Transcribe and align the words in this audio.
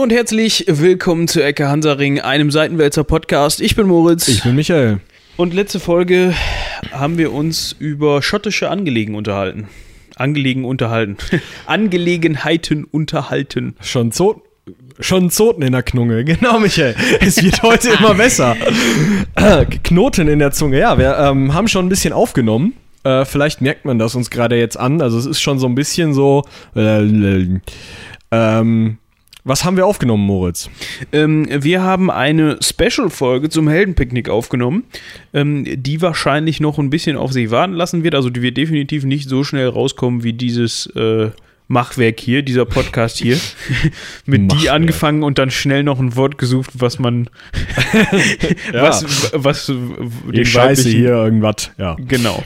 Hallo 0.00 0.06
und 0.06 0.16
herzlich 0.16 0.64
willkommen 0.66 1.28
zu 1.28 1.44
Ecke 1.44 1.68
Hansaring, 1.68 2.20
einem 2.20 2.50
Seitenwälzer 2.50 3.04
Podcast. 3.04 3.60
Ich 3.60 3.76
bin 3.76 3.86
Moritz. 3.86 4.28
Ich 4.28 4.42
bin 4.42 4.54
Michael. 4.54 5.00
Und 5.36 5.52
letzte 5.52 5.78
Folge 5.78 6.32
haben 6.90 7.18
wir 7.18 7.34
uns 7.34 7.76
über 7.78 8.22
schottische 8.22 8.70
Angelegen 8.70 9.14
unterhalten. 9.14 9.68
Angelegen 10.16 10.64
unterhalten. 10.64 11.18
Angelegenheiten 11.66 12.84
unterhalten. 12.84 13.76
Schon 13.82 14.10
Zoten. 14.10 14.40
Schon 15.00 15.28
Zoten 15.28 15.60
in 15.60 15.72
der 15.72 15.82
Knunge, 15.82 16.24
genau, 16.24 16.58
Michael. 16.58 16.94
Es 17.20 17.42
wird 17.42 17.62
heute 17.62 17.90
immer 17.90 18.14
besser. 18.14 18.56
Knoten 19.84 20.28
in 20.28 20.38
der 20.38 20.52
Zunge, 20.52 20.78
ja, 20.78 20.96
wir 20.96 21.18
ähm, 21.18 21.52
haben 21.52 21.68
schon 21.68 21.84
ein 21.84 21.90
bisschen 21.90 22.14
aufgenommen. 22.14 22.72
Äh, 23.04 23.26
vielleicht 23.26 23.60
merkt 23.60 23.84
man 23.84 23.98
das 23.98 24.14
uns 24.14 24.30
gerade 24.30 24.56
jetzt 24.56 24.78
an. 24.78 25.02
Also, 25.02 25.18
es 25.18 25.26
ist 25.26 25.42
schon 25.42 25.58
so 25.58 25.66
ein 25.66 25.74
bisschen 25.74 26.14
so. 26.14 26.46
Äh, 26.74 27.60
ähm, 28.32 28.96
was 29.44 29.64
haben 29.64 29.76
wir 29.76 29.86
aufgenommen, 29.86 30.26
Moritz? 30.26 30.70
Ähm, 31.12 31.48
wir 31.50 31.82
haben 31.82 32.10
eine 32.10 32.58
Special-Folge 32.62 33.48
zum 33.48 33.68
Heldenpicknick 33.68 34.28
aufgenommen, 34.28 34.84
ähm, 35.32 35.64
die 35.66 36.02
wahrscheinlich 36.02 36.60
noch 36.60 36.78
ein 36.78 36.90
bisschen 36.90 37.16
auf 37.16 37.32
sich 37.32 37.50
warten 37.50 37.74
lassen 37.74 38.04
wird. 38.04 38.14
Also 38.14 38.30
die 38.30 38.42
wird 38.42 38.56
definitiv 38.56 39.04
nicht 39.04 39.28
so 39.28 39.44
schnell 39.44 39.68
rauskommen 39.68 40.22
wie 40.24 40.32
dieses 40.32 40.86
äh, 40.94 41.30
Machwerk 41.68 42.18
hier, 42.18 42.42
dieser 42.42 42.64
Podcast 42.64 43.18
hier. 43.18 43.38
Mit 44.26 44.42
Machwerk. 44.42 44.60
die 44.60 44.70
angefangen 44.70 45.22
und 45.22 45.38
dann 45.38 45.50
schnell 45.50 45.84
noch 45.84 46.00
ein 46.00 46.16
Wort 46.16 46.36
gesucht, 46.36 46.70
was 46.74 46.98
man 46.98 47.30
ja. 48.72 48.82
was, 48.82 49.30
was 49.32 49.66
den 49.66 50.44
Scheiße 50.44 50.88
hier 50.88 51.10
irgendwas, 51.10 51.70
ja. 51.78 51.96
Genau. 52.08 52.42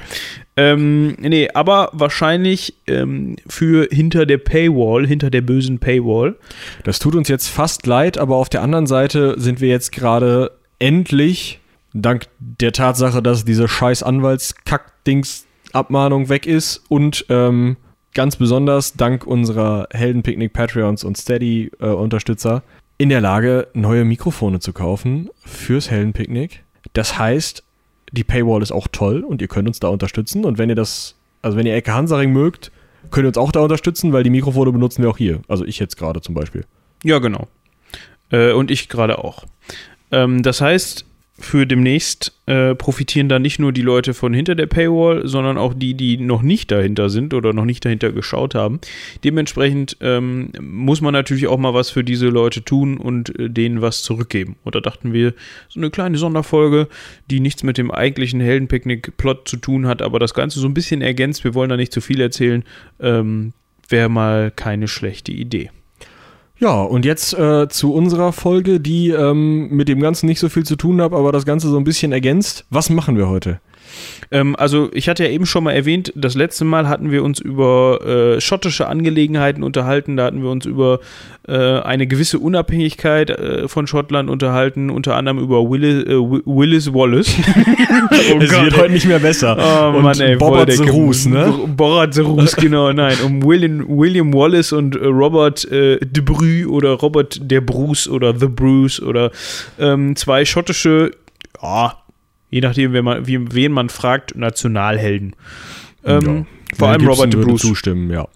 Ähm, 0.56 1.16
nee, 1.20 1.48
aber 1.52 1.90
wahrscheinlich 1.92 2.74
ähm, 2.86 3.34
für 3.46 3.88
hinter 3.90 4.24
der 4.24 4.38
Paywall, 4.38 5.04
hinter 5.06 5.30
der 5.30 5.40
bösen 5.40 5.80
Paywall. 5.80 6.36
Das 6.84 7.00
tut 7.00 7.16
uns 7.16 7.26
jetzt 7.28 7.48
fast 7.48 7.86
leid, 7.86 8.18
aber 8.18 8.36
auf 8.36 8.48
der 8.48 8.62
anderen 8.62 8.86
Seite 8.86 9.34
sind 9.36 9.60
wir 9.60 9.68
jetzt 9.68 9.90
gerade 9.90 10.52
endlich, 10.78 11.58
dank 11.92 12.26
der 12.38 12.70
Tatsache, 12.72 13.20
dass 13.22 13.44
diese 13.44 13.66
scheiß 13.66 14.04
Anwaltskack-Dings-Abmahnung 14.04 16.28
weg 16.28 16.46
ist 16.46 16.84
und 16.88 17.26
ähm, 17.30 17.76
ganz 18.14 18.36
besonders 18.36 18.92
dank 18.92 19.26
unserer 19.26 19.88
Heldenpicknick 19.92 20.52
Patreons 20.52 21.02
und 21.02 21.18
Steady-Unterstützer 21.18 22.58
äh, 22.58 22.60
in 22.96 23.08
der 23.08 23.20
Lage, 23.20 23.66
neue 23.74 24.04
Mikrofone 24.04 24.60
zu 24.60 24.72
kaufen 24.72 25.30
fürs 25.44 25.90
Heldenpicknick. 25.90 26.62
Das 26.92 27.18
heißt, 27.18 27.63
die 28.14 28.24
Paywall 28.24 28.62
ist 28.62 28.72
auch 28.72 28.88
toll 28.90 29.24
und 29.24 29.42
ihr 29.42 29.48
könnt 29.48 29.68
uns 29.68 29.80
da 29.80 29.88
unterstützen. 29.88 30.44
Und 30.44 30.58
wenn 30.58 30.68
ihr 30.68 30.74
das, 30.74 31.16
also 31.42 31.56
wenn 31.56 31.66
ihr 31.66 31.74
Ecke 31.74 31.92
Hansaring 31.92 32.32
mögt, 32.32 32.70
könnt 33.10 33.24
ihr 33.24 33.28
uns 33.28 33.38
auch 33.38 33.52
da 33.52 33.60
unterstützen, 33.60 34.12
weil 34.12 34.22
die 34.22 34.30
Mikrofone 34.30 34.72
benutzen 34.72 35.02
wir 35.02 35.10
auch 35.10 35.18
hier. 35.18 35.40
Also 35.48 35.64
ich 35.64 35.78
jetzt 35.78 35.96
gerade 35.96 36.20
zum 36.20 36.34
Beispiel. 36.34 36.64
Ja, 37.02 37.18
genau. 37.18 37.48
Äh, 38.30 38.52
und 38.52 38.70
ich 38.70 38.88
gerade 38.88 39.18
auch. 39.18 39.44
Ähm, 40.10 40.42
das 40.42 40.60
heißt, 40.60 41.04
für 41.36 41.66
demnächst 41.66 42.32
äh, 42.46 42.76
profitieren 42.76 43.28
da 43.28 43.40
nicht 43.40 43.58
nur 43.58 43.72
die 43.72 43.82
Leute 43.82 44.14
von 44.14 44.32
hinter 44.32 44.54
der 44.54 44.66
Paywall, 44.66 45.26
sondern 45.26 45.58
auch 45.58 45.74
die, 45.74 45.94
die 45.94 46.16
noch 46.16 46.42
nicht 46.42 46.70
dahinter 46.70 47.10
sind 47.10 47.34
oder 47.34 47.52
noch 47.52 47.64
nicht 47.64 47.84
dahinter 47.84 48.12
geschaut 48.12 48.54
haben. 48.54 48.80
Dementsprechend 49.24 49.96
ähm, 50.00 50.52
muss 50.60 51.00
man 51.00 51.12
natürlich 51.12 51.48
auch 51.48 51.58
mal 51.58 51.74
was 51.74 51.90
für 51.90 52.04
diese 52.04 52.28
Leute 52.28 52.64
tun 52.64 52.98
und 52.98 53.36
äh, 53.36 53.50
denen 53.50 53.82
was 53.82 54.02
zurückgeben. 54.02 54.56
Und 54.62 54.76
da 54.76 54.80
dachten 54.80 55.12
wir, 55.12 55.34
so 55.68 55.80
eine 55.80 55.90
kleine 55.90 56.18
Sonderfolge, 56.18 56.88
die 57.28 57.40
nichts 57.40 57.64
mit 57.64 57.78
dem 57.78 57.90
eigentlichen 57.90 58.40
Heldenpicknick-Plot 58.40 59.48
zu 59.48 59.56
tun 59.56 59.88
hat, 59.88 60.02
aber 60.02 60.20
das 60.20 60.34
Ganze 60.34 60.60
so 60.60 60.68
ein 60.68 60.74
bisschen 60.74 61.02
ergänzt. 61.02 61.42
Wir 61.42 61.54
wollen 61.54 61.70
da 61.70 61.76
nicht 61.76 61.92
zu 61.92 62.00
viel 62.00 62.20
erzählen. 62.20 62.62
Ähm, 63.00 63.54
Wäre 63.88 64.08
mal 64.08 64.50
keine 64.50 64.88
schlechte 64.88 65.32
Idee. 65.32 65.70
Ja, 66.60 66.82
und 66.82 67.04
jetzt 67.04 67.34
äh, 67.34 67.68
zu 67.68 67.92
unserer 67.92 68.32
Folge, 68.32 68.80
die 68.80 69.10
ähm, 69.10 69.68
mit 69.70 69.88
dem 69.88 70.00
Ganzen 70.00 70.26
nicht 70.26 70.38
so 70.38 70.48
viel 70.48 70.64
zu 70.64 70.76
tun 70.76 71.00
hat, 71.02 71.12
aber 71.12 71.32
das 71.32 71.44
Ganze 71.44 71.68
so 71.68 71.76
ein 71.76 71.84
bisschen 71.84 72.12
ergänzt. 72.12 72.64
Was 72.70 72.90
machen 72.90 73.16
wir 73.16 73.28
heute? 73.28 73.60
Ähm, 74.30 74.56
also 74.56 74.90
ich 74.92 75.08
hatte 75.08 75.24
ja 75.24 75.30
eben 75.30 75.46
schon 75.46 75.64
mal 75.64 75.72
erwähnt, 75.72 76.12
das 76.14 76.34
letzte 76.34 76.64
Mal 76.64 76.88
hatten 76.88 77.10
wir 77.10 77.22
uns 77.22 77.40
über 77.40 78.00
äh, 78.36 78.40
schottische 78.40 78.86
Angelegenheiten 78.86 79.62
unterhalten, 79.62 80.16
da 80.16 80.24
hatten 80.24 80.42
wir 80.42 80.50
uns 80.50 80.66
über 80.66 81.00
äh, 81.46 81.80
eine 81.80 82.06
gewisse 82.06 82.38
Unabhängigkeit 82.38 83.30
äh, 83.30 83.68
von 83.68 83.86
Schottland 83.86 84.30
unterhalten, 84.30 84.90
unter 84.90 85.16
anderem 85.16 85.38
über 85.38 85.68
Willis, 85.68 86.04
äh, 86.04 86.14
Willis 86.14 86.92
Wallace. 86.92 87.34
oh 88.34 88.38
es 88.40 88.50
Gott, 88.50 88.64
wird 88.64 88.76
heute 88.76 88.92
nicht 88.92 89.06
mehr 89.06 89.18
besser. 89.18 89.56
Oh, 89.58 89.96
und 89.96 90.02
Mann, 90.02 90.20
ey, 90.20 90.36
Bobbert 90.36 90.72
the 90.72 90.84
Roos, 90.84 91.26
ne? 91.26 91.52
Bobbert 91.66 92.14
the 92.14 92.22
Roos, 92.22 92.56
genau, 92.56 92.92
nein. 92.92 93.16
Um 93.24 93.42
William, 93.42 93.84
William 93.88 94.32
Wallace 94.32 94.72
und 94.72 94.96
äh, 94.96 95.06
Robert 95.06 95.70
äh, 95.70 95.98
de 95.98 96.22
Bru 96.22 96.70
oder 96.70 96.92
Robert 96.92 97.38
der 97.40 97.60
Bruce 97.60 98.08
oder 98.08 98.38
The 98.38 98.46
Bruce 98.46 99.00
oder 99.00 99.30
ähm, 99.78 100.16
zwei 100.16 100.44
schottische, 100.44 101.10
ja, 101.62 101.94
je 102.54 102.60
nachdem, 102.60 102.92
wen 102.92 103.04
man, 103.04 103.26
wie, 103.26 103.52
wen 103.52 103.72
man 103.72 103.88
fragt, 103.88 104.36
Nationalhelden. 104.36 105.34
Ähm, 106.04 106.20
ja. 106.22 106.46
Vor 106.78 106.88
allem 106.88 107.06
Robert 107.06 107.32
de 107.32 107.42
Bruce. 107.42 107.62
zustimmen, 107.62 108.10
ja. 108.10 108.28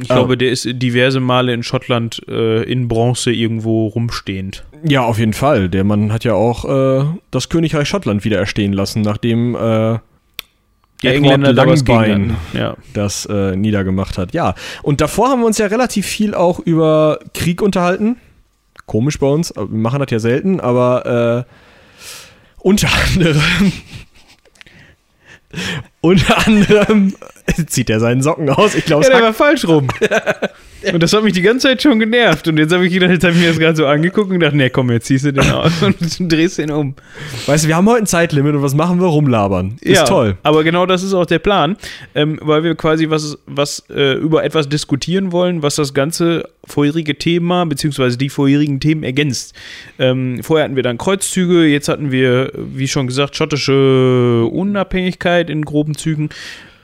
Ich 0.00 0.08
glaube, 0.08 0.34
ähm, 0.34 0.38
der 0.38 0.50
ist 0.50 0.68
diverse 0.70 1.18
Male 1.18 1.52
in 1.52 1.64
Schottland 1.64 2.22
äh, 2.28 2.62
in 2.62 2.86
Bronze 2.86 3.32
irgendwo 3.32 3.88
rumstehend. 3.88 4.64
Ja, 4.84 5.02
auf 5.02 5.18
jeden 5.18 5.32
Fall. 5.32 5.68
Der 5.68 5.82
Mann 5.82 6.12
hat 6.12 6.22
ja 6.22 6.34
auch 6.34 6.64
äh, 6.64 7.04
das 7.32 7.48
Königreich 7.48 7.88
Schottland 7.88 8.24
wieder 8.24 8.38
erstehen 8.38 8.72
lassen, 8.72 9.02
nachdem 9.02 9.56
äh, 9.56 9.58
der 9.58 10.00
Engländer 11.02 11.52
Langbein 11.52 12.36
ja. 12.52 12.76
das 12.94 13.26
äh, 13.26 13.56
niedergemacht 13.56 14.16
hat. 14.16 14.32
Ja, 14.32 14.54
und 14.82 15.00
davor 15.00 15.28
haben 15.28 15.40
wir 15.40 15.46
uns 15.46 15.58
ja 15.58 15.66
relativ 15.66 16.06
viel 16.06 16.34
auch 16.34 16.60
über 16.60 17.18
Krieg 17.34 17.62
unterhalten. 17.62 18.16
Komisch 18.86 19.18
bei 19.18 19.26
uns, 19.26 19.52
wir 19.56 19.66
machen 19.66 19.98
das 19.98 20.10
ja 20.10 20.20
selten, 20.20 20.60
aber 20.60 21.44
äh, 21.48 21.65
unter 22.66 22.92
anderem. 22.92 23.72
Unter 26.06 26.46
anderem 26.46 27.14
zieht 27.66 27.90
er 27.90 28.00
seinen 28.00 28.22
Socken 28.22 28.48
aus. 28.50 28.74
Ich 28.74 28.84
glaube, 28.84 29.04
ja, 29.04 29.10
der 29.10 29.22
war 29.22 29.34
falsch 29.34 29.66
rum. 29.66 29.88
Und 30.92 31.02
das 31.02 31.12
hat 31.12 31.24
mich 31.24 31.32
die 31.32 31.42
ganze 31.42 31.68
Zeit 31.68 31.82
schon 31.82 31.98
genervt. 31.98 32.46
Und 32.48 32.58
jetzt 32.58 32.72
habe 32.72 32.86
ich 32.86 32.92
gedacht, 32.92 33.10
jetzt 33.10 33.24
habe 33.24 33.34
ich 33.34 33.40
mir 33.40 33.48
das 33.48 33.58
gerade 33.58 33.76
so 33.76 33.86
angeguckt 33.86 34.30
und 34.30 34.38
gedacht, 34.38 34.54
nee, 34.54 34.70
komm, 34.70 34.90
jetzt 34.90 35.06
ziehst 35.06 35.24
du 35.24 35.32
den 35.32 35.50
aus 35.50 35.82
und 35.82 35.96
drehst 36.30 36.58
den 36.58 36.70
um. 36.70 36.94
Weißt 37.46 37.64
du, 37.64 37.68
wir 37.68 37.76
haben 37.76 37.88
heute 37.88 38.02
ein 38.02 38.06
Zeitlimit 38.06 38.54
und 38.54 38.62
was 38.62 38.74
machen 38.74 39.00
wir? 39.00 39.06
Rumlabern. 39.06 39.78
Ist 39.80 39.96
ja, 39.96 40.04
toll. 40.04 40.36
Aber 40.42 40.64
genau 40.64 40.86
das 40.86 41.02
ist 41.02 41.14
auch 41.14 41.26
der 41.26 41.38
Plan, 41.38 41.76
ähm, 42.14 42.38
weil 42.42 42.62
wir 42.62 42.74
quasi 42.74 43.10
was, 43.10 43.38
was 43.46 43.84
äh, 43.90 44.14
über 44.14 44.44
etwas 44.44 44.68
diskutieren 44.68 45.32
wollen, 45.32 45.62
was 45.62 45.76
das 45.76 45.94
ganze 45.94 46.48
vorherige 46.66 47.16
Thema 47.16 47.64
beziehungsweise 47.64 48.18
die 48.18 48.28
vorherigen 48.28 48.80
Themen 48.80 49.02
ergänzt. 49.02 49.54
Ähm, 49.98 50.40
vorher 50.42 50.64
hatten 50.64 50.76
wir 50.76 50.82
dann 50.82 50.98
Kreuzzüge, 50.98 51.64
jetzt 51.64 51.88
hatten 51.88 52.10
wir, 52.10 52.52
wie 52.54 52.88
schon 52.88 53.06
gesagt, 53.06 53.36
schottische 53.36 54.48
Unabhängigkeit 54.50 55.48
in 55.48 55.64
groben 55.64 55.95
Zügen. 55.96 56.30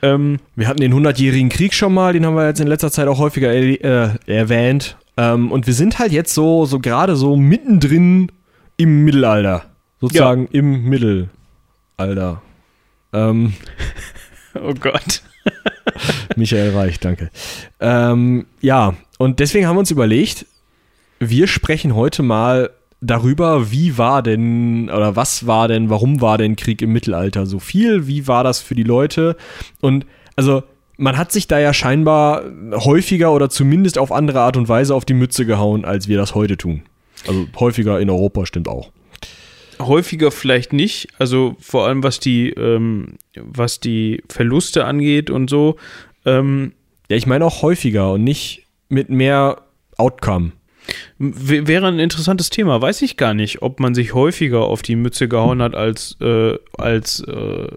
Ähm, 0.01 0.39
wir 0.55 0.67
hatten 0.67 0.81
den 0.81 0.93
100-jährigen 0.93 1.49
Krieg 1.49 1.73
schon 1.73 1.93
mal, 1.93 2.13
den 2.13 2.25
haben 2.25 2.35
wir 2.35 2.47
jetzt 2.47 2.59
in 2.59 2.67
letzter 2.67 2.91
Zeit 2.91 3.07
auch 3.07 3.19
häufiger 3.19 3.53
äh, 3.53 4.09
erwähnt. 4.25 4.97
Ähm, 5.15 5.51
und 5.51 5.67
wir 5.67 5.73
sind 5.73 5.99
halt 5.99 6.11
jetzt 6.11 6.33
so, 6.33 6.65
so 6.65 6.79
gerade 6.79 7.15
so 7.15 7.35
mittendrin 7.35 8.31
im 8.77 9.05
Mittelalter. 9.05 9.65
Sozusagen 10.01 10.49
ja. 10.51 10.59
im 10.59 10.89
Mittelalter. 10.89 12.41
Ähm, 13.13 13.53
oh 14.55 14.73
Gott. 14.73 15.21
Michael 16.35 16.75
Reich, 16.75 16.99
danke. 16.99 17.29
Ähm, 17.79 18.45
ja, 18.61 18.95
und 19.17 19.39
deswegen 19.39 19.67
haben 19.67 19.75
wir 19.75 19.81
uns 19.81 19.91
überlegt, 19.91 20.45
wir 21.19 21.47
sprechen 21.47 21.95
heute 21.95 22.23
mal 22.23 22.71
darüber, 23.03 23.71
wie 23.71 23.97
war 23.97 24.23
denn 24.23 24.89
oder 24.89 25.15
was 25.15 25.45
war 25.45 25.67
denn, 25.67 25.89
warum 25.89 26.21
war 26.21 26.37
denn 26.37 26.55
Krieg 26.55 26.81
im 26.81 26.93
Mittelalter 26.93 27.45
so 27.45 27.59
viel? 27.59 28.07
Wie 28.07 28.27
war 28.27 28.43
das 28.43 28.61
für 28.61 28.75
die 28.75 28.83
Leute? 28.83 29.35
Und 29.81 30.05
also 30.35 30.63
man 30.97 31.17
hat 31.17 31.31
sich 31.31 31.47
da 31.47 31.59
ja 31.59 31.73
scheinbar 31.73 32.43
häufiger 32.71 33.33
oder 33.33 33.49
zumindest 33.49 33.97
auf 33.97 34.11
andere 34.11 34.41
Art 34.41 34.57
und 34.57 34.69
Weise 34.69 34.95
auf 34.95 35.05
die 35.05 35.13
Mütze 35.13 35.45
gehauen, 35.45 35.85
als 35.85 36.07
wir 36.07 36.17
das 36.17 36.35
heute 36.35 36.57
tun. 36.57 36.83
Also 37.27 37.47
häufiger 37.59 37.99
in 37.99 38.09
Europa 38.09 38.45
stimmt 38.45 38.67
auch. 38.67 38.91
Häufiger 39.79 40.31
vielleicht 40.31 40.71
nicht, 40.71 41.07
also 41.17 41.55
vor 41.59 41.87
allem 41.87 42.03
was 42.03 42.19
die, 42.19 42.49
ähm, 42.51 43.15
was 43.35 43.79
die 43.79 44.23
Verluste 44.29 44.85
angeht 44.85 45.29
und 45.29 45.49
so. 45.49 45.77
Ähm, 46.25 46.73
ja, 47.09 47.17
ich 47.17 47.25
meine 47.25 47.45
auch 47.45 47.63
häufiger 47.63 48.13
und 48.13 48.23
nicht 48.23 48.65
mit 48.87 49.09
mehr 49.09 49.63
Outcome. 49.97 50.51
Wäre 51.17 51.87
ein 51.87 51.99
interessantes 51.99 52.49
Thema. 52.49 52.81
Weiß 52.81 53.01
ich 53.01 53.17
gar 53.17 53.33
nicht, 53.33 53.61
ob 53.61 53.79
man 53.79 53.95
sich 53.95 54.13
häufiger 54.13 54.61
auf 54.61 54.81
die 54.81 54.95
Mütze 54.95 55.27
gehauen 55.27 55.61
hat 55.61 55.75
als, 55.75 56.17
äh, 56.21 56.57
als 56.77 57.21
äh, 57.21 57.67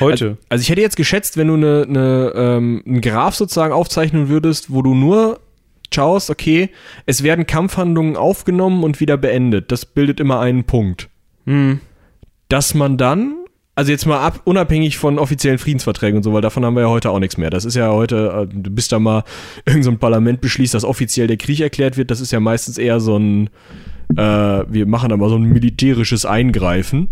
heute. 0.00 0.24
Also, 0.24 0.36
also, 0.48 0.62
ich 0.62 0.68
hätte 0.70 0.80
jetzt 0.80 0.96
geschätzt, 0.96 1.36
wenn 1.36 1.48
du 1.48 1.54
eine, 1.54 1.86
eine, 1.88 2.32
ähm, 2.34 2.82
einen 2.86 3.00
Graph 3.00 3.34
sozusagen 3.34 3.72
aufzeichnen 3.72 4.28
würdest, 4.28 4.72
wo 4.72 4.82
du 4.82 4.94
nur 4.94 5.40
schaust, 5.92 6.30
okay, 6.30 6.70
es 7.06 7.22
werden 7.22 7.46
Kampfhandlungen 7.46 8.16
aufgenommen 8.16 8.82
und 8.82 9.00
wieder 9.00 9.16
beendet. 9.16 9.70
Das 9.70 9.86
bildet 9.86 10.20
immer 10.20 10.40
einen 10.40 10.64
Punkt. 10.64 11.08
Hm. 11.46 11.80
Dass 12.48 12.74
man 12.74 12.96
dann 12.96 13.43
also 13.74 13.90
jetzt 13.90 14.06
mal 14.06 14.20
ab, 14.20 14.40
unabhängig 14.44 14.98
von 14.98 15.18
offiziellen 15.18 15.58
Friedensverträgen 15.58 16.18
und 16.18 16.22
so, 16.22 16.32
weil 16.32 16.42
davon 16.42 16.64
haben 16.64 16.74
wir 16.74 16.82
ja 16.82 16.88
heute 16.88 17.10
auch 17.10 17.18
nichts 17.18 17.36
mehr. 17.36 17.50
Das 17.50 17.64
ist 17.64 17.74
ja 17.74 17.90
heute, 17.90 18.46
äh, 18.48 18.54
du 18.54 18.70
bist 18.70 18.92
da 18.92 18.98
mal, 18.98 19.24
irgendein 19.66 19.94
so 19.94 19.98
Parlament 19.98 20.40
beschließt, 20.40 20.74
dass 20.74 20.84
offiziell 20.84 21.26
der 21.26 21.36
Krieg 21.36 21.60
erklärt 21.60 21.96
wird. 21.96 22.10
Das 22.10 22.20
ist 22.20 22.30
ja 22.30 22.40
meistens 22.40 22.78
eher 22.78 23.00
so 23.00 23.16
ein, 23.16 23.50
äh, 24.16 24.22
wir 24.68 24.86
machen 24.86 25.12
aber 25.12 25.28
so 25.28 25.36
ein 25.36 25.44
militärisches 25.44 26.24
Eingreifen. 26.24 27.10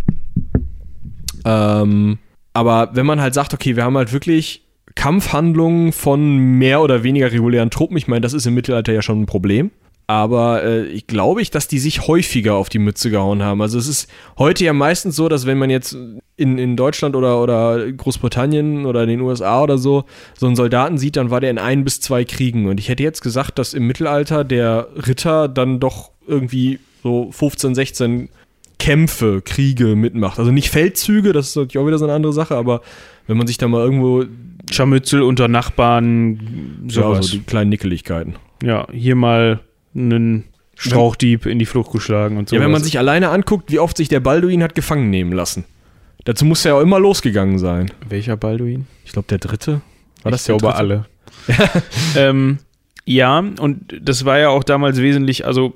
Ähm, 1.45 2.19
aber 2.53 2.91
wenn 2.95 3.07
man 3.07 3.21
halt 3.21 3.35
sagt, 3.35 3.55
okay, 3.55 3.75
wir 3.75 3.85
haben 3.85 3.97
halt 3.97 4.13
wirklich 4.13 4.63
Kampfhandlungen 4.95 5.91
von 5.93 6.37
mehr 6.37 6.81
oder 6.81 7.03
weniger 7.03 7.33
regulären 7.33 7.71
Truppen, 7.71 7.97
ich 7.97 8.07
meine, 8.07 8.21
das 8.21 8.35
ist 8.35 8.47
im 8.47 8.55
Mittelalter 8.55 8.93
ja 8.93 9.03
schon 9.03 9.23
ein 9.23 9.27
Problem 9.27 9.71
aber 10.07 10.63
äh, 10.63 10.85
ich 10.87 11.07
glaube 11.07 11.41
ich, 11.41 11.51
dass 11.51 11.69
die 11.69 11.79
sich 11.79 12.07
häufiger 12.07 12.55
auf 12.55 12.69
die 12.69 12.79
Mütze 12.79 13.11
gehauen 13.11 13.43
haben. 13.43 13.63
Also 13.63 13.79
es 13.79 13.87
ist 13.87 14.11
heute 14.37 14.65
ja 14.65 14.73
meistens 14.75 15.17
so, 15.17 15.29
dass 15.29 15.47
wenn 15.47 15.57
man 15.57 15.71
jetzt 15.71 15.97
in, 16.37 16.59
in 16.59 16.77
Deutschland 16.77 17.15
oder, 17.15 17.41
oder 17.43 17.91
Großbritannien 17.93 18.87
oder 18.87 19.07
den 19.07 19.21
USA 19.21 19.63
oder 19.63 19.79
so 19.79 20.05
so 20.39 20.47
einen 20.47 20.57
Soldaten 20.57 20.99
sieht, 20.99 21.17
dann 21.17 21.31
war 21.31 21.41
der 21.41 21.51
in 21.51 21.59
ein 21.59 21.85
bis 21.85 22.01
zwei 22.01 22.25
Kriegen. 22.25 22.67
Und 22.67 22.81
ich 22.81 22.89
hätte 22.89 23.03
jetzt 23.03 23.23
gesagt, 23.23 23.59
dass 23.59 23.75
im 23.75 23.87
Mittelalter 23.87 24.45
der 24.45 24.89
Ritter 25.07 25.49
dann 25.49 25.79
doch 25.79 26.11
irgendwie 26.27 26.79
so 27.03 27.31
15, 27.31 27.75
16 27.75 28.29
Kämpfe, 28.79 29.43
Kriege 29.45 29.95
mitmacht. 29.95 30.39
Also 30.39 30.51
nicht 30.51 30.71
Feldzüge, 30.71 31.33
das 31.33 31.51
ist 31.51 31.57
natürlich 31.57 31.79
auch 31.79 31.87
wieder 31.87 31.99
so 31.99 32.05
eine 32.05 32.15
andere 32.15 32.33
Sache, 32.33 32.57
aber 32.57 32.81
wenn 33.27 33.37
man 33.37 33.47
sich 33.47 33.59
da 33.59 33.69
mal 33.69 33.85
irgendwo 33.85 34.25
Scharmützel 34.71 35.23
unter 35.23 35.49
Nachbarn, 35.49 36.85
sowas. 36.89 37.19
Ja, 37.19 37.23
so 37.23 37.37
die 37.37 37.43
kleinen 37.45 37.71
Nickeligkeiten. 37.71 38.37
Ja, 38.63 38.87
hier 38.91 39.15
mal 39.15 39.61
einen 39.95 40.45
Strauchdieb 40.75 41.47
in 41.47 41.59
die 41.59 41.67
Flucht 41.67 41.93
geschlagen 41.93 42.39
und 42.39 42.49
so. 42.49 42.57
Ja, 42.57 42.63
wenn 42.63 42.71
man 42.71 42.83
sich 42.83 42.99
alleine 42.99 43.29
anguckt, 43.29 43.71
wie 43.71 43.79
oft 43.79 43.97
sich 43.97 44.09
der 44.09 44.21
Balduin 44.21 44.63
hat 44.63 44.75
gefangen 44.75 45.11
nehmen 45.11 45.33
lassen. 45.33 45.65
Dazu 46.25 46.45
muss 46.45 46.65
er 46.65 46.73
ja 46.73 46.79
auch 46.79 46.83
immer 46.83 47.01
losgegangen 47.01 47.59
sein. 47.59 47.91
Welcher 48.09 48.37
Balduin? 48.37 48.87
Ich 49.05 49.13
glaube, 49.13 49.29
der 49.29 49.39
dritte. 49.39 49.81
War 50.23 50.33
das 50.33 50.43
ich 50.43 50.47
der 50.47 50.57
glaube 50.57 50.77
alle. 50.77 51.07
ähm, 52.17 52.59
ja, 53.05 53.39
und 53.39 53.99
das 54.01 54.25
war 54.25 54.39
ja 54.39 54.49
auch 54.51 54.63
damals 54.65 54.99
wesentlich, 54.99 55.45
also 55.45 55.75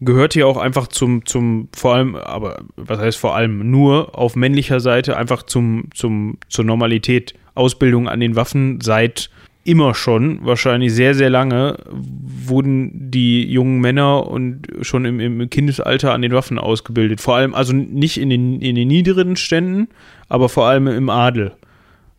gehört 0.00 0.34
hier 0.34 0.46
auch 0.46 0.56
einfach 0.56 0.86
zum, 0.86 1.26
zum, 1.26 1.68
vor 1.74 1.94
allem, 1.94 2.14
aber 2.14 2.62
was 2.76 2.98
heißt 2.98 3.18
vor 3.18 3.34
allem, 3.34 3.70
nur 3.70 4.16
auf 4.16 4.36
männlicher 4.36 4.80
Seite 4.80 5.16
einfach 5.16 5.42
zum, 5.42 5.88
zum, 5.94 6.38
zur 6.48 6.64
Normalität. 6.64 7.34
Ausbildung 7.56 8.08
an 8.08 8.18
den 8.18 8.34
Waffen 8.34 8.80
seit 8.80 9.30
immer 9.64 9.94
schon, 9.94 10.44
wahrscheinlich 10.44 10.92
sehr, 10.92 11.14
sehr 11.14 11.30
lange, 11.30 11.78
wurden 11.90 13.10
die 13.10 13.50
jungen 13.50 13.80
Männer 13.80 14.26
und 14.26 14.68
schon 14.82 15.06
im, 15.06 15.18
im 15.20 15.48
Kindesalter 15.50 16.12
an 16.12 16.22
den 16.22 16.32
Waffen 16.32 16.58
ausgebildet. 16.58 17.20
Vor 17.20 17.36
allem, 17.36 17.54
also 17.54 17.72
nicht 17.72 18.18
in 18.18 18.30
den, 18.30 18.60
in 18.60 18.74
den 18.74 18.88
niederen 18.88 19.36
Ständen, 19.36 19.88
aber 20.28 20.48
vor 20.48 20.66
allem 20.66 20.86
im 20.86 21.08
Adel. 21.08 21.52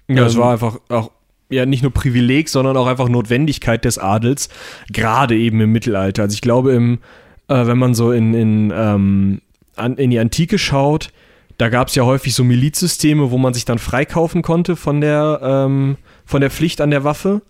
Ja, 0.07 0.25
es 0.25 0.35
ähm, 0.35 0.41
war 0.41 0.53
einfach 0.53 0.79
auch 0.89 1.11
ja 1.49 1.65
nicht 1.65 1.83
nur 1.83 1.93
Privileg, 1.93 2.49
sondern 2.49 2.75
auch 2.77 2.87
einfach 2.87 3.07
Notwendigkeit 3.07 3.85
des 3.85 3.97
Adels, 3.97 4.49
gerade 4.91 5.37
eben 5.37 5.61
im 5.61 5.71
Mittelalter. 5.71 6.23
Also 6.23 6.33
ich 6.33 6.41
glaube, 6.41 6.73
im, 6.73 6.99
äh, 7.47 7.67
wenn 7.67 7.77
man 7.77 7.93
so 7.93 8.11
in, 8.11 8.33
in, 8.33 8.73
ähm, 8.75 9.41
an, 9.75 9.97
in 9.97 10.09
die 10.09 10.19
Antike 10.19 10.57
schaut, 10.57 11.11
da 11.57 11.69
gab 11.69 11.87
es 11.87 11.95
ja 11.95 12.03
häufig 12.03 12.33
so 12.33 12.43
Milizsysteme, 12.43 13.31
wo 13.31 13.37
man 13.37 13.53
sich 13.53 13.65
dann 13.65 13.77
freikaufen 13.77 14.41
konnte 14.41 14.75
von 14.75 14.99
der 14.99 15.39
ähm, 15.41 15.97
von 16.25 16.41
der 16.41 16.49
Pflicht 16.49 16.81
an 16.81 16.91
der 16.91 17.03
Waffe 17.03 17.41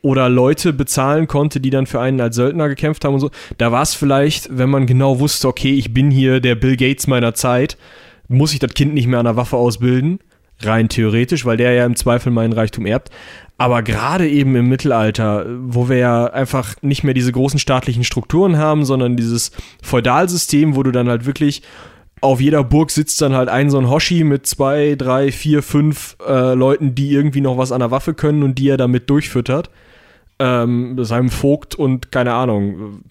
oder 0.00 0.28
Leute 0.28 0.72
bezahlen 0.72 1.26
konnte, 1.26 1.60
die 1.60 1.70
dann 1.70 1.86
für 1.86 2.00
einen 2.00 2.20
als 2.20 2.36
Söldner 2.36 2.68
gekämpft 2.68 3.04
haben 3.04 3.14
und 3.14 3.20
so. 3.20 3.30
Da 3.58 3.72
war 3.72 3.82
es 3.82 3.94
vielleicht, 3.94 4.56
wenn 4.56 4.70
man 4.70 4.86
genau 4.86 5.18
wusste, 5.18 5.48
okay, 5.48 5.72
ich 5.72 5.92
bin 5.92 6.10
hier 6.10 6.40
der 6.40 6.54
Bill 6.54 6.76
Gates 6.76 7.06
meiner 7.06 7.34
Zeit, 7.34 7.76
muss 8.28 8.52
ich 8.52 8.58
das 8.58 8.74
Kind 8.74 8.94
nicht 8.94 9.06
mehr 9.06 9.18
an 9.18 9.24
der 9.24 9.36
Waffe 9.36 9.56
ausbilden. 9.56 10.20
Rein 10.60 10.88
theoretisch, 10.88 11.44
weil 11.44 11.56
der 11.56 11.72
ja 11.72 11.86
im 11.86 11.96
Zweifel 11.96 12.32
meinen 12.32 12.52
Reichtum 12.52 12.84
erbt. 12.84 13.10
Aber 13.58 13.82
gerade 13.82 14.28
eben 14.28 14.54
im 14.56 14.68
Mittelalter, 14.68 15.46
wo 15.60 15.88
wir 15.88 15.96
ja 15.96 16.26
einfach 16.26 16.76
nicht 16.80 17.04
mehr 17.04 17.14
diese 17.14 17.32
großen 17.32 17.58
staatlichen 17.58 18.04
Strukturen 18.04 18.56
haben, 18.56 18.84
sondern 18.84 19.16
dieses 19.16 19.52
Feudalsystem, 19.82 20.76
wo 20.76 20.82
du 20.82 20.92
dann 20.92 21.08
halt 21.08 21.26
wirklich 21.26 21.62
auf 22.20 22.40
jeder 22.40 22.64
Burg 22.64 22.90
sitzt 22.90 23.20
dann 23.22 23.34
halt 23.34 23.48
ein 23.48 23.70
so 23.70 23.78
ein 23.78 23.88
Hoshi 23.88 24.24
mit 24.24 24.46
zwei, 24.46 24.94
drei, 24.96 25.32
vier, 25.32 25.62
fünf 25.62 26.16
äh, 26.26 26.54
Leuten, 26.54 26.94
die 26.94 27.12
irgendwie 27.12 27.40
noch 27.40 27.58
was 27.58 27.72
an 27.72 27.80
der 27.80 27.90
Waffe 27.90 28.14
können 28.14 28.42
und 28.42 28.58
die 28.58 28.68
er 28.68 28.76
damit 28.76 29.08
durchfüttert. 29.10 29.70
Ähm, 30.38 31.02
seinem 31.04 31.30
Vogt 31.30 31.74
und 31.74 32.12
keine 32.12 32.34
Ahnung, 32.34 33.02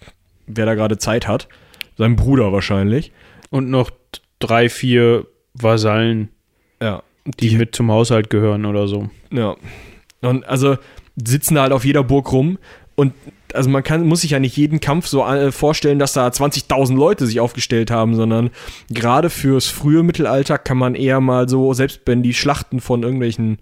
wer 0.45 0.65
da 0.65 0.75
gerade 0.75 0.97
Zeit 0.97 1.27
hat. 1.27 1.47
Seinem 1.97 2.15
Bruder 2.15 2.53
wahrscheinlich. 2.53 3.11
Und 3.49 3.69
noch 3.69 3.91
drei, 4.39 4.69
vier 4.69 5.25
Vasallen, 5.53 6.29
ja, 6.81 7.03
die, 7.25 7.49
die 7.49 7.57
mit 7.57 7.75
zum 7.75 7.91
Haushalt 7.91 8.29
gehören 8.29 8.65
oder 8.65 8.87
so. 8.87 9.09
Ja. 9.31 9.55
Und 10.21 10.47
also 10.47 10.77
sitzen 11.15 11.59
halt 11.59 11.71
auf 11.71 11.85
jeder 11.85 12.03
Burg 12.03 12.31
rum 12.31 12.57
und 12.95 13.13
also 13.57 13.69
man 13.69 13.83
kann, 13.83 14.05
muss 14.05 14.21
sich 14.21 14.31
ja 14.31 14.39
nicht 14.39 14.55
jeden 14.55 14.79
Kampf 14.79 15.07
so 15.07 15.25
äh, 15.25 15.51
vorstellen, 15.51 15.99
dass 15.99 16.13
da 16.13 16.27
20.000 16.27 16.95
Leute 16.95 17.25
sich 17.25 17.39
aufgestellt 17.39 17.91
haben, 17.91 18.15
sondern 18.15 18.51
gerade 18.89 19.29
fürs 19.29 19.67
frühe 19.67 20.03
Mittelalter 20.03 20.57
kann 20.57 20.77
man 20.77 20.95
eher 20.95 21.19
mal 21.19 21.49
so, 21.49 21.73
selbst 21.73 22.01
wenn 22.05 22.23
die 22.23 22.33
Schlachten 22.33 22.79
von 22.79 23.03
irgendwelchen 23.03 23.57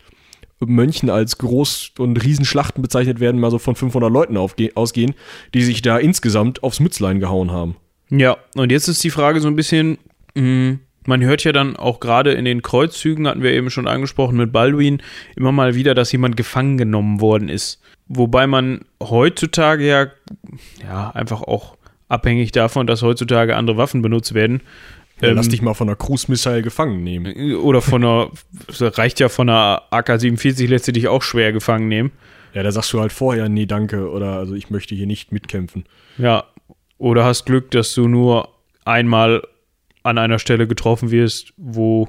Mönchen 0.59 1.09
als 1.09 1.39
Groß- 1.39 1.99
und 1.99 2.23
Riesenschlachten 2.23 2.81
bezeichnet 2.81 3.19
werden, 3.19 3.39
mal 3.39 3.51
so 3.51 3.59
von 3.59 3.75
500 3.75 4.11
Leuten 4.11 4.37
ausgehen, 4.37 5.13
die 5.53 5.63
sich 5.63 5.81
da 5.81 5.97
insgesamt 5.97 6.63
aufs 6.63 6.79
Mützlein 6.79 7.19
gehauen 7.19 7.51
haben. 7.51 7.75
Ja, 8.09 8.37
und 8.55 8.71
jetzt 8.71 8.87
ist 8.87 9.03
die 9.03 9.09
Frage 9.09 9.41
so 9.41 9.47
ein 9.47 9.55
bisschen, 9.55 9.97
mh, 10.35 10.43
mm, 10.43 10.79
man 11.07 11.23
hört 11.23 11.43
ja 11.43 11.51
dann 11.51 11.75
auch 11.75 11.99
gerade 11.99 12.33
in 12.33 12.45
den 12.45 12.61
Kreuzzügen, 12.61 13.27
hatten 13.27 13.43
wir 13.43 13.51
eben 13.51 13.69
schon 13.69 13.87
angesprochen 13.87 14.37
mit 14.37 14.51
Balduin, 14.51 15.01
immer 15.35 15.51
mal 15.51 15.75
wieder, 15.75 15.93
dass 15.93 16.11
jemand 16.11 16.37
gefangen 16.37 16.77
genommen 16.77 17.21
worden 17.21 17.49
ist. 17.49 17.81
Wobei 18.07 18.47
man 18.47 18.85
heutzutage 19.01 19.87
ja, 19.87 20.07
ja 20.81 21.11
einfach 21.11 21.41
auch 21.41 21.77
abhängig 22.07 22.51
davon, 22.51 22.87
dass 22.87 23.01
heutzutage 23.01 23.55
andere 23.55 23.77
Waffen 23.77 24.01
benutzt 24.01 24.33
werden. 24.33 24.61
Ja, 25.21 25.29
ähm, 25.29 25.35
lass 25.35 25.49
dich 25.49 25.61
mal 25.61 25.73
von 25.73 25.87
einer 25.87 25.95
Cruise-Missile 25.95 26.61
gefangen 26.61 27.03
nehmen. 27.03 27.55
Oder 27.55 27.81
von 27.81 28.03
einer, 28.03 28.31
reicht 28.79 29.19
ja 29.19 29.29
von 29.29 29.49
einer 29.49 29.83
AK-47, 29.91 30.67
lässt 30.67 30.85
sie 30.85 30.93
dich 30.93 31.07
auch 31.07 31.21
schwer 31.21 31.53
gefangen 31.53 31.87
nehmen. 31.87 32.11
Ja, 32.53 32.63
da 32.63 32.71
sagst 32.71 32.93
du 32.93 33.01
halt 33.01 33.11
vorher, 33.11 33.49
nee, 33.49 33.65
danke, 33.65 34.09
oder 34.09 34.33
also 34.37 34.55
ich 34.55 34.69
möchte 34.69 34.95
hier 34.95 35.07
nicht 35.07 35.31
mitkämpfen. 35.31 35.85
Ja, 36.17 36.45
oder 36.97 37.25
hast 37.25 37.45
Glück, 37.45 37.71
dass 37.71 37.93
du 37.93 38.07
nur 38.07 38.49
einmal 38.85 39.43
an 40.05 40.17
einer 40.17 40.39
Stelle 40.39 40.67
getroffen 40.67 41.11
wirst, 41.11 41.53
wo 41.57 42.07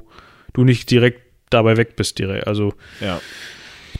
du 0.53 0.63
nicht 0.63 0.89
direkt 0.89 1.21
dabei 1.49 1.77
weg 1.77 1.95
bist, 1.95 2.19
direkt. 2.19 2.47
Also, 2.47 2.73
ja. 3.01 3.19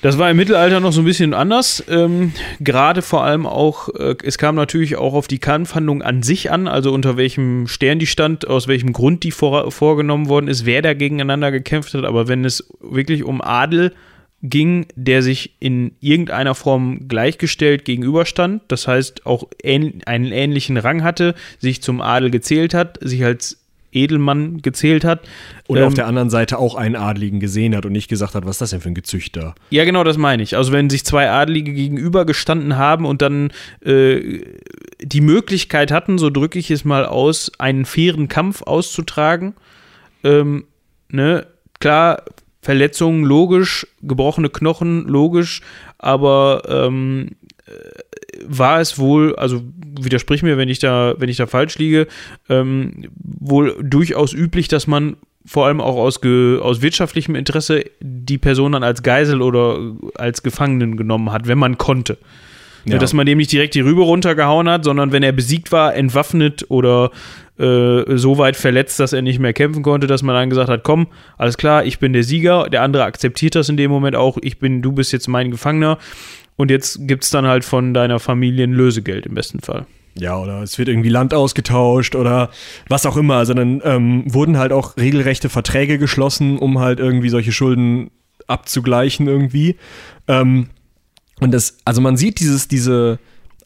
Das 0.02 0.20
war 0.20 0.30
im 0.30 0.38
Mittelalter 0.38 0.80
noch 0.80 0.92
so 0.92 1.02
ein 1.02 1.06
bisschen 1.06 1.34
anders. 1.34 1.84
Ähm, 1.90 2.32
Gerade 2.60 3.02
vor 3.02 3.24
allem 3.24 3.48
auch, 3.48 3.90
äh, 3.96 4.16
es 4.24 4.38
kam 4.38 4.56
natürlich 4.56 4.96
auch 4.96 5.14
auf 5.14 5.28
die 5.28 5.40
Kampfhandlung 5.40 6.04
an 6.04 6.22
sich 6.22 6.52
an, 6.52 6.68
also 6.68 6.94
unter 6.94 7.18
welchem 7.18 7.68
Stern 7.68 7.98
die 7.98 8.06
stand, 8.06 8.48
aus 8.48 8.68
welchem 8.68 8.94
Grund 8.94 9.24
die 9.24 9.32
vor, 9.32 9.72
vorgenommen 9.72 10.30
worden 10.30 10.50
ist, 10.50 10.66
wer 10.66 10.84
da 10.84 10.94
gegeneinander 10.94 11.52
gekämpft 11.52 11.96
hat. 11.96 12.06
Aber 12.06 12.28
wenn 12.28 12.46
es 12.46 12.70
wirklich 12.80 13.24
um 13.24 13.42
Adel 13.42 13.92
ging, 14.44 14.86
der 14.96 15.24
sich 15.24 15.56
in 15.60 15.94
irgendeiner 16.00 16.54
Form 16.54 17.08
gleichgestellt 17.08 17.86
gegenüberstand, 17.86 18.62
das 18.68 18.88
heißt 18.88 19.26
auch 19.26 19.48
ähn 19.64 20.04
einen 20.06 20.32
ähnlichen 20.32 20.78
Rang 20.78 21.04
hatte, 21.04 21.34
sich 21.58 21.82
zum 21.82 22.02
Adel 22.02 22.30
gezählt 22.30 22.76
hat, 22.76 23.00
sich 23.02 23.26
als 23.26 23.58
Edelmann 23.98 24.62
gezählt 24.62 25.04
hat. 25.04 25.28
Und 25.68 25.78
ähm, 25.78 25.86
auf 25.86 25.94
der 25.94 26.08
anderen 26.08 26.30
Seite 26.30 26.58
auch 26.58 26.76
einen 26.76 26.96
Adligen 26.96 27.40
gesehen 27.40 27.76
hat 27.76 27.86
und 27.86 27.92
nicht 27.92 28.08
gesagt 28.08 28.36
hat, 28.36 28.46
was 28.46 28.56
ist 28.56 28.62
das 28.62 28.70
denn 28.70 28.82
für 28.82 28.90
ein 28.90 28.96
Gezüchter? 28.96 29.56
Ja, 29.70 29.86
genau, 29.86 30.04
das 30.04 30.18
meine 30.18 30.44
ich. 30.44 30.56
Also 30.56 30.72
wenn 30.72 30.90
sich 30.90 31.04
zwei 31.06 31.30
Adlige 31.30 31.74
gegenüber 31.74 32.26
gestanden 32.26 32.78
haben 32.78 33.06
und 33.06 33.22
dann 33.22 33.52
äh, 33.84 34.42
die 35.02 35.22
Möglichkeit 35.22 35.92
hatten, 35.92 36.18
so 36.18 36.30
drücke 36.30 36.60
ich 36.60 36.72
es 36.72 36.86
mal 36.86 37.06
aus, 37.06 37.52
einen 37.60 37.86
fairen 37.86 38.28
Kampf 38.28 38.62
auszutragen, 38.62 39.56
ähm, 40.24 40.66
ne, 41.10 41.48
klar, 41.80 42.24
Verletzungen 42.62 43.24
logisch, 43.24 43.88
gebrochene 44.02 44.50
Knochen 44.50 45.08
logisch, 45.08 45.62
aber 45.98 46.64
ähm, 46.68 47.32
war 48.46 48.80
es 48.80 48.98
wohl, 49.00 49.36
also 49.36 49.62
widersprich 50.00 50.44
mir, 50.44 50.58
wenn 50.58 50.70
ich 50.70 50.80
da, 50.80 51.16
wenn 51.18 51.30
ich 51.30 51.38
da 51.38 51.48
falsch 51.48 51.78
liege, 51.78 52.08
ähm, 52.50 53.06
wohl 53.16 53.76
durchaus 53.82 54.34
üblich, 54.34 54.68
dass 54.68 54.88
man 54.88 55.18
vor 55.46 55.66
allem 55.66 55.80
auch 55.80 55.96
aus, 55.96 56.20
aus 56.24 56.82
wirtschaftlichem 56.82 57.36
Interesse 57.36 57.86
die 58.02 58.38
Person 58.38 58.74
dann 58.74 58.84
als 58.84 59.02
Geisel 59.02 59.42
oder 59.42 59.80
als 60.16 60.44
Gefangenen 60.44 60.98
genommen 60.98 61.32
hat, 61.32 61.48
wenn 61.48 61.58
man 61.58 61.78
konnte. 61.78 62.18
Ja. 62.86 62.98
Dass 62.98 63.14
man 63.14 63.26
dem 63.26 63.38
nicht 63.38 63.52
direkt 63.52 63.76
die 63.76 63.82
Rübe 63.82 64.02
runtergehauen 64.02 64.70
hat, 64.70 64.86
sondern 64.86 65.12
wenn 65.12 65.24
er 65.24 65.34
besiegt 65.34 65.72
war, 65.72 65.94
entwaffnet 65.96 66.66
oder 66.70 67.12
äh, 67.60 68.18
so 68.18 68.38
weit 68.38 68.56
verletzt, 68.56 69.00
dass 69.00 69.14
er 69.14 69.22
nicht 69.22 69.40
mehr 69.40 69.54
kämpfen 69.54 69.84
konnte, 69.84 70.08
dass 70.08 70.24
man 70.24 70.36
dann 70.36 70.50
gesagt 70.50 70.70
hat, 70.70 70.84
komm, 70.84 71.08
alles 71.38 71.58
klar, 71.58 71.84
ich 71.84 72.00
bin 72.00 72.14
der 72.14 72.24
Sieger, 72.24 72.70
der 72.70 72.84
andere 72.84 73.04
akzeptiert 73.04 73.56
das 73.56 73.68
in 73.68 73.78
dem 73.78 73.92
Moment 73.92 74.16
auch, 74.16 74.38
ich 74.42 74.60
bin, 74.60 74.82
du 74.82 74.92
bist 74.92 75.12
jetzt 75.12 75.28
mein 75.28 75.52
Gefangener 75.52 75.98
und 76.58 76.70
jetzt 76.70 77.08
gibt 77.08 77.24
es 77.24 77.30
dann 77.30 77.46
halt 77.46 77.64
von 77.64 77.94
deiner 77.94 78.20
Familie 78.20 78.66
ein 78.66 78.74
Lösegeld 78.74 79.26
im 79.26 79.36
besten 79.36 79.60
Fall. 79.62 79.86
ja, 80.16 80.38
oder 80.38 80.62
es 80.64 80.78
wird 80.78 80.90
irgendwie 80.90 81.10
Land 81.10 81.34
ausgetauscht 81.34 82.16
oder 82.16 82.50
was 82.90 83.06
auch 83.06 83.18
immer, 83.18 83.46
sondern 83.46 83.82
ähm, 83.84 84.24
wurden 84.26 84.58
halt 84.58 84.72
auch 84.72 84.98
regelrechte 84.98 85.50
Verträge 85.50 85.98
geschlossen, 85.98 86.58
um 86.58 86.80
halt 86.80 87.00
irgendwie 87.00 87.30
solche 87.30 87.52
Schulden 87.52 88.12
abzugleichen 88.48 89.28
irgendwie. 89.28 89.78
Ähm, 90.28 90.70
und 91.40 91.54
das, 91.54 91.78
also 91.86 92.02
man 92.02 92.18
sieht 92.18 92.40
dieses, 92.40 92.68
diese 92.68 93.20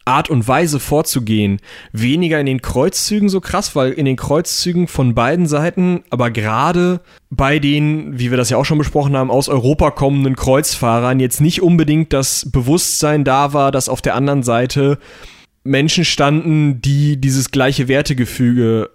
Art 0.05 0.29
und 0.29 0.48
Weise 0.48 0.79
vorzugehen, 0.79 1.60
weniger 1.91 2.39
in 2.39 2.46
den 2.46 2.62
Kreuzzügen 2.62 3.29
so 3.29 3.39
krass, 3.39 3.75
weil 3.75 3.91
in 3.91 4.05
den 4.05 4.15
Kreuzzügen 4.15 4.88
von 4.88 5.13
beiden 5.13 5.46
Seiten, 5.48 6.03
aber 6.10 6.31
gerade 6.31 7.01
bei 7.29 7.60
den, 7.60 8.17
wie 8.17 8.31
wir 8.31 8.38
das 8.38 8.50
ja 8.50 8.58
auch 8.58 8.65
schon 8.65 8.77
besprochen 8.77 9.15
haben, 9.15 9.31
aus 9.31 9.50
Europa 9.50 9.91
kommenden 9.91 10.36
Kreuzfahrern 10.36 11.20
jetzt 11.20 11.41
nicht 11.41 11.62
unbedingt 11.62 12.13
das 12.13 12.50
Bewusstsein 12.51 13.24
da 13.24 13.53
war, 13.53 13.72
dass 13.72 13.89
auf 13.89 14.01
der 14.01 14.15
anderen 14.15 14.43
Seite 14.43 14.98
Menschen 15.63 16.05
standen, 16.05 16.81
die 16.81 17.17
dieses 17.17 17.51
gleiche 17.51 17.88
Wertegefüge 17.88 18.89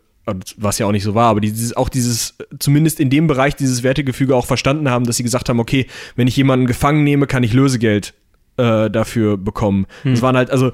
was 0.56 0.78
ja 0.78 0.86
auch 0.86 0.92
nicht 0.92 1.04
so 1.04 1.14
war, 1.14 1.28
aber 1.28 1.40
dieses, 1.40 1.76
auch 1.76 1.88
dieses, 1.88 2.34
zumindest 2.58 2.98
in 2.98 3.10
dem 3.10 3.28
Bereich 3.28 3.54
dieses 3.54 3.84
Wertegefüge 3.84 4.34
auch 4.34 4.46
verstanden 4.46 4.90
haben, 4.90 5.04
dass 5.04 5.18
sie 5.18 5.22
gesagt 5.22 5.48
haben, 5.48 5.60
okay, 5.60 5.86
wenn 6.16 6.26
ich 6.26 6.36
jemanden 6.36 6.66
gefangen 6.66 7.04
nehme, 7.04 7.28
kann 7.28 7.44
ich 7.44 7.52
Lösegeld 7.52 8.12
äh, 8.56 8.90
dafür 8.90 9.36
bekommen. 9.36 9.86
Hm. 10.02 10.12
Das 10.12 10.22
waren 10.22 10.36
halt, 10.36 10.50
also 10.50 10.72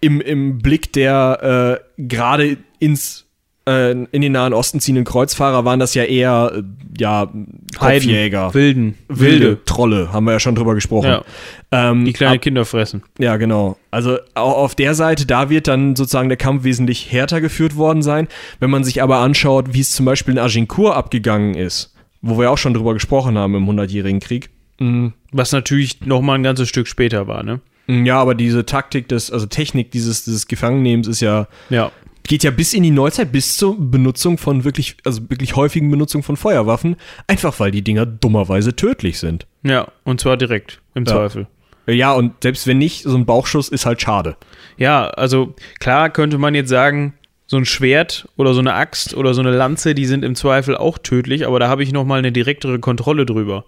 im, 0.00 0.20
im 0.20 0.58
Blick 0.58 0.92
der 0.92 1.80
äh, 1.98 2.02
gerade 2.02 2.58
ins 2.78 3.26
äh, 3.68 3.92
in 3.92 4.22
den 4.22 4.32
Nahen 4.32 4.52
Osten 4.52 4.80
ziehenden 4.80 5.04
Kreuzfahrer 5.04 5.64
waren 5.64 5.78
das 5.78 5.94
ja 5.94 6.02
eher 6.04 6.52
äh, 6.56 6.62
ja 6.98 7.32
Kopfjäger, 7.78 8.52
Wilden, 8.54 8.98
wilde, 9.08 9.40
wilde 9.46 9.64
Trolle, 9.64 10.12
haben 10.12 10.24
wir 10.24 10.32
ja 10.32 10.40
schon 10.40 10.54
drüber 10.54 10.74
gesprochen. 10.74 11.08
Ja. 11.08 11.22
Ähm, 11.70 12.04
die 12.04 12.12
kleine 12.12 12.36
ab, 12.36 12.42
Kinder 12.42 12.64
fressen. 12.64 13.02
Ja, 13.18 13.36
genau. 13.36 13.76
Also 13.90 14.18
auch 14.34 14.56
auf 14.56 14.74
der 14.74 14.94
Seite, 14.94 15.26
da 15.26 15.48
wird 15.48 15.68
dann 15.68 15.96
sozusagen 15.96 16.28
der 16.28 16.38
Kampf 16.38 16.64
wesentlich 16.64 17.12
härter 17.12 17.40
geführt 17.40 17.76
worden 17.76 18.02
sein. 18.02 18.28
Wenn 18.58 18.70
man 18.70 18.84
sich 18.84 19.02
aber 19.02 19.18
anschaut, 19.18 19.72
wie 19.72 19.80
es 19.80 19.92
zum 19.92 20.06
Beispiel 20.06 20.34
in 20.34 20.40
Agincourt 20.40 20.96
abgegangen 20.96 21.54
ist, 21.54 21.94
wo 22.20 22.38
wir 22.38 22.50
auch 22.50 22.58
schon 22.58 22.74
drüber 22.74 22.94
gesprochen 22.94 23.38
haben 23.38 23.54
im 23.54 23.66
Hundertjährigen 23.66 24.20
Krieg. 24.20 24.50
Mhm. 24.82 25.12
Was 25.30 25.52
natürlich 25.52 26.00
noch 26.04 26.20
mal 26.20 26.34
ein 26.34 26.42
ganzes 26.42 26.68
Stück 26.68 26.88
später 26.88 27.28
war, 27.28 27.42
ne? 27.42 27.60
Mm, 27.86 28.04
ja, 28.04 28.18
aber 28.20 28.34
diese 28.34 28.66
Taktik 28.66 29.08
des, 29.08 29.30
also 29.30 29.46
Technik 29.46 29.90
dieses, 29.92 30.24
dieses 30.24 30.48
Gefangennehmens 30.48 31.06
ist 31.06 31.20
ja, 31.20 31.46
ja, 31.70 31.92
geht 32.24 32.42
ja 32.42 32.50
bis 32.50 32.74
in 32.74 32.82
die 32.82 32.90
Neuzeit, 32.90 33.32
bis 33.32 33.56
zur 33.56 33.76
Benutzung 33.78 34.38
von 34.38 34.64
wirklich, 34.64 34.96
also 35.04 35.28
wirklich 35.30 35.56
häufigen 35.56 35.90
Benutzung 35.90 36.22
von 36.22 36.36
Feuerwaffen, 36.36 36.96
einfach 37.26 37.58
weil 37.60 37.70
die 37.70 37.82
Dinger 37.82 38.06
dummerweise 38.06 38.74
tödlich 38.74 39.18
sind. 39.18 39.46
Ja, 39.62 39.88
und 40.04 40.20
zwar 40.20 40.36
direkt, 40.36 40.80
im 40.94 41.04
ja. 41.04 41.12
Zweifel. 41.12 41.46
Ja, 41.86 42.12
und 42.12 42.34
selbst 42.42 42.66
wenn 42.66 42.78
nicht, 42.78 43.02
so 43.02 43.16
ein 43.16 43.26
Bauchschuss 43.26 43.68
ist 43.68 43.86
halt 43.86 44.00
schade. 44.00 44.36
Ja, 44.76 45.08
also 45.08 45.54
klar 45.80 46.10
könnte 46.10 46.38
man 46.38 46.54
jetzt 46.54 46.68
sagen, 46.68 47.14
so 47.46 47.56
ein 47.56 47.64
Schwert 47.64 48.28
oder 48.36 48.54
so 48.54 48.60
eine 48.60 48.74
Axt 48.74 49.14
oder 49.14 49.34
so 49.34 49.40
eine 49.40 49.50
Lanze, 49.50 49.94
die 49.94 50.06
sind 50.06 50.24
im 50.24 50.34
Zweifel 50.34 50.76
auch 50.76 50.98
tödlich, 50.98 51.46
aber 51.46 51.58
da 51.58 51.68
habe 51.68 51.82
ich 51.82 51.92
nochmal 51.92 52.18
eine 52.18 52.32
direktere 52.32 52.78
Kontrolle 52.78 53.26
drüber. 53.26 53.64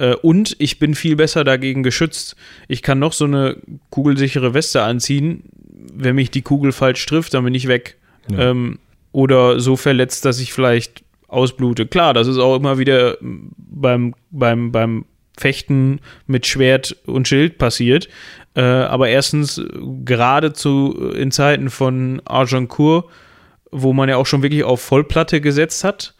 Äh, 0.00 0.14
und 0.14 0.56
ich 0.58 0.78
bin 0.78 0.94
viel 0.94 1.14
besser 1.14 1.44
dagegen 1.44 1.82
geschützt. 1.82 2.34
Ich 2.66 2.82
kann 2.82 2.98
noch 2.98 3.12
so 3.12 3.26
eine 3.26 3.58
kugelsichere 3.90 4.54
Weste 4.54 4.82
anziehen. 4.82 5.44
Wenn 5.92 6.14
mich 6.14 6.30
die 6.30 6.42
Kugel 6.42 6.72
falsch 6.72 7.04
trifft, 7.06 7.34
dann 7.34 7.44
bin 7.44 7.54
ich 7.54 7.68
weg. 7.68 7.98
Ja. 8.30 8.50
Ähm, 8.50 8.78
oder 9.12 9.60
so 9.60 9.76
verletzt, 9.76 10.24
dass 10.24 10.40
ich 10.40 10.52
vielleicht 10.52 11.04
ausblute. 11.28 11.86
Klar, 11.86 12.14
das 12.14 12.26
ist 12.26 12.38
auch 12.38 12.56
immer 12.56 12.78
wieder 12.78 13.18
beim, 13.20 14.14
beim, 14.30 14.72
beim 14.72 15.04
Fechten 15.36 16.00
mit 16.26 16.46
Schwert 16.46 16.96
und 17.06 17.28
Schild 17.28 17.58
passiert. 17.58 18.08
Äh, 18.54 18.62
aber 18.62 19.08
erstens, 19.08 19.60
geradezu 20.04 21.12
in 21.14 21.30
Zeiten 21.30 21.70
von 21.70 22.22
Argencourt, 22.24 23.06
wo 23.70 23.92
man 23.92 24.08
ja 24.08 24.16
auch 24.16 24.26
schon 24.26 24.42
wirklich 24.42 24.64
auf 24.64 24.80
Vollplatte 24.80 25.40
gesetzt 25.40 25.84
hat, 25.84 26.14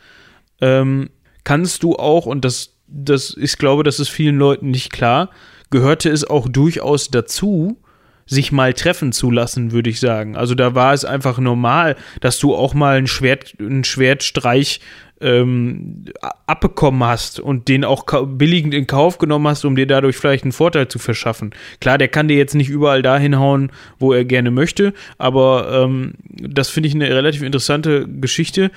ähm, 0.60 1.10
kannst 1.44 1.82
du 1.82 1.96
auch, 1.96 2.26
und 2.26 2.44
das 2.44 2.69
das, 2.90 3.36
ich 3.38 3.56
glaube, 3.58 3.82
das 3.82 4.00
ist 4.00 4.08
vielen 4.08 4.36
Leuten 4.36 4.70
nicht 4.70 4.92
klar, 4.92 5.30
gehörte 5.70 6.10
es 6.10 6.28
auch 6.28 6.48
durchaus 6.48 7.10
dazu, 7.10 7.78
sich 8.26 8.52
mal 8.52 8.74
treffen 8.74 9.12
zu 9.12 9.30
lassen, 9.30 9.72
würde 9.72 9.90
ich 9.90 9.98
sagen. 9.98 10.36
Also 10.36 10.54
da 10.54 10.74
war 10.74 10.94
es 10.94 11.04
einfach 11.04 11.38
normal, 11.38 11.96
dass 12.20 12.38
du 12.38 12.54
auch 12.54 12.74
mal 12.74 12.96
einen, 12.96 13.08
Schwert, 13.08 13.54
einen 13.58 13.82
Schwertstreich 13.82 14.80
ähm, 15.20 16.04
abbekommen 16.46 17.04
hast 17.04 17.40
und 17.40 17.68
den 17.68 17.84
auch 17.84 18.04
billigend 18.26 18.72
in 18.72 18.86
Kauf 18.86 19.18
genommen 19.18 19.48
hast, 19.48 19.64
um 19.64 19.76
dir 19.76 19.86
dadurch 19.86 20.16
vielleicht 20.16 20.44
einen 20.44 20.52
Vorteil 20.52 20.88
zu 20.88 20.98
verschaffen. 20.98 21.50
Klar, 21.80 21.98
der 21.98 22.08
kann 22.08 22.28
dir 22.28 22.36
jetzt 22.36 22.54
nicht 22.54 22.70
überall 22.70 23.02
dahin 23.02 23.38
hauen, 23.38 23.70
wo 23.98 24.12
er 24.12 24.24
gerne 24.24 24.50
möchte, 24.50 24.94
aber 25.18 25.84
ähm, 25.84 26.14
das 26.24 26.70
finde 26.70 26.88
ich 26.88 26.94
eine 26.94 27.10
relativ 27.10 27.42
interessante 27.42 28.08
Geschichte. 28.08 28.70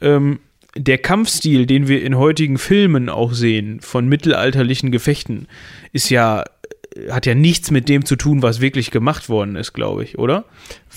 Ähm, 0.00 0.38
der 0.76 0.98
Kampfstil, 0.98 1.66
den 1.66 1.88
wir 1.88 2.02
in 2.02 2.16
heutigen 2.16 2.58
Filmen 2.58 3.08
auch 3.08 3.32
sehen, 3.32 3.80
von 3.80 4.08
mittelalterlichen 4.08 4.90
Gefechten, 4.90 5.48
ist 5.92 6.10
ja, 6.10 6.44
hat 7.10 7.26
ja 7.26 7.34
nichts 7.34 7.70
mit 7.70 7.88
dem 7.88 8.04
zu 8.04 8.16
tun, 8.16 8.42
was 8.42 8.60
wirklich 8.60 8.90
gemacht 8.90 9.28
worden 9.28 9.56
ist, 9.56 9.72
glaube 9.72 10.04
ich, 10.04 10.18
oder? 10.18 10.44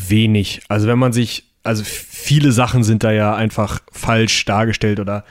Wenig. 0.08 0.62
Also 0.68 0.88
wenn 0.88 1.00
man 1.00 1.14
sich, 1.14 1.46
also 1.64 1.84
viele 1.86 2.52
Sachen 2.52 2.84
sind 2.84 3.04
da 3.04 3.12
ja 3.12 3.36
einfach 3.36 3.80
falsch 3.92 4.46
dargestellt 4.46 5.00
oder 5.00 5.26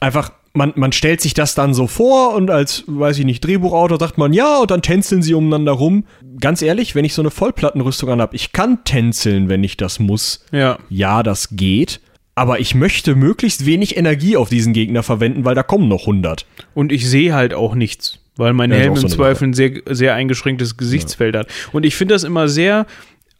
einfach 0.00 0.32
man, 0.52 0.72
man 0.74 0.90
stellt 0.90 1.20
sich 1.20 1.32
das 1.32 1.54
dann 1.54 1.74
so 1.74 1.86
vor 1.86 2.34
und 2.34 2.50
als, 2.50 2.82
weiß 2.88 3.18
ich 3.18 3.24
nicht, 3.24 3.44
Drehbuchautor 3.44 4.00
sagt 4.00 4.18
man, 4.18 4.32
ja, 4.32 4.58
und 4.58 4.70
dann 4.72 4.82
tänzeln 4.82 5.22
sie 5.22 5.34
umeinander 5.34 5.72
rum. 5.72 6.04
Ganz 6.40 6.60
ehrlich, 6.60 6.96
wenn 6.96 7.04
ich 7.04 7.14
so 7.14 7.22
eine 7.22 7.30
Vollplattenrüstung 7.30 8.10
anhab, 8.10 8.34
ich 8.34 8.50
kann 8.50 8.82
tänzeln, 8.84 9.48
wenn 9.48 9.62
ich 9.62 9.76
das 9.76 10.00
muss. 10.00 10.44
Ja. 10.50 10.78
Ja, 10.88 11.22
das 11.22 11.50
geht 11.52 12.00
aber 12.40 12.58
ich 12.58 12.74
möchte 12.74 13.16
möglichst 13.16 13.66
wenig 13.66 13.98
Energie 13.98 14.34
auf 14.34 14.48
diesen 14.48 14.72
Gegner 14.72 15.02
verwenden, 15.02 15.44
weil 15.44 15.54
da 15.54 15.62
kommen 15.62 15.88
noch 15.88 16.06
100. 16.06 16.46
Und 16.72 16.90
ich 16.90 17.06
sehe 17.06 17.34
halt 17.34 17.52
auch 17.52 17.74
nichts, 17.74 18.18
weil 18.36 18.54
mein 18.54 18.70
ja, 18.70 18.78
Helm 18.78 18.94
im 18.94 18.96
so 18.98 19.08
Zweifel 19.08 19.48
ein 19.48 19.52
sehr, 19.52 19.82
sehr 19.90 20.14
eingeschränktes 20.14 20.78
Gesichtsfeld 20.78 21.34
ja. 21.34 21.40
hat. 21.40 21.48
Und 21.72 21.84
ich 21.84 21.96
finde 21.96 22.14
das 22.14 22.24
immer 22.24 22.48
sehr 22.48 22.86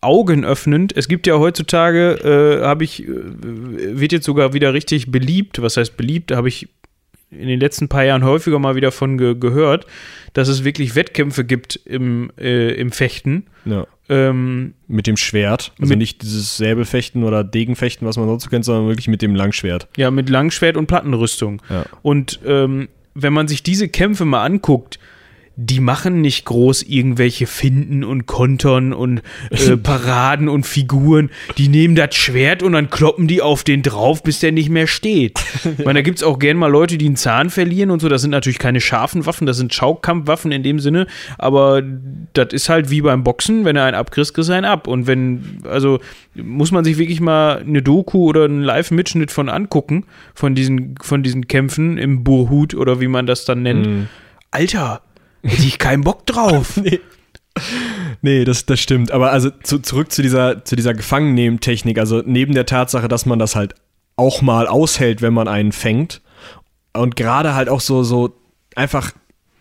augenöffnend. 0.02 0.95
Es 0.95 1.09
gibt 1.09 1.26
ja 1.26 1.38
heutzutage, 1.38 2.61
äh, 2.61 2.62
habe 2.62 2.85
ich, 2.85 3.02
äh, 3.02 3.09
wird 3.09 4.12
jetzt 4.12 4.26
sogar 4.26 4.52
wieder 4.52 4.75
richtig 4.75 5.11
beliebt. 5.11 5.62
Was 5.62 5.78
heißt 5.78 5.97
beliebt? 5.97 6.33
Habe 6.33 6.49
ich 6.49 6.69
in 7.30 7.49
den 7.49 7.60
letzten 7.60 7.88
paar 7.88 8.04
Jahren 8.04 8.25
häufiger 8.25 8.58
mal 8.58 8.75
wieder 8.75 8.92
von 8.92 9.16
ge 9.16 9.34
gehört, 9.38 9.87
dass 10.32 10.49
es 10.49 10.64
wirklich 10.64 10.94
Wettkämpfe 10.94 11.44
gibt 11.44 11.76
im, 11.84 12.30
äh, 12.38 12.72
im 12.75 12.92
Fechten. 12.92 13.46
Ja. 13.64 13.87
Ähm, 14.08 14.75
mit 14.88 15.06
dem 15.06 15.16
Schwert. 15.16 15.72
Also 15.80 15.94
nicht 15.94 16.22
dieses 16.22 16.56
Säbelfechten 16.56 17.22
oder 17.22 17.44
Degenfechten, 17.44 18.06
was 18.06 18.16
man 18.16 18.26
sonst 18.26 18.50
kennt, 18.50 18.64
sondern 18.64 18.88
wirklich 18.88 19.06
mit 19.06 19.22
dem 19.22 19.37
Langschwert. 19.37 19.87
Ja, 19.96 20.10
mit 20.10 20.28
Langschwert 20.28 20.76
und 20.76 20.87
Plattenrüstung. 20.87 21.62
Ja. 21.70 21.84
Und 22.02 22.40
ähm, 22.44 22.88
wenn 23.14 23.32
man 23.32 23.46
sich 23.46 23.62
diese 23.62 23.88
Kämpfe 23.88 24.25
mal 24.25 24.44
anguckt, 24.44 24.99
die 25.57 25.80
machen 25.80 26.21
nicht 26.21 26.47
groß 26.47 26.85
irgendwelche 26.85 27.47
Finden 27.47 28.04
und 28.04 28.26
Kontern 28.26 28.92
und 28.92 29.21
äh, 29.50 29.76
Paraden 29.83 30.49
und 30.49 30.64
Figuren. 30.64 31.30
Die 31.59 31.69
nehmen 31.69 31.95
das 31.95 32.14
Schwert 32.14 32.62
und 32.62 32.73
dann 32.73 32.88
kloppen 32.88 33.26
die 33.26 33.42
auf 33.42 33.64
den 33.64 33.83
drauf, 33.83 34.23
bis 34.23 34.40
der 34.40 34.52
nicht 34.52 34.71
mehr 34.71 34.87
steht. 34.87 35.38
Ich 35.78 35.85
meine, 35.85 35.99
da 35.99 36.02
gibt 36.02 36.19
es 36.19 36.25
auch 36.25 36.38
gern 36.38 36.57
mal 36.57 36.71
Leute, 36.71 36.97
die 36.97 37.07
einen 37.07 37.16
Zahn 37.16 37.50
verlieren 37.50 37.90
und 37.90 38.00
so. 38.00 38.09
Das 38.09 38.23
sind 38.23 38.30
natürlich 38.30 38.59
keine 38.59 38.80
scharfen 38.80 39.26
Waffen, 39.26 39.47
das 39.47 39.57
sind 39.57 39.75
Schaukampfwaffen 39.75 40.52
in 40.52 40.62
dem 40.62 40.78
Sinne. 40.78 41.07
Aber 41.37 41.83
das 42.33 42.52
ist 42.52 42.69
halt 42.69 42.90
wie 42.90 43.02
beim 43.02 43.25
Boxen, 43.25 43.64
wenn 43.64 43.76
er 43.76 43.85
einen 43.85 43.97
abkriegt, 43.97 44.21
kriegst 44.35 44.49
du 44.49 44.52
einen 44.52 44.64
ab. 44.64 44.87
Und 44.87 45.07
wenn, 45.07 45.62
also 45.64 46.00
muss 46.35 46.73
man 46.73 46.85
sich 46.85 46.99
wirklich 46.99 47.21
mal 47.21 47.59
eine 47.59 47.83
Doku 47.83 48.25
oder 48.25 48.45
einen 48.45 48.62
Live-Mitschnitt 48.62 49.30
von 49.30 49.49
angucken, 49.49 50.04
von 50.35 50.54
diesen, 50.54 50.95
von 51.02 51.23
diesen 51.23 51.49
Kämpfen 51.49 51.99
im 51.99 52.25
Burhut 52.25 52.75
oder 52.75 53.00
wie 53.00 53.09
man 53.09 53.26
das 53.26 53.45
dann 53.45 53.62
nennt. 53.62 53.87
Mm. 53.87 54.09
Alter, 54.50 55.02
Hätte 55.42 55.62
ich 55.62 55.78
keinen 55.78 56.04
Bock 56.04 56.26
drauf. 56.26 56.76
nee. 56.82 57.00
Nee, 58.23 58.44
das, 58.44 58.66
das 58.66 58.80
stimmt. 58.80 59.11
Aber 59.11 59.32
also 59.32 59.50
zu, 59.50 59.80
zurück 59.80 60.12
zu 60.12 60.23
dieser, 60.23 60.64
zu 60.64 60.76
dieser 60.76 60.94
Gefangennehmtechnik. 60.94 61.99
Also 61.99 62.23
neben 62.25 62.54
der 62.54 62.66
Tatsache, 62.66 63.09
dass 63.09 63.26
man 63.26 63.38
das 63.38 63.56
halt 63.56 63.75
auch 64.16 64.42
mal 64.42 64.66
aushält, 64.66 65.23
wenn 65.23 65.35
man 65.35 65.49
einen 65.49 65.73
fängt. 65.73 66.20
Und 66.92 67.16
gerade 67.16 67.54
halt 67.54 67.68
auch 67.68 67.80
so, 67.80 68.02
so 68.02 68.35
einfach 68.76 69.12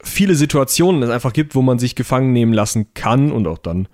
viele 0.02 0.36
Situationen 0.36 1.04
es 1.04 1.10
einfach 1.10 1.34
gibt, 1.34 1.56
wo 1.56 1.62
man 1.62 1.80
sich 1.80 1.96
gefangen 1.96 2.34
nehmen 2.34 2.54
lassen 2.54 2.94
kann 2.94 3.32
und 3.32 3.48
auch 3.48 3.58
dann 3.58 3.88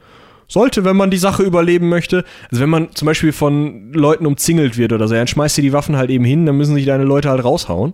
sollte, 0.47 0.85
wenn 0.85 0.95
man 0.95 1.09
die 1.09 1.17
Sache 1.17 1.43
überleben 1.43 1.89
möchte. 1.89 2.23
Also 2.51 2.61
wenn 2.61 2.69
man 2.69 2.93
zum 2.93 3.07
Beispiel 3.07 3.31
von 3.31 3.91
Leuten 3.93 4.25
umzingelt 4.25 4.77
wird 4.77 4.93
oder 4.93 5.07
so, 5.07 5.15
dann 5.15 5.27
schmeißt 5.27 5.57
du 5.57 5.61
die 5.61 5.73
Waffen 5.73 5.97
halt 5.97 6.09
eben 6.09 6.23
hin, 6.23 6.45
dann 6.45 6.57
müssen 6.57 6.75
sich 6.75 6.85
deine 6.85 7.03
Leute 7.03 7.29
halt 7.29 7.43
raushauen. 7.43 7.93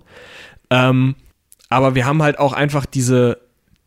Ähm, 0.70 1.16
aber 1.70 1.96
wir 1.96 2.06
haben 2.06 2.22
halt 2.22 2.40
auch 2.40 2.54
einfach 2.54 2.86
diese, 2.86 3.38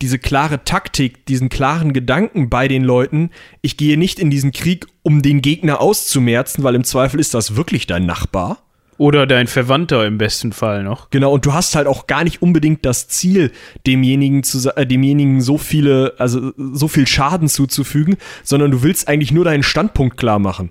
diese 0.05 0.19
klare 0.19 0.63
Taktik, 0.63 1.25
diesen 1.25 1.49
klaren 1.49 1.91
Gedanken 1.91 2.47
bei 2.47 2.67
den 2.67 2.83
Leuten, 2.83 3.31
ich 3.63 3.75
gehe 3.75 3.97
nicht 3.97 4.19
in 4.19 4.29
diesen 4.29 4.51
Krieg, 4.51 4.85
um 5.01 5.23
den 5.23 5.41
Gegner 5.41 5.81
auszumerzen, 5.81 6.63
weil 6.63 6.75
im 6.75 6.83
Zweifel 6.83 7.19
ist 7.19 7.33
das 7.33 7.55
wirklich 7.55 7.87
dein 7.87 8.05
Nachbar. 8.05 8.59
Oder 8.99 9.25
dein 9.25 9.47
Verwandter 9.47 10.05
im 10.05 10.19
besten 10.19 10.53
Fall 10.53 10.83
noch. 10.83 11.09
Genau, 11.09 11.33
und 11.33 11.47
du 11.47 11.53
hast 11.53 11.75
halt 11.75 11.87
auch 11.87 12.05
gar 12.05 12.23
nicht 12.23 12.43
unbedingt 12.43 12.85
das 12.85 13.07
Ziel, 13.07 13.51
demjenigen, 13.87 14.43
zu, 14.43 14.69
äh, 14.77 14.85
demjenigen 14.85 15.41
so 15.41 15.57
viele, 15.57 16.13
also 16.19 16.53
so 16.55 16.87
viel 16.87 17.07
Schaden 17.07 17.49
zuzufügen, 17.49 18.17
sondern 18.43 18.69
du 18.69 18.83
willst 18.83 19.07
eigentlich 19.07 19.31
nur 19.31 19.43
deinen 19.43 19.63
Standpunkt 19.63 20.17
klar 20.17 20.37
machen. 20.37 20.69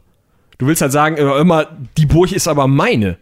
Du 0.58 0.68
willst 0.68 0.80
halt 0.80 0.92
sagen, 0.92 1.16
immer, 1.16 1.66
die 1.96 2.06
Burg 2.06 2.30
ist 2.30 2.46
aber 2.46 2.68
meine, 2.68 3.18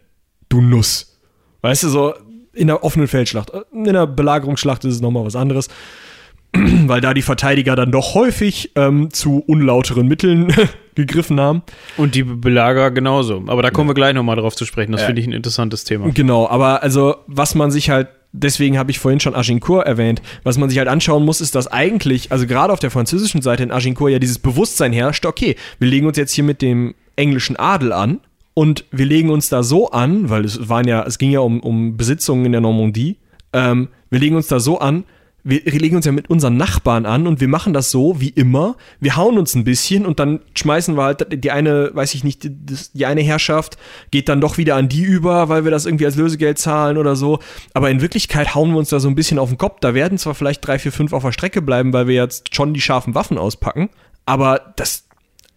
du 0.47 0.61
Nuss. 0.61 1.19
Weißt 1.61 1.81
du, 1.81 1.89
so 1.89 2.13
in 2.53 2.67
der 2.67 2.83
offenen 2.83 3.07
Feldschlacht. 3.07 3.51
In 3.71 3.85
der 3.85 4.07
Belagerungsschlacht 4.07 4.85
ist 4.85 4.95
es 4.95 5.01
nochmal 5.01 5.25
was 5.25 5.35
anderes. 5.35 5.67
Weil 6.53 7.01
da 7.01 7.13
die 7.13 7.23
Verteidiger 7.23 7.75
dann 7.75 7.91
doch 7.91 8.13
häufig 8.13 8.71
ähm, 8.75 9.11
zu 9.11 9.39
unlauteren 9.39 10.07
Mitteln 10.07 10.53
gegriffen 10.95 11.39
haben. 11.39 11.63
Und 11.97 12.15
die 12.15 12.23
Belagerer 12.23 12.91
genauso. 12.91 13.43
Aber 13.47 13.61
da 13.63 13.71
kommen 13.71 13.87
ja. 13.87 13.91
wir 13.91 13.95
gleich 13.95 14.13
nochmal 14.13 14.35
drauf 14.35 14.55
zu 14.55 14.65
sprechen. 14.65 14.91
Das 14.91 15.01
ja. 15.01 15.07
finde 15.07 15.21
ich 15.21 15.27
ein 15.27 15.33
interessantes 15.33 15.83
Thema. 15.83 16.09
Genau, 16.13 16.47
aber 16.47 16.83
also, 16.83 17.15
was 17.27 17.55
man 17.55 17.71
sich 17.71 17.89
halt 17.89 18.07
deswegen 18.33 18.77
habe 18.77 18.91
ich 18.91 18.99
vorhin 18.99 19.19
schon 19.19 19.35
Agincourt 19.35 19.85
erwähnt. 19.85 20.21
Was 20.43 20.57
man 20.57 20.67
sich 20.67 20.79
halt 20.79 20.87
anschauen 20.87 21.23
muss, 21.23 21.39
ist, 21.39 21.55
dass 21.55 21.67
eigentlich, 21.67 22.31
also 22.31 22.47
gerade 22.47 22.73
auf 22.73 22.79
der 22.79 22.91
französischen 22.91 23.41
Seite 23.41 23.63
in 23.63 23.71
Agincourt 23.71 24.11
ja 24.11 24.19
dieses 24.19 24.39
Bewusstsein 24.39 24.91
herrscht, 24.91 25.25
okay, 25.25 25.55
wir 25.79 25.87
legen 25.87 26.07
uns 26.07 26.17
jetzt 26.17 26.33
hier 26.33 26.43
mit 26.43 26.61
dem 26.61 26.95
englischen 27.15 27.55
Adel 27.55 27.93
an 27.93 28.19
und 28.53 28.85
wir 28.91 29.05
legen 29.05 29.29
uns 29.29 29.49
da 29.49 29.63
so 29.63 29.91
an, 29.91 30.29
weil 30.29 30.45
es 30.45 30.69
waren 30.69 30.87
ja, 30.87 31.03
es 31.03 31.17
ging 31.17 31.31
ja 31.31 31.39
um, 31.39 31.59
um 31.59 31.97
Besitzungen 31.97 32.45
in 32.45 32.51
der 32.51 32.61
Normandie, 32.61 33.17
ähm, 33.51 33.89
wir 34.09 34.19
legen 34.19 34.35
uns 34.35 34.47
da 34.47 34.59
so 34.59 34.79
an, 34.79 35.05
wir 35.45 35.59
legen 35.65 35.97
uns 35.97 36.05
ja 36.05 36.13
mit 36.13 36.29
unseren 36.29 36.55
Nachbarn 36.55 37.05
an 37.05 37.27
und 37.27 37.41
wir 37.41 37.49
machen 37.49 37.73
das 37.73 37.91
so 37.91 38.21
wie 38.21 38.29
immer. 38.29 38.77
Wir 39.01 39.17
hauen 39.17 39.37
uns 39.37 39.55
ein 39.55 39.65
bisschen 39.65 40.05
und 40.05 40.19
dann 40.19 40.39
schmeißen 40.55 40.95
wir 40.95 41.03
halt 41.03 41.43
die 41.43 41.51
eine, 41.51 41.91
weiß 41.93 42.13
ich 42.13 42.23
nicht, 42.23 42.43
die, 42.43 42.49
die, 42.49 43.05
eine 43.05 43.21
Herrschaft 43.21 43.77
geht 44.09 44.29
dann 44.29 44.39
doch 44.39 44.57
wieder 44.57 44.75
an 44.75 44.87
die 44.87 45.03
über, 45.03 45.49
weil 45.49 45.65
wir 45.65 45.71
das 45.71 45.85
irgendwie 45.85 46.05
als 46.05 46.15
Lösegeld 46.15 46.59
zahlen 46.59 46.97
oder 46.97 47.17
so. 47.17 47.39
Aber 47.73 47.91
in 47.91 47.99
Wirklichkeit 47.99 48.55
hauen 48.55 48.71
wir 48.71 48.77
uns 48.77 48.89
da 48.89 49.01
so 49.01 49.09
ein 49.09 49.15
bisschen 49.15 49.37
auf 49.37 49.49
den 49.49 49.57
Kopf. 49.57 49.79
Da 49.81 49.93
werden 49.93 50.17
zwar 50.17 50.33
vielleicht 50.33 50.65
drei, 50.65 50.79
vier, 50.79 50.93
fünf 50.93 51.11
auf 51.11 51.23
der 51.23 51.33
Strecke 51.33 51.61
bleiben, 51.61 51.91
weil 51.91 52.07
wir 52.07 52.15
jetzt 52.15 52.55
schon 52.55 52.73
die 52.73 52.81
scharfen 52.81 53.13
Waffen 53.13 53.37
auspacken. 53.37 53.89
Aber 54.25 54.73
das, 54.77 55.03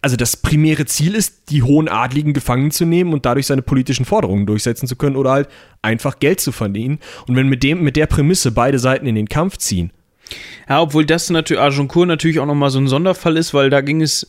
also 0.01 0.15
das 0.15 0.37
primäre 0.37 0.85
Ziel 0.85 1.15
ist, 1.15 1.49
die 1.49 1.63
hohen 1.63 1.87
Adligen 1.87 2.33
gefangen 2.33 2.71
zu 2.71 2.85
nehmen 2.85 3.13
und 3.13 3.25
dadurch 3.25 3.47
seine 3.47 3.61
politischen 3.61 4.05
Forderungen 4.05 4.45
durchsetzen 4.45 4.87
zu 4.87 4.95
können 4.95 5.15
oder 5.15 5.31
halt 5.31 5.49
einfach 5.81 6.19
Geld 6.19 6.39
zu 6.39 6.51
verdienen. 6.51 6.99
Und 7.27 7.35
wenn 7.35 7.47
mit 7.47 7.63
dem, 7.63 7.83
mit 7.83 7.95
der 7.95 8.05
Prämisse 8.05 8.51
beide 8.51 8.79
Seiten 8.79 9.07
in 9.07 9.15
den 9.15 9.27
Kampf 9.27 9.57
ziehen. 9.57 9.91
Ja, 10.69 10.81
obwohl 10.81 11.05
das 11.05 11.29
natürlich 11.29 11.61
Agincourt 11.61 12.07
natürlich 12.07 12.39
auch 12.39 12.45
nochmal 12.45 12.69
so 12.69 12.79
ein 12.79 12.87
Sonderfall 12.87 13.37
ist, 13.37 13.53
weil 13.53 13.69
da 13.69 13.81
ging 13.81 14.01
es. 14.01 14.27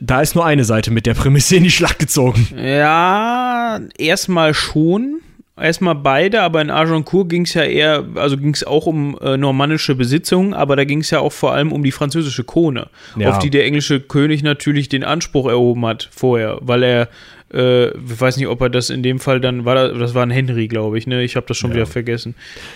Da 0.00 0.20
ist 0.20 0.34
nur 0.34 0.44
eine 0.44 0.64
Seite 0.64 0.90
mit 0.90 1.06
der 1.06 1.14
Prämisse 1.14 1.56
in 1.56 1.62
die 1.62 1.70
Schlacht 1.70 2.00
gezogen. 2.00 2.48
Ja, 2.56 3.80
erstmal 3.96 4.54
schon 4.54 5.20
erstmal 5.60 5.94
beide, 5.94 6.42
aber 6.42 6.60
in 6.60 6.70
Agincourt 6.70 7.28
ging 7.28 7.42
es 7.42 7.54
ja 7.54 7.62
eher, 7.62 8.04
also 8.14 8.36
ging 8.36 8.54
es 8.54 8.64
auch 8.64 8.86
um 8.86 9.18
äh, 9.20 9.36
normannische 9.36 9.94
Besitzungen, 9.94 10.54
aber 10.54 10.76
da 10.76 10.84
ging 10.84 11.00
es 11.00 11.10
ja 11.10 11.20
auch 11.20 11.32
vor 11.32 11.52
allem 11.52 11.72
um 11.72 11.82
die 11.82 11.92
französische 11.92 12.44
Krone, 12.44 12.88
ja. 13.16 13.30
auf 13.30 13.38
die 13.38 13.50
der 13.50 13.64
englische 13.64 14.00
König 14.00 14.42
natürlich 14.42 14.88
den 14.88 15.04
Anspruch 15.04 15.48
erhoben 15.48 15.84
hat 15.86 16.08
vorher, 16.12 16.58
weil 16.60 16.82
er 16.82 17.08
äh, 17.52 17.88
ich 17.88 18.20
weiß 18.20 18.36
nicht, 18.36 18.48
ob 18.48 18.60
er 18.60 18.70
das 18.70 18.90
in 18.90 19.02
dem 19.02 19.18
Fall 19.18 19.40
dann 19.40 19.64
war, 19.64 19.92
das 19.92 20.14
war 20.14 20.22
ein 20.22 20.30
Henry, 20.30 20.68
glaube 20.68 20.98
ich, 20.98 21.06
ne? 21.06 21.22
Ich 21.22 21.36
habe 21.36 21.46
das 21.46 21.56
schon 21.56 21.70
ja. 21.70 21.76
wieder 21.76 21.86
vergessen. 21.86 22.34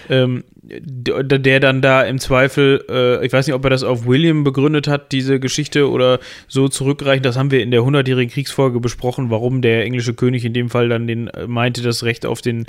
Ähm, 0.09 0.45
der, 0.63 1.39
der 1.39 1.61
dann 1.61 1.83
da 1.83 2.03
im 2.03 2.19
Zweifel, 2.19 2.85
äh, 2.89 3.25
ich 3.25 3.33
weiß 3.33 3.47
nicht, 3.47 3.55
ob 3.55 3.65
er 3.65 3.71
das 3.71 3.83
auf 3.83 4.07
William 4.07 4.45
begründet 4.45 4.89
hat, 4.89 5.13
diese 5.13 5.41
Geschichte 5.41 5.91
oder 5.91 6.21
so 6.49 6.69
zurückreichen. 6.69 7.23
Das 7.23 7.37
haben 7.37 7.51
wir 7.51 7.63
in 7.63 7.71
der 7.71 7.81
100-jährigen 7.81 8.33
Kriegsfolge 8.33 8.81
besprochen, 8.81 9.31
warum 9.31 9.63
der 9.63 9.85
englische 9.85 10.15
König 10.15 10.45
in 10.45 10.55
dem 10.55 10.71
Fall 10.71 10.89
dann 10.89 11.07
den 11.07 11.29
äh, 11.29 11.47
meinte, 11.47 11.83
das 11.83 12.05
Recht 12.05 12.25
auf 12.25 12.41
den. 12.41 12.67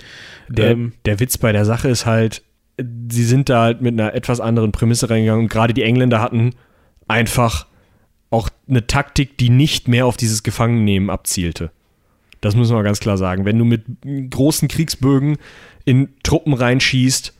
Der, 0.50 0.72
ähm, 0.72 0.94
der 1.06 1.20
Witz 1.20 1.38
bei 1.38 1.52
der 1.52 1.66
Sache 1.66 1.88
ist 1.90 2.06
halt, 2.06 2.42
sie 2.78 3.24
sind 3.24 3.50
da 3.50 3.64
halt 3.64 3.82
mit 3.82 3.94
einer 3.94 4.14
etwas 4.14 4.40
anderen 4.40 4.72
Prämisse 4.72 5.10
reingegangen 5.10 5.44
und 5.46 5.50
gerade 5.50 5.74
die 5.74 5.84
Engländer 5.84 6.22
hatten 6.22 6.52
einfach 7.08 7.68
auch 8.30 8.50
eine 8.68 8.88
Taktik, 8.88 9.38
die 9.38 9.50
nicht 9.50 9.88
mehr 9.88 10.08
auf 10.08 10.18
dieses 10.18 10.42
Gefangennehmen 10.42 11.10
abzielte. 11.10 11.72
Das 12.44 12.56
muss 12.58 12.70
man 12.72 12.84
ganz 12.84 13.00
klar 13.00 13.18
sagen. 13.18 13.46
Wenn 13.46 13.58
du 13.58 13.64
mit 13.64 13.86
großen 14.30 14.68
Kriegsbögen 14.68 15.38
in 15.86 16.10
Truppen 16.24 16.54
reinschießt, 16.54 17.34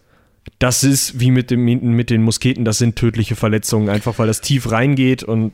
das 0.60 0.84
ist 0.86 1.20
wie 1.20 1.30
mit, 1.30 1.52
dem, 1.52 1.66
mit 1.66 2.10
den 2.10 2.24
Musketen, 2.24 2.64
das 2.64 2.78
sind 2.78 2.96
tödliche 2.96 3.36
Verletzungen, 3.36 3.90
einfach 3.90 4.18
weil 4.18 4.28
das 4.28 4.40
tief 4.40 4.72
reingeht 4.72 5.24
und 5.24 5.52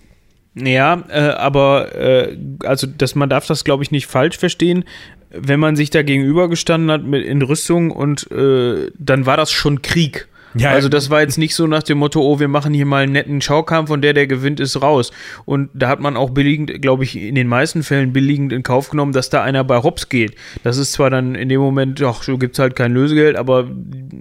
ja, 0.56 1.04
äh, 1.10 1.30
aber 1.30 1.95
äh, 1.95 2.38
also 2.63 2.86
dass 2.86 3.15
man 3.15 3.30
darf 3.30 3.47
das 3.47 3.63
glaube 3.63 3.84
ich 3.84 3.91
nicht 3.91 4.08
falsch 4.08 4.38
verstehen. 4.38 4.84
Wenn 5.32 5.60
man 5.60 5.76
sich 5.76 5.89
da 5.89 6.04
gegenübergestanden 6.04 6.91
hat 6.91 7.04
mit 7.04 7.26
in 7.26 7.41
Rüstung 7.41 7.91
und 7.91 8.30
äh, 8.32 8.91
dann 8.97 9.26
war 9.26 9.38
das 9.38 9.52
schon 9.52 9.82
Krieg. 9.82 10.28
Ja, 10.55 10.71
also 10.71 10.89
das 10.89 11.09
war 11.09 11.21
jetzt 11.21 11.38
nicht 11.38 11.55
so 11.55 11.67
nach 11.67 11.83
dem 11.83 11.99
Motto, 11.99 12.21
oh, 12.21 12.39
wir 12.39 12.47
machen 12.47 12.73
hier 12.73 12.85
mal 12.85 13.03
einen 13.03 13.12
netten 13.12 13.41
Schaukampf 13.41 13.89
und 13.89 14.01
der, 14.01 14.13
der 14.13 14.27
gewinnt, 14.27 14.59
ist 14.59 14.81
raus. 14.81 15.12
Und 15.45 15.69
da 15.73 15.88
hat 15.88 15.99
man 15.99 16.17
auch 16.17 16.31
billigend, 16.31 16.81
glaube 16.81 17.03
ich, 17.03 17.15
in 17.15 17.35
den 17.35 17.47
meisten 17.47 17.83
Fällen 17.83 18.13
billigend 18.13 18.51
in 18.51 18.63
Kauf 18.63 18.89
genommen, 18.89 19.13
dass 19.13 19.29
da 19.29 19.43
einer 19.43 19.63
bei 19.63 19.83
Hops 19.83 20.09
geht. 20.09 20.35
Das 20.63 20.77
ist 20.77 20.93
zwar 20.93 21.09
dann 21.09 21.35
in 21.35 21.49
dem 21.49 21.62
Moment, 21.62 22.01
ach, 22.01 22.23
so 22.23 22.38
gibt 22.38 22.55
es 22.55 22.59
halt 22.59 22.75
kein 22.75 22.93
Lösegeld, 22.93 23.35
aber 23.35 23.69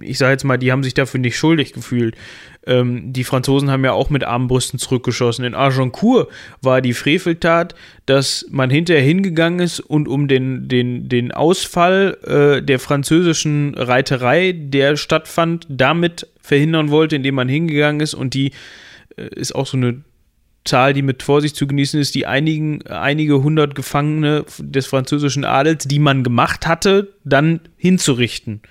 ich 0.01 0.17
sage 0.17 0.33
jetzt 0.33 0.43
mal, 0.43 0.57
die 0.57 0.71
haben 0.71 0.83
sich 0.83 0.93
dafür 0.93 1.19
nicht 1.19 1.37
schuldig 1.37 1.73
gefühlt. 1.73 2.15
Ähm, 2.65 3.13
die 3.13 3.23
Franzosen 3.23 3.71
haben 3.71 3.85
ja 3.85 3.93
auch 3.93 4.09
mit 4.09 4.23
Armbrüsten 4.23 4.79
zurückgeschossen. 4.79 5.45
In 5.45 5.55
Agincourt 5.55 6.29
war 6.61 6.81
die 6.81 6.93
Freveltat, 6.93 7.75
dass 8.05 8.45
man 8.49 8.69
hinterher 8.69 9.03
hingegangen 9.03 9.59
ist 9.59 9.79
und 9.79 10.07
um 10.07 10.27
den, 10.27 10.67
den, 10.67 11.09
den 11.09 11.31
Ausfall 11.31 12.17
äh, 12.23 12.61
der 12.61 12.79
französischen 12.79 13.75
Reiterei, 13.75 14.53
der 14.53 14.97
stattfand, 14.97 15.65
damit 15.69 16.27
verhindern 16.41 16.89
wollte, 16.89 17.15
indem 17.15 17.35
man 17.35 17.47
hingegangen 17.47 18.01
ist 18.01 18.13
und 18.13 18.33
die 18.33 18.51
äh, 19.15 19.27
ist 19.35 19.55
auch 19.55 19.65
so 19.65 19.77
eine 19.77 20.03
Zahl, 20.65 20.93
die 20.93 21.01
mit 21.01 21.23
Vorsicht 21.23 21.55
zu 21.55 21.67
genießen 21.67 21.99
ist, 21.99 22.13
die 22.15 22.25
einigen, 22.25 22.85
einige 22.85 23.41
hundert 23.41 23.75
Gefangene 23.75 24.45
des 24.59 24.87
französischen 24.87 25.45
Adels, 25.45 25.85
die 25.85 25.99
man 25.99 26.23
gemacht 26.23 26.67
hatte, 26.67 27.13
dann 27.23 27.61
hinzurichten. 27.77 28.61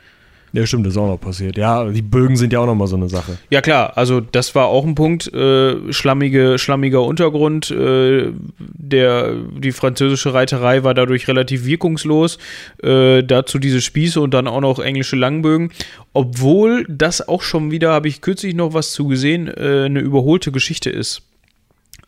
Ja, 0.52 0.66
stimmt, 0.66 0.86
das 0.86 0.94
ist 0.94 0.98
auch 0.98 1.08
noch 1.08 1.20
passiert. 1.20 1.58
Ja, 1.58 1.84
die 1.84 2.02
Bögen 2.02 2.36
sind 2.36 2.52
ja 2.52 2.60
auch 2.60 2.66
noch 2.66 2.74
mal 2.74 2.86
so 2.86 2.96
eine 2.96 3.08
Sache. 3.08 3.38
Ja, 3.50 3.60
klar, 3.60 3.96
also 3.96 4.20
das 4.20 4.54
war 4.54 4.66
auch 4.66 4.84
ein 4.84 4.94
Punkt. 4.94 5.32
Äh, 5.32 5.92
schlammige, 5.92 6.58
schlammiger 6.58 7.02
Untergrund. 7.02 7.70
Äh, 7.70 8.32
der, 8.58 9.34
die 9.58 9.72
französische 9.72 10.32
Reiterei 10.32 10.84
war 10.84 10.94
dadurch 10.94 11.28
relativ 11.28 11.66
wirkungslos. 11.66 12.38
Äh, 12.82 13.22
dazu 13.24 13.58
diese 13.58 13.80
Spieße 13.80 14.20
und 14.20 14.32
dann 14.32 14.48
auch 14.48 14.60
noch 14.60 14.78
englische 14.78 15.16
Langbögen. 15.16 15.70
Obwohl 16.14 16.86
das 16.88 17.28
auch 17.28 17.42
schon 17.42 17.70
wieder, 17.70 17.92
habe 17.92 18.08
ich 18.08 18.22
kürzlich 18.22 18.54
noch 18.54 18.72
was 18.72 18.92
zu 18.92 19.06
gesehen, 19.06 19.48
äh, 19.48 19.84
eine 19.84 20.00
überholte 20.00 20.50
Geschichte 20.50 20.90
ist. 20.90 21.22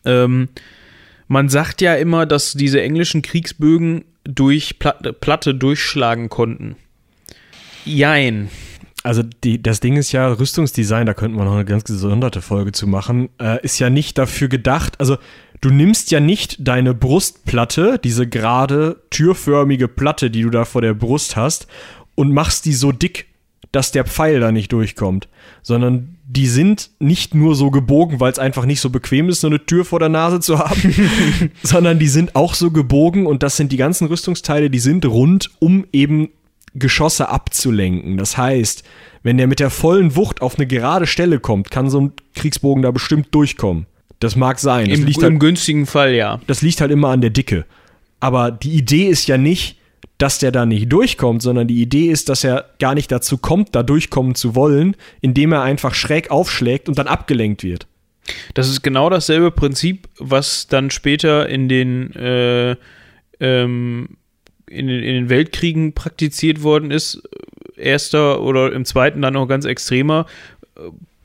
Ähm, 0.03 0.49
man 1.27 1.47
sagt 1.47 1.81
ja 1.81 1.95
immer, 1.95 2.25
dass 2.25 2.53
diese 2.53 2.81
englischen 2.81 3.21
Kriegsbögen 3.21 4.03
durch 4.23 4.79
Platte, 4.79 5.13
Platte 5.13 5.55
durchschlagen 5.55 6.29
konnten. 6.29 6.75
Jein. 7.85 8.49
Also 9.03 9.23
die, 9.23 9.61
das 9.61 9.79
Ding 9.79 9.97
ist 9.97 10.11
ja, 10.11 10.27
Rüstungsdesign, 10.31 11.07
da 11.07 11.13
könnten 11.13 11.37
wir 11.37 11.45
noch 11.45 11.55
eine 11.55 11.65
ganz 11.65 11.85
gesonderte 11.85 12.41
Folge 12.41 12.71
zu 12.71 12.85
machen, 12.85 13.29
äh, 13.39 13.63
ist 13.63 13.79
ja 13.79 13.89
nicht 13.89 14.17
dafür 14.17 14.47
gedacht, 14.47 14.99
also 14.99 15.17
du 15.59 15.69
nimmst 15.69 16.11
ja 16.11 16.19
nicht 16.19 16.57
deine 16.59 16.93
Brustplatte, 16.93 17.99
diese 18.03 18.27
gerade 18.27 19.01
türförmige 19.09 19.87
Platte, 19.87 20.29
die 20.29 20.43
du 20.43 20.51
da 20.51 20.65
vor 20.65 20.81
der 20.81 20.93
Brust 20.93 21.35
hast, 21.35 21.67
und 22.13 22.31
machst 22.31 22.65
die 22.65 22.73
so 22.73 22.91
dick, 22.91 23.27
dass 23.71 23.91
der 23.91 24.05
Pfeil 24.05 24.39
da 24.39 24.51
nicht 24.51 24.71
durchkommt, 24.71 25.29
sondern 25.63 26.17
die 26.27 26.47
sind 26.47 26.91
nicht 26.99 27.33
nur 27.33 27.55
so 27.55 27.71
gebogen, 27.71 28.19
weil 28.19 28.31
es 28.31 28.39
einfach 28.39 28.65
nicht 28.65 28.81
so 28.81 28.89
bequem 28.89 29.29
ist, 29.29 29.41
so 29.41 29.47
eine 29.47 29.65
Tür 29.65 29.85
vor 29.85 29.99
der 29.99 30.09
Nase 30.09 30.41
zu 30.41 30.59
haben, 30.59 31.51
sondern 31.63 31.97
die 31.97 32.07
sind 32.07 32.35
auch 32.35 32.53
so 32.53 32.69
gebogen 32.69 33.25
und 33.25 33.43
das 33.43 33.57
sind 33.57 33.71
die 33.71 33.77
ganzen 33.77 34.07
Rüstungsteile, 34.07 34.69
die 34.69 34.79
sind 34.79 35.05
rund, 35.05 35.49
um 35.59 35.85
eben 35.91 36.29
Geschosse 36.73 37.29
abzulenken. 37.29 38.17
Das 38.17 38.37
heißt, 38.37 38.83
wenn 39.23 39.37
der 39.37 39.47
mit 39.47 39.59
der 39.59 39.69
vollen 39.69 40.15
Wucht 40.15 40.41
auf 40.41 40.57
eine 40.57 40.67
gerade 40.67 41.07
Stelle 41.07 41.39
kommt, 41.39 41.71
kann 41.71 41.89
so 41.89 42.01
ein 42.01 42.13
Kriegsbogen 42.35 42.81
da 42.81 42.91
bestimmt 42.91 43.33
durchkommen. 43.33 43.85
Das 44.19 44.35
mag 44.35 44.59
sein. 44.59 44.89
Das 44.89 44.99
Im, 44.99 45.05
liegt 45.05 45.23
halt, 45.23 45.39
günstigen 45.39 45.85
Fall, 45.85 46.13
ja. 46.13 46.39
Das 46.47 46.61
liegt 46.61 46.81
halt 46.81 46.91
immer 46.91 47.09
an 47.09 47.21
der 47.21 47.31
Dicke. 47.31 47.65
Aber 48.19 48.51
die 48.51 48.73
Idee 48.73 49.07
ist 49.07 49.27
ja 49.27 49.37
nicht, 49.37 49.77
dass 50.17 50.37
der 50.37 50.51
da 50.51 50.67
nicht 50.67 50.91
durchkommt, 50.91 51.41
sondern 51.41 51.67
die 51.67 51.81
Idee 51.81 52.11
ist, 52.11 52.29
dass 52.29 52.43
er 52.43 52.65
gar 52.79 52.93
nicht 52.93 53.11
dazu 53.11 53.39
kommt, 53.39 53.75
da 53.75 53.81
durchkommen 53.81 54.35
zu 54.35 54.53
wollen, 54.53 54.95
indem 55.19 55.51
er 55.51 55.63
einfach 55.63 55.95
schräg 55.95 56.29
aufschlägt 56.29 56.87
und 56.87 56.99
dann 56.99 57.07
abgelenkt 57.07 57.63
wird. 57.63 57.87
Das 58.53 58.69
ist 58.69 58.83
genau 58.83 59.09
dasselbe 59.09 59.49
Prinzip, 59.49 60.07
was 60.19 60.67
dann 60.67 60.91
später 60.91 61.49
in 61.49 61.67
den 61.67 62.13
äh, 62.15 62.75
ähm, 63.39 64.17
in 64.71 64.87
den, 64.87 65.03
in 65.03 65.13
den 65.13 65.29
Weltkriegen 65.29 65.93
praktiziert 65.93 66.63
worden 66.63 66.91
ist, 66.91 67.21
erster 67.75 68.41
oder 68.41 68.71
im 68.73 68.85
zweiten 68.85 69.21
dann 69.21 69.35
auch 69.35 69.47
ganz 69.47 69.65
extremer, 69.65 70.25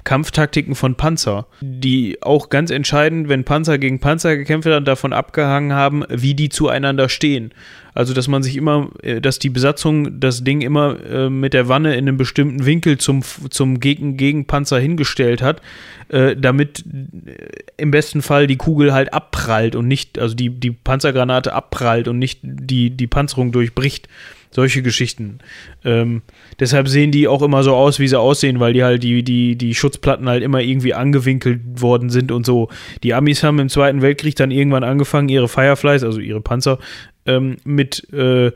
Kampftaktiken 0.06 0.76
von 0.76 0.94
Panzer, 0.94 1.48
die 1.60 2.22
auch 2.22 2.48
ganz 2.48 2.70
entscheidend, 2.70 3.28
wenn 3.28 3.44
Panzer 3.44 3.76
gegen 3.76 3.98
Panzer 3.98 4.36
gekämpft 4.36 4.68
haben, 4.68 4.84
davon 4.84 5.12
abgehangen 5.12 5.72
haben, 5.72 6.04
wie 6.08 6.34
die 6.34 6.48
zueinander 6.48 7.08
stehen. 7.08 7.52
Also, 7.92 8.14
dass 8.14 8.28
man 8.28 8.42
sich 8.42 8.56
immer, 8.56 8.90
äh, 9.02 9.20
dass 9.20 9.40
die 9.40 9.50
Besatzung 9.50 10.20
das 10.20 10.44
Ding 10.44 10.60
immer 10.60 10.96
äh, 11.04 11.28
mit 11.28 11.54
der 11.54 11.68
Wanne 11.68 11.94
in 11.94 12.06
einem 12.06 12.16
bestimmten 12.16 12.64
Winkel 12.64 12.98
zum, 12.98 13.22
zum 13.50 13.80
Gegen 13.80 14.16
Gegenpanzer 14.16 14.78
hingestellt 14.78 15.42
hat, 15.42 15.60
äh, 16.08 16.36
damit 16.36 16.84
äh, 16.86 17.32
im 17.76 17.90
besten 17.90 18.22
Fall 18.22 18.46
die 18.46 18.56
Kugel 18.56 18.92
halt 18.92 19.12
abprallt 19.12 19.74
und 19.74 19.88
nicht, 19.88 20.20
also 20.20 20.36
die, 20.36 20.50
die 20.50 20.70
Panzergranate 20.70 21.52
abprallt 21.52 22.06
und 22.06 22.18
nicht 22.18 22.40
die, 22.42 22.90
die 22.90 23.06
Panzerung 23.08 23.50
durchbricht. 23.50 24.08
Solche 24.56 24.80
Geschichten. 24.80 25.40
Ähm, 25.84 26.22
deshalb 26.58 26.88
sehen 26.88 27.10
die 27.10 27.28
auch 27.28 27.42
immer 27.42 27.62
so 27.62 27.74
aus, 27.74 27.98
wie 27.98 28.08
sie 28.08 28.18
aussehen, 28.18 28.58
weil 28.58 28.72
die 28.72 28.82
halt 28.82 29.02
die, 29.02 29.22
die, 29.22 29.54
die 29.54 29.74
Schutzplatten 29.74 30.30
halt 30.30 30.42
immer 30.42 30.62
irgendwie 30.62 30.94
angewinkelt 30.94 31.60
worden 31.82 32.08
sind 32.08 32.32
und 32.32 32.46
so. 32.46 32.70
Die 33.02 33.12
Amis 33.12 33.42
haben 33.42 33.58
im 33.58 33.68
Zweiten 33.68 34.00
Weltkrieg 34.00 34.34
dann 34.34 34.50
irgendwann 34.50 34.82
angefangen, 34.82 35.28
ihre 35.28 35.46
Fireflies, 35.46 36.02
also 36.02 36.20
ihre 36.20 36.40
Panzer, 36.40 36.78
ähm, 37.26 37.58
mit 37.64 38.10
äh, 38.14 38.50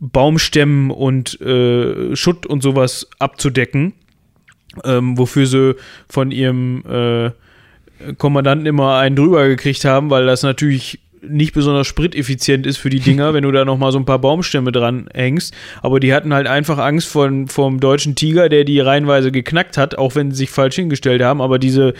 Baumstämmen 0.00 0.90
und 0.90 1.40
äh, 1.40 2.16
Schutt 2.16 2.46
und 2.46 2.64
sowas 2.64 3.08
abzudecken, 3.20 3.92
ähm, 4.82 5.16
wofür 5.16 5.46
sie 5.46 5.76
von 6.08 6.32
ihrem 6.32 6.82
äh, 6.84 7.30
Kommandanten 8.18 8.66
immer 8.66 8.96
einen 8.98 9.14
drüber 9.14 9.46
gekriegt 9.46 9.84
haben, 9.84 10.10
weil 10.10 10.26
das 10.26 10.42
natürlich 10.42 10.98
nicht 11.28 11.54
besonders 11.54 11.86
spriteffizient 11.86 12.66
ist 12.66 12.76
für 12.76 12.90
die 12.90 13.00
Dinger, 13.00 13.34
wenn 13.34 13.44
du 13.44 13.52
da 13.52 13.64
noch 13.64 13.78
mal 13.78 13.92
so 13.92 13.98
ein 13.98 14.04
paar 14.04 14.18
Baumstämme 14.18 14.72
dran 14.72 15.08
hängst. 15.12 15.54
Aber 15.82 16.00
die 16.00 16.14
hatten 16.14 16.34
halt 16.34 16.46
einfach 16.46 16.78
Angst 16.78 17.08
von, 17.08 17.48
vom 17.48 17.80
deutschen 17.80 18.14
Tiger, 18.14 18.48
der 18.48 18.64
die 18.64 18.80
reihenweise 18.80 19.32
geknackt 19.32 19.76
hat, 19.76 19.96
auch 19.96 20.14
wenn 20.14 20.30
sie 20.30 20.38
sich 20.38 20.50
falsch 20.50 20.76
hingestellt 20.76 21.22
haben. 21.22 21.40
Aber 21.40 21.58
diese 21.58 21.94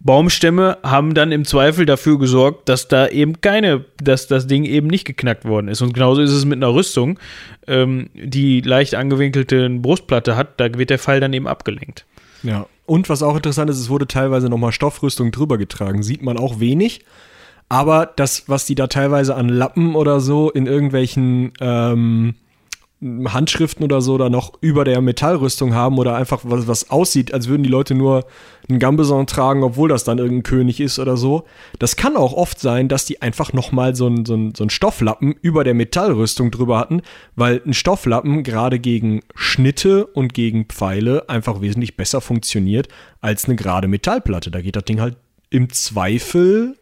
Baumstämme 0.00 0.78
haben 0.82 1.14
dann 1.14 1.32
im 1.32 1.44
Zweifel 1.44 1.84
dafür 1.84 2.18
gesorgt, 2.18 2.68
dass 2.68 2.86
da 2.86 3.08
eben 3.08 3.40
keine, 3.40 3.84
dass 4.00 4.28
das 4.28 4.46
Ding 4.46 4.64
eben 4.64 4.86
nicht 4.86 5.04
geknackt 5.04 5.44
worden 5.44 5.68
ist. 5.68 5.82
Und 5.82 5.92
genauso 5.92 6.22
ist 6.22 6.30
es 6.30 6.44
mit 6.44 6.58
einer 6.58 6.72
Rüstung, 6.72 7.18
ähm, 7.66 8.08
die 8.14 8.60
leicht 8.60 8.94
angewinkelte 8.94 9.68
Brustplatte 9.70 10.36
hat, 10.36 10.60
da 10.60 10.72
wird 10.78 10.90
der 10.90 10.98
Pfeil 10.98 11.20
dann 11.20 11.32
eben 11.32 11.48
abgelenkt. 11.48 12.06
Ja. 12.42 12.66
Und 12.86 13.08
was 13.08 13.22
auch 13.22 13.36
interessant 13.36 13.70
ist, 13.70 13.80
es 13.80 13.90
wurde 13.90 14.06
teilweise 14.06 14.48
nochmal 14.48 14.72
Stoffrüstung 14.72 15.32
drüber 15.32 15.58
getragen. 15.58 16.02
Sieht 16.02 16.22
man 16.22 16.38
auch 16.38 16.60
wenig. 16.60 17.04
Aber 17.68 18.06
das, 18.16 18.48
was 18.48 18.64
die 18.64 18.74
da 18.74 18.86
teilweise 18.86 19.34
an 19.34 19.48
Lappen 19.48 19.94
oder 19.94 20.20
so 20.20 20.50
in 20.50 20.66
irgendwelchen 20.66 21.52
ähm, 21.60 22.34
Handschriften 23.00 23.84
oder 23.84 24.00
so 24.00 24.18
da 24.18 24.28
noch 24.28 24.54
über 24.60 24.84
der 24.84 25.00
Metallrüstung 25.00 25.72
haben 25.72 25.98
oder 25.98 26.16
einfach 26.16 26.40
was, 26.42 26.66
was 26.66 26.90
aussieht, 26.90 27.32
als 27.32 27.46
würden 27.46 27.62
die 27.62 27.68
Leute 27.68 27.94
nur 27.94 28.26
einen 28.68 28.80
Gambeson 28.80 29.28
tragen, 29.28 29.62
obwohl 29.62 29.88
das 29.88 30.02
dann 30.02 30.18
irgendein 30.18 30.42
König 30.42 30.80
ist 30.80 30.98
oder 30.98 31.16
so. 31.16 31.44
Das 31.78 31.94
kann 31.94 32.16
auch 32.16 32.32
oft 32.32 32.58
sein, 32.58 32.88
dass 32.88 33.04
die 33.04 33.22
einfach 33.22 33.52
nochmal 33.52 33.94
so 33.94 34.06
einen 34.06 34.26
so 34.26 34.50
so 34.56 34.64
ein 34.64 34.70
Stofflappen 34.70 35.36
über 35.42 35.62
der 35.62 35.74
Metallrüstung 35.74 36.50
drüber 36.50 36.78
hatten, 36.78 37.02
weil 37.36 37.62
ein 37.64 37.74
Stofflappen 37.74 38.42
gerade 38.42 38.80
gegen 38.80 39.20
Schnitte 39.36 40.06
und 40.06 40.34
gegen 40.34 40.64
Pfeile 40.64 41.28
einfach 41.28 41.60
wesentlich 41.60 41.96
besser 41.96 42.20
funktioniert 42.20 42.88
als 43.20 43.44
eine 43.44 43.54
gerade 43.54 43.86
Metallplatte. 43.86 44.50
Da 44.50 44.60
geht 44.60 44.74
das 44.74 44.84
Ding 44.84 45.00
halt 45.00 45.16
im 45.50 45.70
Zweifel 45.70 46.76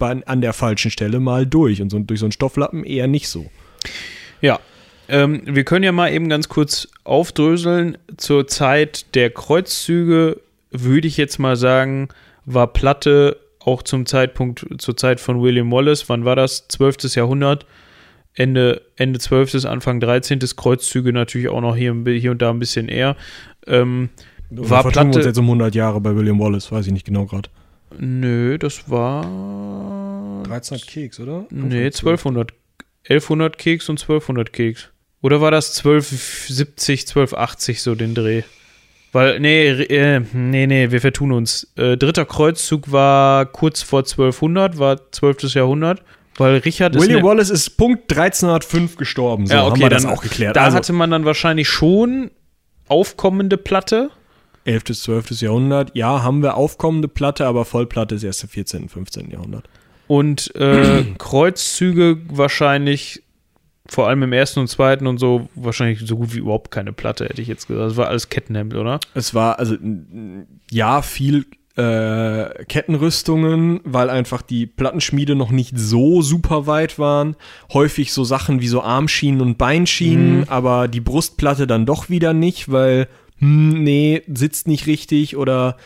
an 0.00 0.40
der 0.40 0.52
falschen 0.52 0.90
Stelle 0.90 1.20
mal 1.20 1.46
durch 1.46 1.82
und 1.82 1.90
so, 1.90 1.98
durch 1.98 2.20
so 2.20 2.26
einen 2.26 2.32
Stofflappen 2.32 2.84
eher 2.84 3.06
nicht 3.06 3.28
so. 3.28 3.50
Ja, 4.40 4.60
ähm, 5.08 5.42
wir 5.44 5.64
können 5.64 5.84
ja 5.84 5.92
mal 5.92 6.12
eben 6.12 6.28
ganz 6.28 6.48
kurz 6.48 6.88
aufdröseln. 7.04 7.98
Zur 8.16 8.46
Zeit 8.46 9.14
der 9.14 9.30
Kreuzzüge 9.30 10.40
würde 10.70 11.08
ich 11.08 11.16
jetzt 11.16 11.38
mal 11.38 11.56
sagen, 11.56 12.08
war 12.44 12.68
Platte 12.72 13.36
auch 13.58 13.82
zum 13.82 14.06
Zeitpunkt, 14.06 14.66
zur 14.78 14.96
Zeit 14.96 15.20
von 15.20 15.42
William 15.42 15.70
Wallace, 15.70 16.08
wann 16.08 16.24
war 16.24 16.36
das? 16.36 16.68
12. 16.68 17.14
Jahrhundert, 17.14 17.66
Ende, 18.34 18.82
Ende 18.96 19.18
12., 19.18 19.66
Anfang 19.66 20.00
13. 20.00 20.38
Kreuzzüge 20.56 21.12
natürlich 21.12 21.48
auch 21.48 21.60
noch 21.60 21.76
hier, 21.76 21.94
hier 22.06 22.30
und 22.30 22.40
da 22.40 22.50
ein 22.50 22.58
bisschen 22.58 22.88
eher. 22.88 23.16
Ähm, 23.66 24.10
war 24.50 24.82
Platte. 24.82 25.10
Wir 25.10 25.16
uns 25.16 25.26
jetzt 25.26 25.38
um 25.38 25.46
100 25.46 25.74
Jahre 25.74 26.00
bei 26.00 26.14
William 26.14 26.38
Wallace, 26.38 26.70
weiß 26.70 26.86
ich 26.86 26.92
nicht 26.92 27.04
genau 27.04 27.26
gerade. 27.26 27.50
Nö, 27.98 28.58
das 28.58 28.90
war. 28.90 29.24
1300 30.44 30.86
Keks, 30.86 31.20
oder? 31.20 31.46
Nee, 31.50 31.86
1200. 31.86 32.52
1100 33.04 33.58
Keks 33.58 33.88
und 33.88 34.00
1200 34.00 34.52
Keks. 34.52 34.90
Oder 35.22 35.40
war 35.40 35.50
das 35.50 35.76
1270, 35.78 37.02
1280 37.02 37.82
so 37.82 37.94
den 37.94 38.14
Dreh? 38.14 38.42
Weil, 39.12 39.40
nee, 39.40 39.68
äh, 39.68 40.20
nee, 40.32 40.66
nee, 40.66 40.90
wir 40.90 41.00
vertun 41.00 41.32
uns. 41.32 41.72
Äh, 41.76 41.96
dritter 41.96 42.24
Kreuzzug 42.24 42.92
war 42.92 43.46
kurz 43.46 43.82
vor 43.82 44.00
1200, 44.00 44.78
war 44.78 45.10
12. 45.10 45.54
Jahrhundert. 45.54 46.02
Weil 46.36 46.58
Richard 46.58 46.94
William 46.94 47.18
ist 47.18 47.22
ne 47.22 47.22
Wallace 47.22 47.50
ist 47.50 47.70
Punkt 47.76 48.10
1305 48.10 48.96
gestorben. 48.96 49.46
So 49.46 49.54
ja, 49.54 49.62
okay, 49.62 49.72
haben 49.72 49.80
wir 49.80 49.88
dann, 49.90 50.02
das 50.04 50.12
auch 50.12 50.22
geklärt. 50.22 50.56
Da 50.56 50.64
also. 50.64 50.76
hatte 50.76 50.92
man 50.92 51.10
dann 51.10 51.24
wahrscheinlich 51.24 51.68
schon 51.68 52.30
aufkommende 52.88 53.58
Platte. 53.58 54.10
11. 54.64 54.84
bis 54.84 55.02
12. 55.02 55.40
Jahrhundert. 55.40 55.92
Ja, 55.94 56.22
haben 56.22 56.42
wir 56.42 56.56
aufkommende 56.56 57.08
Platte, 57.08 57.46
aber 57.46 57.64
Vollplatte 57.64 58.14
ist 58.14 58.24
erst 58.24 58.42
im 58.42 58.48
14., 58.48 58.88
15. 58.88 59.30
Jahrhundert. 59.30 59.68
Und 60.06 60.54
äh, 60.56 61.04
Kreuzzüge 61.18 62.18
wahrscheinlich, 62.28 63.22
vor 63.86 64.08
allem 64.08 64.22
im 64.22 64.32
ersten 64.32 64.60
und 64.60 64.68
zweiten 64.68 65.06
und 65.06 65.18
so, 65.18 65.48
wahrscheinlich 65.54 66.00
so 66.00 66.16
gut 66.16 66.34
wie 66.34 66.38
überhaupt 66.38 66.70
keine 66.70 66.92
Platte, 66.92 67.24
hätte 67.24 67.42
ich 67.42 67.48
jetzt 67.48 67.68
gesagt. 67.68 67.90
Das 67.90 67.96
war 67.96 68.08
alles 68.08 68.28
Kettenhemd, 68.28 68.74
oder? 68.74 69.00
Es 69.14 69.34
war, 69.34 69.58
also, 69.58 69.76
ja, 70.70 71.02
viel 71.02 71.46
äh, 71.76 72.64
Kettenrüstungen, 72.64 73.80
weil 73.84 74.10
einfach 74.10 74.42
die 74.42 74.66
Plattenschmiede 74.66 75.34
noch 75.34 75.50
nicht 75.50 75.78
so 75.78 76.20
super 76.20 76.66
weit 76.66 76.98
waren. 76.98 77.36
Häufig 77.72 78.12
so 78.12 78.24
Sachen 78.24 78.60
wie 78.60 78.68
so 78.68 78.82
Armschienen 78.82 79.40
und 79.40 79.56
Beinschienen, 79.56 80.38
mhm. 80.38 80.44
aber 80.48 80.88
die 80.88 81.00
Brustplatte 81.00 81.66
dann 81.66 81.86
doch 81.86 82.10
wieder 82.10 82.32
nicht, 82.34 82.70
weil 82.70 83.08
hm, 83.40 83.82
nee, 83.82 84.22
sitzt 84.32 84.68
nicht 84.68 84.86
richtig 84.86 85.36
oder 85.36 85.76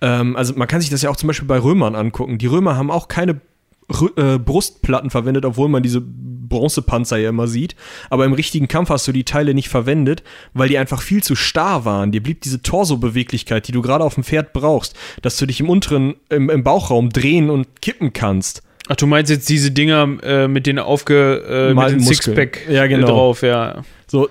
ähm, 0.00 0.36
also 0.36 0.54
man 0.54 0.68
kann 0.68 0.80
sich 0.80 0.90
das 0.90 1.02
ja 1.02 1.10
auch 1.10 1.16
zum 1.16 1.26
Beispiel 1.26 1.48
bei 1.48 1.58
Römern 1.58 1.94
angucken. 1.94 2.38
Die 2.38 2.46
Römer 2.46 2.76
haben 2.76 2.90
auch 2.90 3.08
keine 3.08 3.40
R 3.88 4.34
äh, 4.34 4.38
Brustplatten 4.38 5.10
verwendet, 5.10 5.44
obwohl 5.44 5.68
man 5.68 5.82
diese 5.82 6.00
Bronzepanzer 6.00 7.16
ja 7.16 7.30
immer 7.30 7.48
sieht. 7.48 7.74
Aber 8.08 8.24
im 8.24 8.32
richtigen 8.32 8.68
Kampf 8.68 8.90
hast 8.90 9.08
du 9.08 9.12
die 9.12 9.24
Teile 9.24 9.52
nicht 9.52 9.68
verwendet, 9.68 10.22
weil 10.54 10.68
die 10.68 10.78
einfach 10.78 11.02
viel 11.02 11.22
zu 11.22 11.34
starr 11.34 11.84
waren. 11.84 12.12
Dir 12.12 12.22
blieb 12.22 12.40
diese 12.42 12.62
Torso-Beweglichkeit, 12.62 13.66
die 13.66 13.72
du 13.72 13.82
gerade 13.82 14.04
auf 14.04 14.14
dem 14.14 14.24
Pferd 14.24 14.52
brauchst, 14.52 14.96
dass 15.22 15.36
du 15.38 15.46
dich 15.46 15.58
im 15.58 15.68
unteren, 15.68 16.14
im, 16.28 16.50
im 16.50 16.62
Bauchraum 16.62 17.10
drehen 17.10 17.50
und 17.50 17.82
kippen 17.82 18.12
kannst. 18.12 18.62
Ach, 18.88 18.96
du 18.96 19.06
meinst 19.06 19.30
jetzt 19.30 19.48
diese 19.48 19.70
Dinger 19.70 20.18
äh, 20.22 20.48
mit 20.48 20.66
den 20.66 20.78
aufge 20.78 21.70
äh, 21.70 21.74
mit 21.74 21.90
den 21.90 22.00
Sixpack 22.00 22.68
ja, 22.68 22.86
genau. 22.86 23.08
drauf, 23.08 23.42
ja. 23.42 23.82
So 24.06 24.28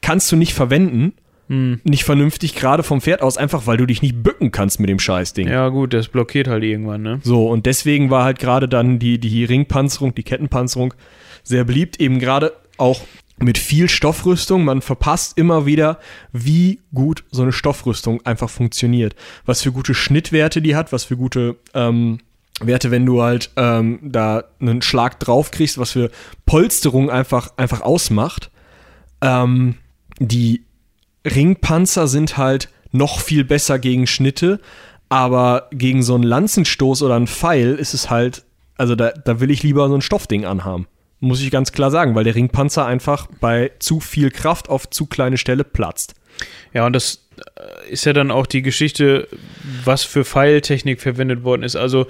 kannst 0.00 0.30
du 0.32 0.36
nicht 0.36 0.54
verwenden 0.54 1.12
hm. 1.50 1.80
nicht 1.82 2.04
vernünftig 2.04 2.54
gerade 2.54 2.84
vom 2.84 3.00
Pferd 3.00 3.22
aus, 3.22 3.36
einfach 3.36 3.66
weil 3.66 3.76
du 3.76 3.84
dich 3.84 4.02
nicht 4.02 4.22
bücken 4.22 4.52
kannst 4.52 4.78
mit 4.78 4.88
dem 4.88 5.00
Scheißding. 5.00 5.48
Ja, 5.48 5.68
gut, 5.68 5.92
das 5.92 6.06
blockiert 6.06 6.46
halt 6.46 6.62
irgendwann, 6.62 7.02
ne? 7.02 7.18
So, 7.24 7.48
und 7.48 7.66
deswegen 7.66 8.08
war 8.08 8.22
halt 8.22 8.38
gerade 8.38 8.68
dann 8.68 9.00
die, 9.00 9.18
die 9.18 9.44
Ringpanzerung, 9.44 10.14
die 10.14 10.22
Kettenpanzerung 10.22 10.94
sehr 11.42 11.64
beliebt, 11.64 12.00
eben 12.00 12.20
gerade 12.20 12.52
auch 12.78 13.00
mit 13.40 13.58
viel 13.58 13.88
Stoffrüstung. 13.88 14.64
Man 14.64 14.80
verpasst 14.80 15.36
immer 15.36 15.66
wieder, 15.66 15.98
wie 16.32 16.78
gut 16.94 17.24
so 17.32 17.42
eine 17.42 17.52
Stoffrüstung 17.52 18.24
einfach 18.24 18.48
funktioniert. 18.48 19.16
Was 19.44 19.62
für 19.62 19.72
gute 19.72 19.94
Schnittwerte 19.94 20.62
die 20.62 20.76
hat, 20.76 20.92
was 20.92 21.02
für 21.02 21.16
gute 21.16 21.56
ähm, 21.74 22.18
Werte, 22.60 22.92
wenn 22.92 23.06
du 23.06 23.22
halt 23.22 23.50
ähm, 23.56 23.98
da 24.02 24.44
einen 24.60 24.82
Schlag 24.82 25.18
drauf 25.18 25.50
kriegst, 25.50 25.78
was 25.78 25.90
für 25.90 26.12
Polsterung 26.46 27.10
einfach, 27.10 27.54
einfach 27.56 27.80
ausmacht. 27.80 28.52
Ähm, 29.20 29.74
die 30.20 30.62
Ringpanzer 31.24 32.06
sind 32.06 32.36
halt 32.36 32.68
noch 32.92 33.20
viel 33.20 33.44
besser 33.44 33.78
gegen 33.78 34.06
Schnitte, 34.06 34.60
aber 35.08 35.68
gegen 35.72 36.02
so 36.02 36.14
einen 36.14 36.24
Lanzenstoß 36.24 37.02
oder 37.02 37.16
einen 37.16 37.26
Pfeil 37.26 37.74
ist 37.74 37.94
es 37.94 38.10
halt, 38.10 38.44
also 38.76 38.94
da, 38.94 39.10
da 39.10 39.40
will 39.40 39.50
ich 39.50 39.62
lieber 39.62 39.88
so 39.88 39.94
ein 39.94 40.02
Stoffding 40.02 40.44
anhaben. 40.44 40.86
Muss 41.18 41.42
ich 41.42 41.50
ganz 41.50 41.72
klar 41.72 41.90
sagen, 41.90 42.14
weil 42.14 42.24
der 42.24 42.34
Ringpanzer 42.34 42.86
einfach 42.86 43.26
bei 43.40 43.72
zu 43.78 44.00
viel 44.00 44.30
Kraft 44.30 44.70
auf 44.70 44.88
zu 44.88 45.06
kleine 45.06 45.36
Stelle 45.36 45.64
platzt. 45.64 46.14
Ja, 46.72 46.86
und 46.86 46.94
das 46.94 47.28
äh, 47.56 47.90
ist 47.92 48.06
ja 48.06 48.14
dann 48.14 48.30
auch 48.30 48.46
die 48.46 48.62
Geschichte, 48.62 49.28
was 49.84 50.02
für 50.04 50.24
Pfeiltechnik 50.24 51.00
verwendet 51.00 51.44
worden 51.44 51.62
ist. 51.62 51.76
Also 51.76 52.06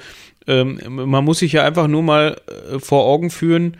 ähm, 0.46 0.78
man 0.86 1.24
muss 1.24 1.40
sich 1.40 1.52
ja 1.52 1.64
einfach 1.64 1.88
nur 1.88 2.02
mal 2.02 2.40
äh, 2.46 2.78
vor 2.78 3.04
Augen 3.04 3.30
führen, 3.30 3.76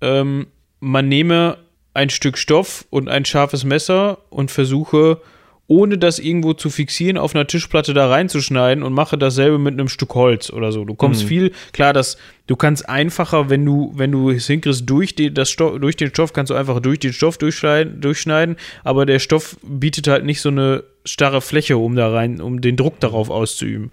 ähm, 0.00 0.46
man 0.80 1.08
nehme 1.08 1.58
ein 1.94 2.10
Stück 2.10 2.38
Stoff 2.38 2.86
und 2.90 3.08
ein 3.08 3.24
scharfes 3.24 3.64
Messer 3.64 4.18
und 4.30 4.50
versuche 4.50 5.20
ohne 5.68 5.96
das 5.96 6.18
irgendwo 6.18 6.52
zu 6.52 6.68
fixieren, 6.68 7.16
auf 7.16 7.34
einer 7.34 7.46
Tischplatte 7.46 7.94
da 7.94 8.08
reinzuschneiden 8.08 8.82
und 8.84 8.92
mache 8.92 9.16
dasselbe 9.16 9.58
mit 9.58 9.72
einem 9.72 9.88
Stück 9.88 10.14
Holz 10.14 10.50
oder 10.50 10.70
so. 10.70 10.84
Du 10.84 10.94
kommst 10.94 11.22
Mhm. 11.22 11.28
viel, 11.28 11.52
klar, 11.72 11.94
das, 11.94 12.18
du 12.46 12.56
kannst 12.56 12.86
einfacher, 12.88 13.48
wenn 13.48 13.64
du, 13.64 13.92
wenn 13.94 14.12
du 14.12 14.28
es 14.30 14.48
hinkriegst, 14.48 14.82
durch, 14.90 15.14
die, 15.14 15.32
das 15.32 15.48
Stoff, 15.48 15.78
durch 15.80 15.96
den 15.96 16.10
Stoff 16.10 16.34
kannst 16.34 16.50
du 16.50 16.54
einfach 16.54 16.80
durch 16.80 16.98
den 16.98 17.14
Stoff 17.14 17.38
durchschneiden, 17.38 18.02
durchschneiden, 18.02 18.56
aber 18.84 19.06
der 19.06 19.18
Stoff 19.18 19.56
bietet 19.62 20.08
halt 20.08 20.24
nicht 20.26 20.42
so 20.42 20.50
eine 20.50 20.84
starre 21.06 21.40
Fläche, 21.40 21.78
um 21.78 21.96
da 21.96 22.10
rein, 22.10 22.42
um 22.42 22.60
den 22.60 22.76
Druck 22.76 23.00
darauf 23.00 23.30
auszuüben. 23.30 23.92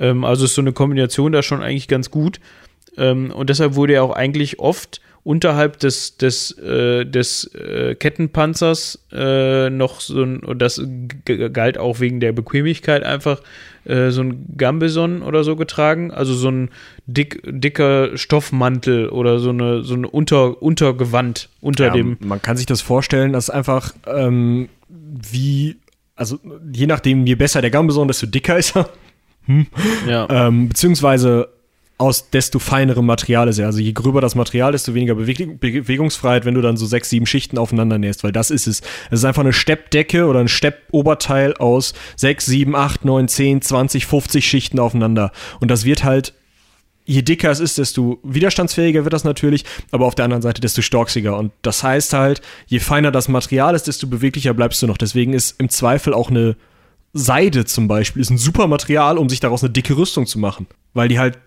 Ähm, 0.00 0.24
also 0.24 0.44
ist 0.44 0.54
so 0.56 0.60
eine 0.60 0.72
Kombination 0.72 1.32
da 1.32 1.42
schon 1.42 1.62
eigentlich 1.62 1.88
ganz 1.88 2.10
gut. 2.10 2.38
Ähm, 2.98 3.30
und 3.30 3.48
deshalb 3.48 3.76
wurde 3.76 3.94
er 3.94 4.04
auch 4.04 4.14
eigentlich 4.14 4.58
oft 4.58 5.00
unterhalb 5.24 5.78
des, 5.78 6.18
des, 6.18 6.56
äh, 6.58 7.04
des 7.06 7.44
äh, 7.54 7.94
Kettenpanzers 7.94 9.02
äh, 9.10 9.70
noch 9.70 10.00
so 10.00 10.22
ein, 10.22 10.40
und 10.40 10.60
das 10.60 10.82
galt 11.24 11.78
auch 11.78 11.98
wegen 12.00 12.20
der 12.20 12.32
Bequemlichkeit 12.32 13.02
einfach, 13.02 13.40
äh, 13.86 14.10
so 14.10 14.22
ein 14.22 14.54
Gambeson 14.56 15.22
oder 15.22 15.42
so 15.42 15.56
getragen, 15.56 16.10
also 16.10 16.34
so 16.34 16.50
ein 16.50 16.68
dick, 17.06 17.40
dicker 17.46 18.16
Stoffmantel 18.18 19.08
oder 19.08 19.38
so 19.38 19.48
eine, 19.50 19.82
so 19.82 19.94
ein 19.94 20.04
Unter, 20.04 20.62
Untergewand 20.62 21.48
unter 21.62 21.86
Ja, 21.86 21.92
dem. 21.94 22.18
man 22.20 22.42
kann 22.42 22.58
sich 22.58 22.66
das 22.66 22.82
vorstellen, 22.82 23.32
dass 23.32 23.48
einfach 23.48 23.94
ähm, 24.06 24.68
wie, 24.88 25.76
also 26.16 26.38
je 26.70 26.86
nachdem, 26.86 27.26
je 27.26 27.34
besser 27.34 27.62
der 27.62 27.70
Gambeson, 27.70 28.08
desto 28.08 28.26
dicker 28.26 28.58
ist 28.58 28.76
er. 28.76 28.88
Ja. 30.08 30.26
Ähm, 30.30 30.70
beziehungsweise 30.70 31.48
aus 31.96 32.30
desto 32.30 32.58
feinerem 32.58 33.06
Material 33.06 33.48
ist 33.48 33.58
er. 33.58 33.66
Also 33.66 33.78
je 33.78 33.92
gröber 33.92 34.20
das 34.20 34.34
Material, 34.34 34.72
desto 34.72 34.94
weniger 34.94 35.14
Beweg 35.14 35.60
Bewegungsfreiheit, 35.60 36.44
wenn 36.44 36.54
du 36.54 36.60
dann 36.60 36.76
so 36.76 36.86
sechs, 36.86 37.08
sieben 37.08 37.26
Schichten 37.26 37.56
aufeinander 37.56 37.98
nähst, 37.98 38.24
weil 38.24 38.32
das 38.32 38.50
ist 38.50 38.66
es. 38.66 38.80
Es 39.10 39.20
ist 39.20 39.24
einfach 39.24 39.42
eine 39.42 39.52
Steppdecke 39.52 40.26
oder 40.26 40.40
ein 40.40 40.48
Steppoberteil 40.48 41.54
aus 41.54 41.94
sechs, 42.16 42.46
sieben, 42.46 42.74
acht, 42.74 43.04
neun, 43.04 43.28
zehn, 43.28 43.62
20, 43.62 44.06
50 44.06 44.46
Schichten 44.46 44.80
aufeinander. 44.80 45.30
Und 45.60 45.70
das 45.70 45.84
wird 45.84 46.02
halt, 46.02 46.34
je 47.04 47.22
dicker 47.22 47.50
es 47.50 47.60
ist, 47.60 47.78
desto 47.78 48.18
widerstandsfähiger 48.24 49.04
wird 49.04 49.12
das 49.12 49.24
natürlich, 49.24 49.64
aber 49.92 50.06
auf 50.06 50.16
der 50.16 50.24
anderen 50.24 50.42
Seite 50.42 50.60
desto 50.60 50.82
storksiger. 50.82 51.38
Und 51.38 51.52
das 51.62 51.84
heißt 51.84 52.12
halt, 52.12 52.42
je 52.66 52.80
feiner 52.80 53.12
das 53.12 53.28
Material 53.28 53.76
ist, 53.76 53.86
desto 53.86 54.08
beweglicher 54.08 54.52
bleibst 54.52 54.82
du 54.82 54.88
noch. 54.88 54.98
Deswegen 54.98 55.32
ist 55.32 55.60
im 55.60 55.68
Zweifel 55.68 56.12
auch 56.12 56.30
eine 56.30 56.56
Seide 57.16 57.64
zum 57.64 57.86
Beispiel 57.86 58.20
ist 58.20 58.30
ein 58.30 58.38
super 58.38 58.66
Material, 58.66 59.18
um 59.18 59.28
sich 59.28 59.38
daraus 59.38 59.62
eine 59.62 59.70
dicke 59.70 59.96
Rüstung 59.96 60.26
zu 60.26 60.40
machen, 60.40 60.66
weil 60.94 61.06
die 61.06 61.20
halt 61.20 61.38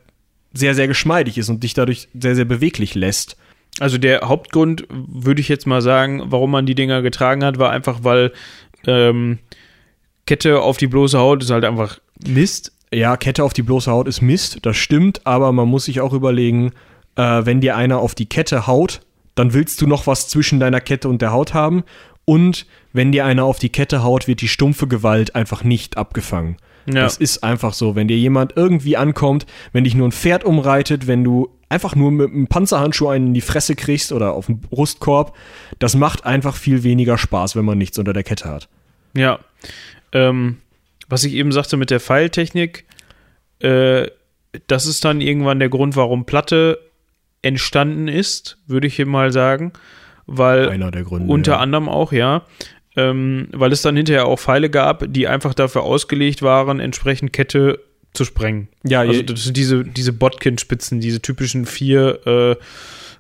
sehr, 0.58 0.76
sehr 0.76 0.88
geschmeidig 0.88 1.38
ist 1.38 1.50
und 1.50 1.64
dich 1.64 1.74
dadurch 1.74 2.08
sehr, 2.14 2.36
sehr 2.36 2.46
beweglich 2.46 2.96
lässt. 2.96 3.38
Also 3.80 3.98
der 3.98 4.22
Hauptgrund, 4.22 4.86
würde 4.90 5.42
ich 5.42 5.50
jetzt 5.50 5.68
mal 5.68 5.82
sagen, 5.82 6.24
warum 6.26 6.52
man 6.52 6.66
die 6.66 6.76
Dinger 6.76 7.02
getragen 7.02 7.44
hat, 7.44 7.60
war 7.60 7.72
einfach, 7.72 8.00
weil 8.04 8.32
ähm, 8.88 9.40
Kette 10.26 10.62
auf 10.62 10.78
die 10.78 10.88
bloße 10.88 11.18
Haut 11.18 11.44
ist 11.44 11.52
halt 11.52 11.64
einfach 11.64 12.00
Mist. 12.26 12.74
Ja, 12.92 13.18
Kette 13.18 13.44
auf 13.44 13.54
die 13.54 13.64
bloße 13.64 13.92
Haut 13.92 14.08
ist 14.08 14.22
Mist, 14.22 14.60
das 14.64 14.78
stimmt, 14.78 15.26
aber 15.28 15.52
man 15.52 15.68
muss 15.68 15.86
sich 15.86 16.02
auch 16.02 16.14
überlegen, 16.14 16.72
äh, 17.16 17.46
wenn 17.46 17.62
dir 17.62 17.76
einer 17.76 18.00
auf 18.00 18.16
die 18.16 18.28
Kette 18.28 18.66
haut, 18.66 19.02
dann 19.36 19.54
willst 19.54 19.82
du 19.82 19.88
noch 19.88 20.08
was 20.08 20.28
zwischen 20.30 20.60
deiner 20.60 20.82
Kette 20.82 21.10
und 21.10 21.22
der 21.22 21.32
Haut 21.32 21.54
haben 21.54 21.84
und 22.26 22.66
wenn 22.94 23.12
dir 23.12 23.26
einer 23.26 23.46
auf 23.46 23.60
die 23.60 23.70
Kette 23.70 24.04
haut, 24.04 24.28
wird 24.28 24.42
die 24.42 24.48
stumpfe 24.48 24.88
Gewalt 24.88 25.36
einfach 25.36 25.64
nicht 25.64 25.98
abgefangen. 25.98 26.58
Ja. 26.88 27.02
Das 27.02 27.18
ist 27.18 27.44
einfach 27.44 27.74
so. 27.74 27.96
Wenn 27.96 28.08
dir 28.08 28.18
jemand 28.18 28.56
irgendwie 28.56 28.96
ankommt, 28.96 29.46
wenn 29.74 29.84
dich 29.84 29.94
nur 29.94 30.08
ein 30.08 30.14
Pferd 30.14 30.46
umreitet, 30.46 31.06
wenn 31.06 31.24
du 31.24 31.50
einfach 31.70 31.96
nur 31.96 32.12
mit 32.12 32.32
einem 32.32 32.48
Panzerhandschuh 32.48 33.10
einen 33.10 33.28
in 33.28 33.34
die 33.34 33.42
Fresse 33.42 33.76
kriegst 33.76 34.14
oder 34.14 34.34
auf 34.34 34.46
den 34.46 34.62
Brustkorb, 34.62 35.36
das 35.80 35.96
macht 35.96 36.26
einfach 36.26 36.56
viel 36.56 36.84
weniger 36.84 37.18
Spaß, 37.18 37.56
wenn 37.56 37.66
man 37.66 37.78
nichts 37.78 38.00
unter 38.00 38.14
der 38.14 38.24
Kette 38.24 38.50
hat. 38.50 38.70
Ja. 39.14 39.40
Ähm, 40.14 40.58
was 41.10 41.26
ich 41.26 41.34
eben 41.34 41.52
sagte 41.52 41.76
mit 41.76 41.90
der 41.90 42.00
Pfeiltechnik, 42.00 42.86
äh, 43.60 44.08
das 44.68 44.86
ist 44.86 45.04
dann 45.04 45.20
irgendwann 45.20 45.60
der 45.60 45.70
Grund, 45.70 45.96
warum 45.96 46.26
Platte 46.26 46.80
entstanden 47.42 48.08
ist, 48.08 48.58
würde 48.66 48.88
ich 48.88 48.96
hier 48.96 49.06
mal 49.06 49.32
sagen. 49.32 49.74
Weil 50.26 50.70
Einer 50.70 50.92
der 50.92 51.04
Gründe. 51.04 51.32
unter 51.32 51.54
ja. 51.54 51.60
anderem 51.60 51.88
auch, 51.88 52.12
ja. 52.12 52.44
Ähm, 52.98 53.48
weil 53.54 53.72
es 53.72 53.84
dann 53.84 53.96
hinterher 53.96 54.26
auch 54.26 54.40
Pfeile 54.40 54.70
gab, 54.70 55.06
die 55.08 55.28
einfach 55.28 55.54
dafür 55.54 55.84
ausgelegt 55.84 56.42
waren, 56.42 56.80
entsprechend 56.80 57.32
Kette 57.32 57.80
zu 58.14 58.26
sprengen. 58.26 58.68
Ja, 58.84 59.02
Also 59.02 59.22
das 59.22 59.44
sind 59.44 59.56
diese, 59.56 59.84
diese 59.84 60.12
Botkin-Spitzen, 60.12 61.00
diese 61.00 61.22
typischen 61.22 61.66
vier, 61.68 62.20
äh, 62.26 62.56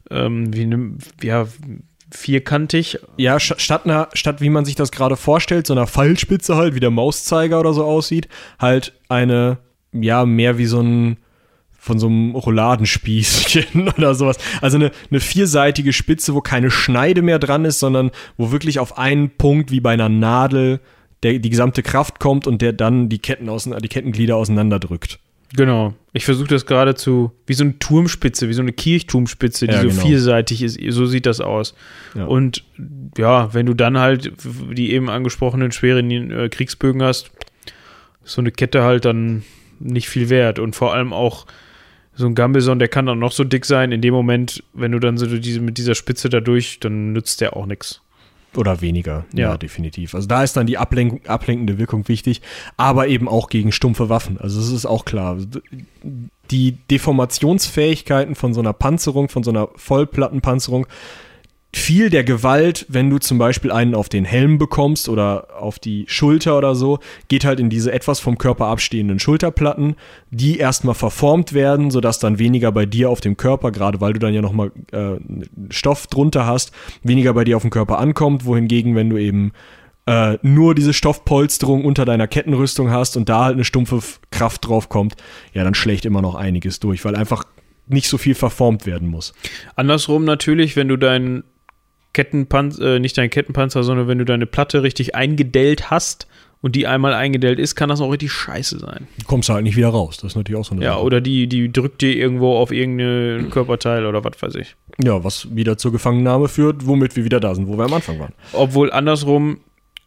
ähm, 0.10 0.54
wie 0.54 0.66
ne, 0.66 0.98
ja, 1.22 1.48
vierkantig. 2.12 3.00
Ja, 3.18 3.40
statt, 3.40 3.86
einer, 3.86 4.10
statt 4.14 4.42
wie 4.42 4.50
man 4.50 4.66
sich 4.66 4.76
das 4.76 4.92
gerade 4.92 5.16
vorstellt, 5.16 5.68
so 5.68 5.74
einer 5.74 5.88
Pfeilspitze 5.88 6.56
halt, 6.56 6.74
wie 6.74 6.80
der 6.80 6.90
Mauszeiger 6.90 7.60
oder 7.60 7.74
so 7.74 7.84
aussieht, 7.84 8.28
halt 8.60 8.94
eine, 9.10 9.60
ja, 9.94 10.26
mehr 10.26 10.58
wie 10.58 10.66
so 10.66 10.82
ein, 10.82 11.18
von 11.88 11.98
so 12.00 12.08
einem 12.08 12.36
Rouladenspießchen 12.36 13.90
oder 13.98 14.14
sowas. 14.16 14.38
Also 14.62 14.78
eine, 14.78 14.92
eine 15.10 15.20
vierseitige 15.20 15.94
Spitze, 15.94 16.34
wo 16.36 16.42
keine 16.42 16.70
Schneide 16.72 17.22
mehr 17.22 17.40
dran 17.40 17.66
ist, 17.66 17.80
sondern 17.80 18.12
wo 18.38 18.52
wirklich 18.52 18.80
auf 18.80 18.98
einen 18.98 19.30
Punkt 19.32 19.72
wie 19.72 19.80
bei 19.80 19.92
einer 19.94 20.10
Nadel 20.10 20.80
der, 21.24 21.40
die 21.40 21.50
gesamte 21.50 21.82
Kraft 21.82 22.20
kommt 22.20 22.46
und 22.46 22.62
der 22.62 22.74
dann 22.74 23.10
die, 23.10 23.20
Ketten 23.20 23.50
ausein- 23.50 23.80
die 23.80 23.88
Kettenglieder 23.88 24.36
auseinanderdrückt. 24.36 25.20
Genau. 25.56 25.94
Ich 26.14 26.26
versuche 26.26 26.50
das 26.50 26.66
gerade 26.66 26.94
zu, 26.96 27.32
wie 27.46 27.54
so 27.54 27.64
eine 27.64 27.80
Turmspitze, 27.80 28.50
wie 28.50 28.54
so 28.54 28.62
eine 28.62 28.74
Kirchturmspitze, 28.74 29.66
die 29.68 29.74
Ja, 29.74 29.82
so 29.82 29.88
genau. 29.88 30.02
vierseitig 30.02 30.62
ist. 30.62 30.78
So 30.90 31.06
sieht 31.06 31.26
das 31.26 31.40
aus. 31.40 31.74
Ja. 32.16 32.26
Und 32.26 32.66
ja, 33.18 33.54
wenn 33.54 33.66
du 33.66 33.74
dann 33.74 33.98
halt 33.98 34.34
die 34.74 34.92
eben 34.92 35.10
angesprochenen 35.10 35.72
schweren 35.72 36.12
äh, 36.32 36.50
Kriegsbögen 36.50 37.02
hast, 37.02 37.32
ist 38.26 38.34
so 38.34 38.42
eine 38.42 38.52
Kette 38.52 38.84
halt 38.84 39.06
dann 39.06 39.44
nicht 39.80 40.10
viel 40.10 40.30
wert. 40.30 40.60
Und 40.60 40.76
vor 40.76 40.94
allem 40.94 41.14
auch 41.14 41.46
so 42.18 42.26
ein 42.26 42.36
Gambeson, 42.36 42.80
der 42.80 42.88
kann 42.88 43.06
dann 43.06 43.20
noch 43.20 43.32
so 43.32 43.44
dick 43.44 43.66
sein. 43.66 43.92
In 43.92 44.02
dem 44.02 44.14
Moment, 44.14 44.64
wenn 44.74 44.92
du 44.92 45.00
dann 45.00 45.18
so 45.18 45.26
diese, 45.26 45.62
mit 45.62 45.78
dieser 45.78 45.96
Spitze 45.96 46.30
da 46.30 46.40
durch, 46.40 46.80
dann 46.80 47.14
nützt 47.14 47.42
der 47.42 47.56
auch 47.56 47.66
nichts. 47.66 48.02
Oder 48.56 48.82
weniger, 48.82 49.26
ja. 49.34 49.50
Ja. 49.50 49.58
definitiv. 49.58 50.16
Also 50.16 50.28
da 50.28 50.42
ist 50.42 50.58
dann 50.58 50.66
die 50.66 50.80
Ablenk 50.80 51.30
ablenkende 51.30 51.78
Wirkung 51.78 52.08
wichtig, 52.08 52.42
aber 52.76 53.08
eben 53.08 53.28
auch 53.28 53.50
gegen 53.50 53.72
stumpfe 53.72 54.10
Waffen. 54.10 54.40
Also 54.40 54.60
es 54.60 54.72
ist 54.72 54.86
auch 54.86 55.06
klar. 55.06 55.38
Die 56.50 56.72
Deformationsfähigkeiten 56.90 58.34
von 58.34 58.54
so 58.56 58.62
einer 58.62 58.74
Panzerung, 58.74 59.30
von 59.30 59.44
so 59.44 59.52
einer 59.52 59.70
Vollplattenpanzerung, 59.76 60.88
viel 61.74 62.10
der 62.10 62.24
Gewalt, 62.24 62.86
wenn 62.90 63.10
du 63.10 63.18
zum 63.18 63.38
Beispiel 63.38 63.72
einen 63.72 63.94
auf 63.94 64.10
den 64.10 64.26
Helm 64.26 64.58
bekommst 64.58 65.10
oder 65.10 65.48
auf 65.60 65.80
die 65.80 66.06
Schulter 66.08 66.58
oder 66.58 66.76
so, 66.76 67.00
geht 67.28 67.46
halt 67.46 67.60
in 67.60 67.70
diese 67.70 67.92
etwas 67.92 68.20
vom 68.20 68.38
Körper 68.38 68.68
abstehenden 68.68 69.20
Schulterplatten, 69.20 69.96
die 70.32 70.58
erstmal 70.58 70.96
verformt 70.96 71.54
werden, 71.54 71.92
sodass 71.92 72.20
dann 72.20 72.40
weniger 72.40 72.72
bei 72.72 72.86
dir 72.86 73.10
auf 73.10 73.22
dem 73.22 73.38
Körper, 73.38 73.72
gerade 73.72 74.02
weil 74.02 74.14
du 74.14 74.20
dann 74.20 74.34
ja 74.34 74.42
nochmal 74.42 74.72
äh, 74.92 75.16
Stoff 75.70 76.08
drunter 76.08 76.46
hast, 76.46 76.72
weniger 77.04 77.34
bei 77.34 77.44
dir 77.44 77.58
auf 77.58 77.64
dem 77.64 77.72
Körper 77.72 78.00
ankommt, 78.00 78.46
wohingegen, 78.46 78.96
wenn 78.96 79.10
du 79.10 79.18
eben 79.18 79.52
äh, 80.08 80.38
nur 80.42 80.74
diese 80.74 80.94
Stoffpolsterung 80.94 81.84
unter 81.84 82.06
deiner 82.06 82.28
Kettenrüstung 82.28 82.90
hast 82.90 83.18
und 83.18 83.30
da 83.30 83.46
halt 83.46 83.56
eine 83.56 83.66
stumpfe 83.66 84.00
Kraft 84.32 84.68
drauf 84.68 84.90
kommt, 84.90 85.16
ja, 85.54 85.64
dann 85.64 85.76
schlägt 85.76 86.06
immer 86.06 86.22
noch 86.22 86.36
einiges 86.36 86.80
durch, 86.80 87.04
weil 87.04 87.16
einfach 87.16 87.44
nicht 87.88 88.08
so 88.10 88.18
viel 88.18 88.36
verformt 88.36 88.86
werden 88.86 89.10
muss. 89.10 89.34
Andersrum 89.76 90.26
natürlich, 90.26 90.76
wenn 90.76 90.88
du 90.88 90.98
deinen 90.98 91.44
Kettenpanzer, 92.18 92.96
äh, 92.96 93.00
nicht 93.00 93.16
deinen 93.18 93.30
Kettenpanzer, 93.30 93.84
sondern 93.84 94.08
wenn 94.08 94.18
du 94.18 94.26
deine 94.26 94.48
Platte 94.48 94.82
richtig 94.82 95.14
eingedellt 95.14 95.92
hast 95.92 96.26
und 96.62 96.76
die 96.76 96.88
einmal 96.88 97.14
eingedellt 97.14 97.60
ist, 97.60 97.76
kann 97.76 97.90
das 97.90 98.02
auch 98.02 98.10
richtig 98.12 98.32
scheiße 98.32 98.80
sein. 98.80 99.08
Du 99.20 99.26
kommst 99.28 99.50
halt 99.50 99.62
nicht 99.64 99.76
wieder 99.78 99.90
raus. 99.90 100.18
Das 100.18 100.32
ist 100.32 100.36
natürlich 100.36 100.60
auch 100.60 100.66
so 100.66 100.74
eine 100.74 100.84
Ja, 100.84 100.94
Sache. 100.94 101.04
oder 101.04 101.22
die, 101.22 101.46
die 101.46 101.72
drückt 101.72 102.02
dir 102.02 102.16
irgendwo 102.16 102.56
auf 102.58 102.72
irgendein 102.72 103.52
Körperteil 103.52 104.08
oder 104.08 104.24
was 104.24 104.42
weiß 104.42 104.56
ich. 104.56 104.76
Ja, 105.04 105.24
was 105.24 105.56
wieder 105.56 105.78
zur 105.78 105.92
Gefangennahme 105.92 106.48
führt, 106.48 106.88
womit 106.88 107.16
wir 107.16 107.24
wieder 107.24 107.40
da 107.40 107.54
sind, 107.54 107.68
wo 107.68 107.78
wir 107.78 107.86
am 107.86 107.94
Anfang 107.94 108.20
waren. 108.20 108.34
Obwohl 108.54 108.92
andersrum, 108.92 109.60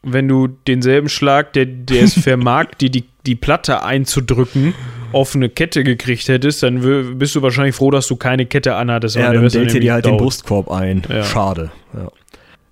wenn 0.02 0.26
du 0.26 0.48
denselben 0.66 1.08
Schlag, 1.08 1.52
der, 1.52 1.66
der 1.66 2.02
es 2.02 2.14
vermag, 2.20 2.70
dir 2.80 2.90
die, 2.90 3.04
die 3.26 3.36
Platte 3.36 3.84
einzudrücken, 3.84 4.74
auf 5.12 5.36
eine 5.36 5.48
Kette 5.48 5.84
gekriegt 5.84 6.28
hättest, 6.28 6.62
dann 6.64 7.16
bist 7.18 7.34
du 7.36 7.42
wahrscheinlich 7.42 7.74
froh, 7.76 7.90
dass 7.92 8.08
du 8.08 8.16
keine 8.16 8.46
Kette 8.46 8.74
anhattest. 8.74 9.14
Ja, 9.16 9.32
dann 9.32 9.48
dellt 9.48 9.72
dir 9.82 9.92
halt 9.92 10.04
den. 10.04 10.16
Brustkorb 10.16 10.68
ein. 10.70 11.02
Ja. 11.08 11.22
Schade. 11.22 11.70
Ja. 11.94 12.08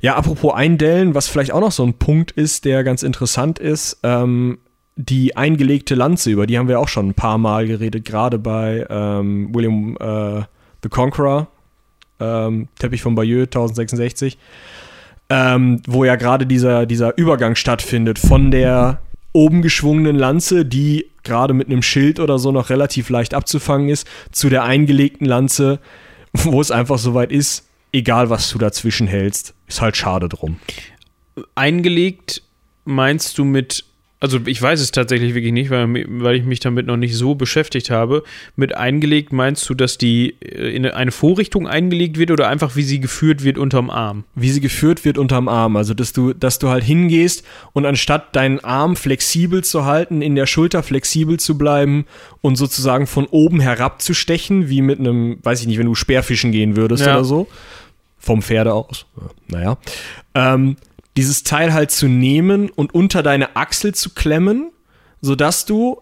ja, 0.00 0.16
apropos 0.16 0.54
Eindellen, 0.54 1.14
was 1.14 1.28
vielleicht 1.28 1.52
auch 1.52 1.60
noch 1.60 1.72
so 1.72 1.84
ein 1.84 1.94
Punkt 1.94 2.30
ist, 2.30 2.64
der 2.64 2.84
ganz 2.84 3.02
interessant 3.02 3.58
ist, 3.58 3.98
ähm, 4.02 4.58
die 4.96 5.36
eingelegte 5.36 5.94
Lanze, 5.94 6.30
über 6.30 6.46
die 6.46 6.58
haben 6.58 6.68
wir 6.68 6.80
auch 6.80 6.88
schon 6.88 7.10
ein 7.10 7.14
paar 7.14 7.38
Mal 7.38 7.66
geredet, 7.68 8.04
gerade 8.04 8.38
bei 8.38 8.84
ähm, 8.90 9.54
William 9.54 9.96
äh, 10.00 10.42
the 10.82 10.88
Conqueror, 10.88 11.46
ähm, 12.18 12.68
Teppich 12.78 13.02
von 13.02 13.14
Bayeux 13.14 13.44
1066, 13.44 14.38
ähm, 15.30 15.82
wo 15.86 16.04
ja 16.04 16.16
gerade 16.16 16.46
dieser, 16.46 16.84
dieser 16.84 17.16
Übergang 17.16 17.54
stattfindet 17.54 18.18
von 18.18 18.50
der 18.50 19.00
oben 19.32 19.62
geschwungenen 19.62 20.16
Lanze, 20.16 20.64
die 20.64 21.06
gerade 21.22 21.54
mit 21.54 21.68
einem 21.68 21.82
Schild 21.82 22.18
oder 22.18 22.40
so 22.40 22.50
noch 22.50 22.70
relativ 22.70 23.08
leicht 23.08 23.34
abzufangen 23.34 23.88
ist, 23.88 24.06
zu 24.32 24.48
der 24.48 24.64
eingelegten 24.64 25.26
Lanze, 25.26 25.78
wo 26.32 26.60
es 26.60 26.72
einfach 26.72 26.98
soweit 26.98 27.30
ist, 27.30 27.67
egal 27.92 28.30
was 28.30 28.50
du 28.50 28.58
dazwischen 28.58 29.06
hältst, 29.06 29.54
ist 29.66 29.80
halt 29.80 29.96
schade 29.96 30.28
drum. 30.28 30.58
Eingelegt 31.54 32.42
meinst 32.84 33.38
du 33.38 33.44
mit 33.44 33.84
also 34.20 34.40
ich 34.46 34.60
weiß 34.60 34.80
es 34.80 34.90
tatsächlich 34.90 35.34
wirklich 35.34 35.52
nicht, 35.52 35.70
weil, 35.70 36.04
weil 36.08 36.34
ich 36.34 36.44
mich 36.44 36.58
damit 36.58 36.86
noch 36.86 36.96
nicht 36.96 37.14
so 37.14 37.36
beschäftigt 37.36 37.90
habe. 37.90 38.24
Mit 38.56 38.76
eingelegt 38.76 39.32
meinst 39.32 39.68
du, 39.70 39.74
dass 39.74 39.96
die 39.96 40.34
äh, 40.40 40.74
in 40.74 40.86
eine 40.86 41.12
Vorrichtung 41.12 41.68
eingelegt 41.68 42.18
wird 42.18 42.32
oder 42.32 42.48
einfach 42.48 42.74
wie 42.74 42.82
sie 42.82 42.98
geführt 42.98 43.44
wird 43.44 43.58
unterm 43.58 43.90
Arm? 43.90 44.24
Wie 44.34 44.50
sie 44.50 44.60
geführt 44.60 45.04
wird 45.04 45.18
unterm 45.18 45.46
Arm. 45.46 45.76
Also 45.76 45.94
dass 45.94 46.12
du, 46.12 46.32
dass 46.32 46.58
du 46.58 46.68
halt 46.68 46.82
hingehst 46.82 47.44
und 47.72 47.86
anstatt 47.86 48.34
deinen 48.34 48.58
Arm 48.60 48.96
flexibel 48.96 49.62
zu 49.62 49.84
halten, 49.84 50.20
in 50.20 50.34
der 50.34 50.46
Schulter 50.46 50.82
flexibel 50.82 51.38
zu 51.38 51.56
bleiben 51.56 52.04
und 52.40 52.56
sozusagen 52.56 53.06
von 53.06 53.26
oben 53.26 53.60
herab 53.60 54.02
zu 54.02 54.14
stechen, 54.14 54.68
wie 54.68 54.82
mit 54.82 54.98
einem, 54.98 55.38
weiß 55.44 55.60
ich 55.60 55.68
nicht, 55.68 55.78
wenn 55.78 55.86
du 55.86 55.94
Speerfischen 55.94 56.50
gehen 56.50 56.76
würdest 56.76 57.06
ja. 57.06 57.14
oder 57.14 57.24
so. 57.24 57.46
Vom 58.18 58.42
Pferde 58.42 58.74
aus. 58.74 59.06
Naja. 59.46 59.78
Ähm, 60.34 60.76
dieses 61.18 61.42
Teil 61.42 61.74
halt 61.74 61.90
zu 61.90 62.06
nehmen 62.06 62.70
und 62.70 62.94
unter 62.94 63.24
deine 63.24 63.56
Achsel 63.56 63.92
zu 63.92 64.10
klemmen, 64.10 64.70
sodass 65.20 65.66
du 65.66 66.00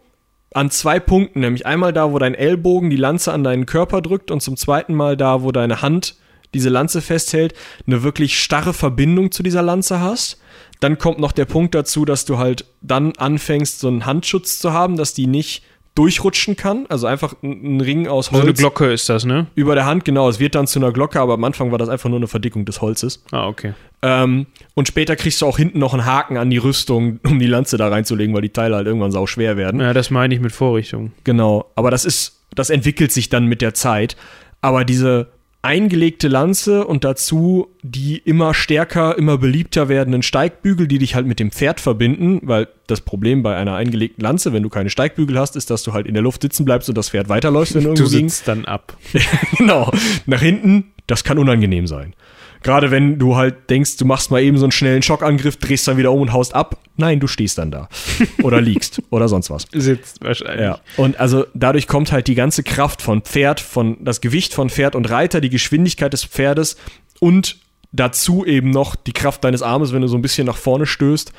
an 0.52 0.70
zwei 0.70 1.00
Punkten, 1.00 1.40
nämlich 1.40 1.64
einmal 1.64 1.94
da, 1.94 2.12
wo 2.12 2.18
dein 2.18 2.34
Ellbogen 2.34 2.90
die 2.90 2.98
Lanze 2.98 3.32
an 3.32 3.42
deinen 3.42 3.64
Körper 3.64 4.02
drückt 4.02 4.30
und 4.30 4.42
zum 4.42 4.58
zweiten 4.58 4.94
Mal 4.94 5.16
da, 5.16 5.42
wo 5.42 5.52
deine 5.52 5.80
Hand 5.80 6.16
diese 6.52 6.68
Lanze 6.68 7.00
festhält, 7.00 7.54
eine 7.86 8.02
wirklich 8.02 8.38
starre 8.38 8.74
Verbindung 8.74 9.32
zu 9.32 9.42
dieser 9.42 9.62
Lanze 9.62 10.00
hast. 10.00 10.38
Dann 10.80 10.98
kommt 10.98 11.18
noch 11.18 11.32
der 11.32 11.46
Punkt 11.46 11.74
dazu, 11.74 12.04
dass 12.04 12.26
du 12.26 12.36
halt 12.36 12.66
dann 12.82 13.12
anfängst, 13.16 13.80
so 13.80 13.88
einen 13.88 14.04
Handschutz 14.04 14.58
zu 14.58 14.74
haben, 14.74 14.98
dass 14.98 15.14
die 15.14 15.26
nicht 15.26 15.64
durchrutschen 15.96 16.56
kann. 16.56 16.86
Also 16.88 17.08
einfach 17.08 17.34
ein, 17.42 17.80
Ring 17.80 18.06
aus 18.06 18.30
Holz. 18.30 18.40
So 18.40 18.46
eine 18.46 18.54
Glocke 18.54 18.92
ist 18.92 19.08
das, 19.08 19.24
ne? 19.24 19.48
Über 19.56 19.74
der 19.74 19.86
Hand, 19.86 20.04
genau. 20.04 20.28
Es 20.28 20.38
wird 20.38 20.54
dann 20.54 20.68
zu 20.68 20.78
einer 20.78 20.92
Glocke, 20.92 21.18
aber 21.18 21.34
am 21.34 21.42
Anfang 21.42 21.72
war 21.72 21.78
das 21.78 21.88
einfach 21.88 22.08
nur 22.08 22.18
eine 22.18 22.28
Verdickung 22.28 22.64
des 22.64 22.80
Holzes. 22.80 23.24
Ah, 23.32 23.48
okay. 23.48 23.74
Ähm, 24.02 24.46
und 24.74 24.86
später 24.86 25.16
kriegst 25.16 25.42
du 25.42 25.46
auch 25.46 25.56
hinten 25.56 25.78
noch 25.78 25.94
einen 25.94 26.04
Haken 26.04 26.36
an 26.36 26.50
die 26.50 26.58
Rüstung, 26.58 27.18
um 27.26 27.38
die 27.38 27.46
Lanze 27.46 27.76
da 27.78 27.88
reinzulegen, 27.88 28.34
weil 28.34 28.42
die 28.42 28.50
Teile 28.50 28.76
halt 28.76 28.86
irgendwann 28.86 29.10
sau 29.10 29.26
schwer 29.26 29.56
werden. 29.56 29.80
Ja, 29.80 29.92
das 29.92 30.10
meine 30.10 30.34
ich 30.34 30.40
mit 30.40 30.52
Vorrichtung. 30.52 31.12
Genau. 31.24 31.70
Aber 31.74 31.90
das 31.90 32.04
ist, 32.04 32.40
das 32.54 32.70
entwickelt 32.70 33.10
sich 33.10 33.28
dann 33.28 33.46
mit 33.46 33.62
der 33.62 33.74
Zeit. 33.74 34.16
Aber 34.60 34.84
diese 34.84 35.28
eingelegte 35.66 36.28
Lanze 36.28 36.86
und 36.86 37.02
dazu 37.02 37.68
die 37.82 38.18
immer 38.18 38.54
stärker, 38.54 39.18
immer 39.18 39.36
beliebter 39.36 39.88
werdenden 39.88 40.22
Steigbügel, 40.22 40.86
die 40.86 40.98
dich 40.98 41.16
halt 41.16 41.26
mit 41.26 41.40
dem 41.40 41.50
Pferd 41.50 41.80
verbinden, 41.80 42.40
weil 42.44 42.68
das 42.86 43.00
Problem 43.00 43.42
bei 43.42 43.56
einer 43.56 43.74
eingelegten 43.74 44.22
Lanze, 44.22 44.52
wenn 44.52 44.62
du 44.62 44.68
keine 44.68 44.90
Steigbügel 44.90 45.38
hast, 45.38 45.56
ist, 45.56 45.70
dass 45.70 45.82
du 45.82 45.92
halt 45.92 46.06
in 46.06 46.14
der 46.14 46.22
Luft 46.22 46.42
sitzen 46.42 46.64
bleibst 46.64 46.88
und 46.88 46.96
das 46.96 47.10
Pferd 47.10 47.28
weiterläuft, 47.28 47.74
wenn 47.74 47.82
du 47.82 47.88
irgendwo 47.88 48.04
Du 48.04 48.10
sitzt 48.10 48.46
dann 48.46 48.64
ab. 48.64 48.96
genau. 49.58 49.90
Nach 50.26 50.40
hinten, 50.40 50.92
das 51.08 51.24
kann 51.24 51.36
unangenehm 51.36 51.88
sein. 51.88 52.14
Gerade 52.62 52.90
wenn 52.90 53.18
du 53.18 53.36
halt 53.36 53.70
denkst, 53.70 53.96
du 53.96 54.04
machst 54.04 54.30
mal 54.30 54.42
eben 54.42 54.58
so 54.58 54.64
einen 54.64 54.72
schnellen 54.72 55.02
Schockangriff, 55.02 55.56
drehst 55.56 55.86
dann 55.88 55.96
wieder 55.96 56.12
um 56.12 56.20
und 56.20 56.32
haust 56.32 56.54
ab. 56.54 56.78
Nein, 56.96 57.20
du 57.20 57.26
stehst 57.26 57.58
dann 57.58 57.70
da. 57.70 57.88
Oder 58.42 58.60
liegst. 58.60 59.02
oder 59.10 59.28
sonst 59.28 59.50
was. 59.50 59.66
Sitzt 59.72 60.24
wahrscheinlich. 60.24 60.60
Ja. 60.60 60.80
Und 60.96 61.20
also 61.20 61.46
dadurch 61.54 61.86
kommt 61.86 62.12
halt 62.12 62.26
die 62.26 62.34
ganze 62.34 62.62
Kraft 62.62 63.02
von 63.02 63.22
Pferd, 63.22 63.60
von 63.60 63.98
das 64.00 64.20
Gewicht 64.20 64.54
von 64.54 64.70
Pferd 64.70 64.94
und 64.94 65.10
Reiter, 65.10 65.40
die 65.40 65.50
Geschwindigkeit 65.50 66.12
des 66.12 66.24
Pferdes 66.24 66.76
und 67.20 67.56
dazu 67.92 68.44
eben 68.44 68.70
noch 68.70 68.94
die 68.94 69.12
Kraft 69.12 69.44
deines 69.44 69.62
Armes, 69.62 69.92
wenn 69.92 70.02
du 70.02 70.08
so 70.08 70.16
ein 70.16 70.22
bisschen 70.22 70.46
nach 70.46 70.56
vorne 70.56 70.86
stößt. 70.86 71.32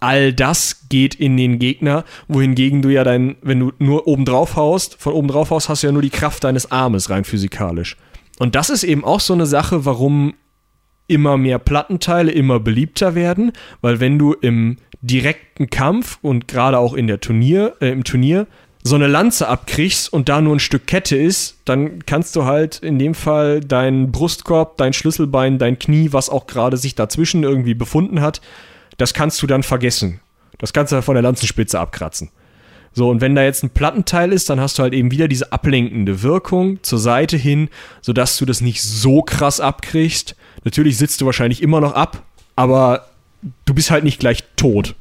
All 0.00 0.32
das 0.32 0.88
geht 0.88 1.14
in 1.14 1.36
den 1.36 1.58
Gegner, 1.58 2.04
wohingegen 2.28 2.82
du 2.82 2.88
ja 2.88 3.04
dein, 3.04 3.36
wenn 3.42 3.60
du 3.60 3.72
nur 3.78 4.06
oben 4.06 4.24
drauf 4.24 4.56
haust, 4.56 4.96
von 4.98 5.12
oben 5.12 5.28
drauf 5.28 5.50
haust, 5.50 5.68
hast 5.68 5.82
du 5.82 5.88
ja 5.88 5.92
nur 5.92 6.02
die 6.02 6.10
Kraft 6.10 6.44
deines 6.44 6.70
Armes 6.70 7.10
rein 7.10 7.24
physikalisch. 7.24 7.96
Und 8.38 8.54
das 8.54 8.70
ist 8.70 8.84
eben 8.84 9.04
auch 9.04 9.20
so 9.20 9.34
eine 9.34 9.46
Sache, 9.46 9.84
warum 9.84 10.34
immer 11.08 11.36
mehr 11.36 11.58
Plattenteile 11.58 12.30
immer 12.30 12.60
beliebter 12.60 13.14
werden, 13.14 13.52
weil 13.80 13.98
wenn 13.98 14.18
du 14.18 14.34
im 14.34 14.76
direkten 15.02 15.70
Kampf 15.70 16.18
und 16.22 16.48
gerade 16.48 16.78
auch 16.78 16.94
in 16.94 17.06
der 17.06 17.20
Turnier, 17.20 17.74
äh, 17.80 17.88
im 17.88 18.04
Turnier 18.04 18.46
so 18.84 18.94
eine 18.94 19.06
Lanze 19.06 19.48
abkriegst 19.48 20.12
und 20.12 20.28
da 20.28 20.40
nur 20.40 20.56
ein 20.56 20.60
Stück 20.60 20.86
Kette 20.86 21.16
ist, 21.16 21.58
dann 21.64 22.04
kannst 22.06 22.36
du 22.36 22.44
halt 22.44 22.78
in 22.78 22.98
dem 22.98 23.14
Fall 23.14 23.60
deinen 23.60 24.12
Brustkorb, 24.12 24.76
dein 24.76 24.92
Schlüsselbein, 24.92 25.58
dein 25.58 25.78
Knie, 25.78 26.12
was 26.12 26.30
auch 26.30 26.46
gerade 26.46 26.76
sich 26.76 26.94
dazwischen 26.94 27.42
irgendwie 27.42 27.74
befunden 27.74 28.20
hat, 28.20 28.40
das 28.96 29.14
kannst 29.14 29.42
du 29.42 29.46
dann 29.46 29.62
vergessen. 29.62 30.20
Das 30.58 30.72
kannst 30.72 30.92
du 30.92 31.02
von 31.02 31.14
der 31.14 31.22
Lanzenspitze 31.22 31.78
abkratzen. 31.78 32.30
So, 32.92 33.08
und 33.10 33.20
wenn 33.20 33.34
da 33.34 33.42
jetzt 33.42 33.62
ein 33.62 33.70
Plattenteil 33.70 34.32
ist, 34.32 34.50
dann 34.50 34.60
hast 34.60 34.78
du 34.78 34.82
halt 34.82 34.92
eben 34.92 35.10
wieder 35.10 35.28
diese 35.28 35.52
ablenkende 35.52 36.22
Wirkung 36.22 36.82
zur 36.82 36.98
Seite 36.98 37.36
hin, 37.36 37.68
sodass 38.00 38.36
du 38.38 38.44
das 38.44 38.60
nicht 38.60 38.82
so 38.82 39.22
krass 39.22 39.60
abkriegst. 39.60 40.34
Natürlich 40.64 40.98
sitzt 40.98 41.20
du 41.20 41.26
wahrscheinlich 41.26 41.62
immer 41.62 41.80
noch 41.80 41.92
ab, 41.92 42.22
aber 42.56 43.06
du 43.64 43.74
bist 43.74 43.90
halt 43.90 44.04
nicht 44.04 44.18
gleich 44.18 44.44
tot. 44.56 44.94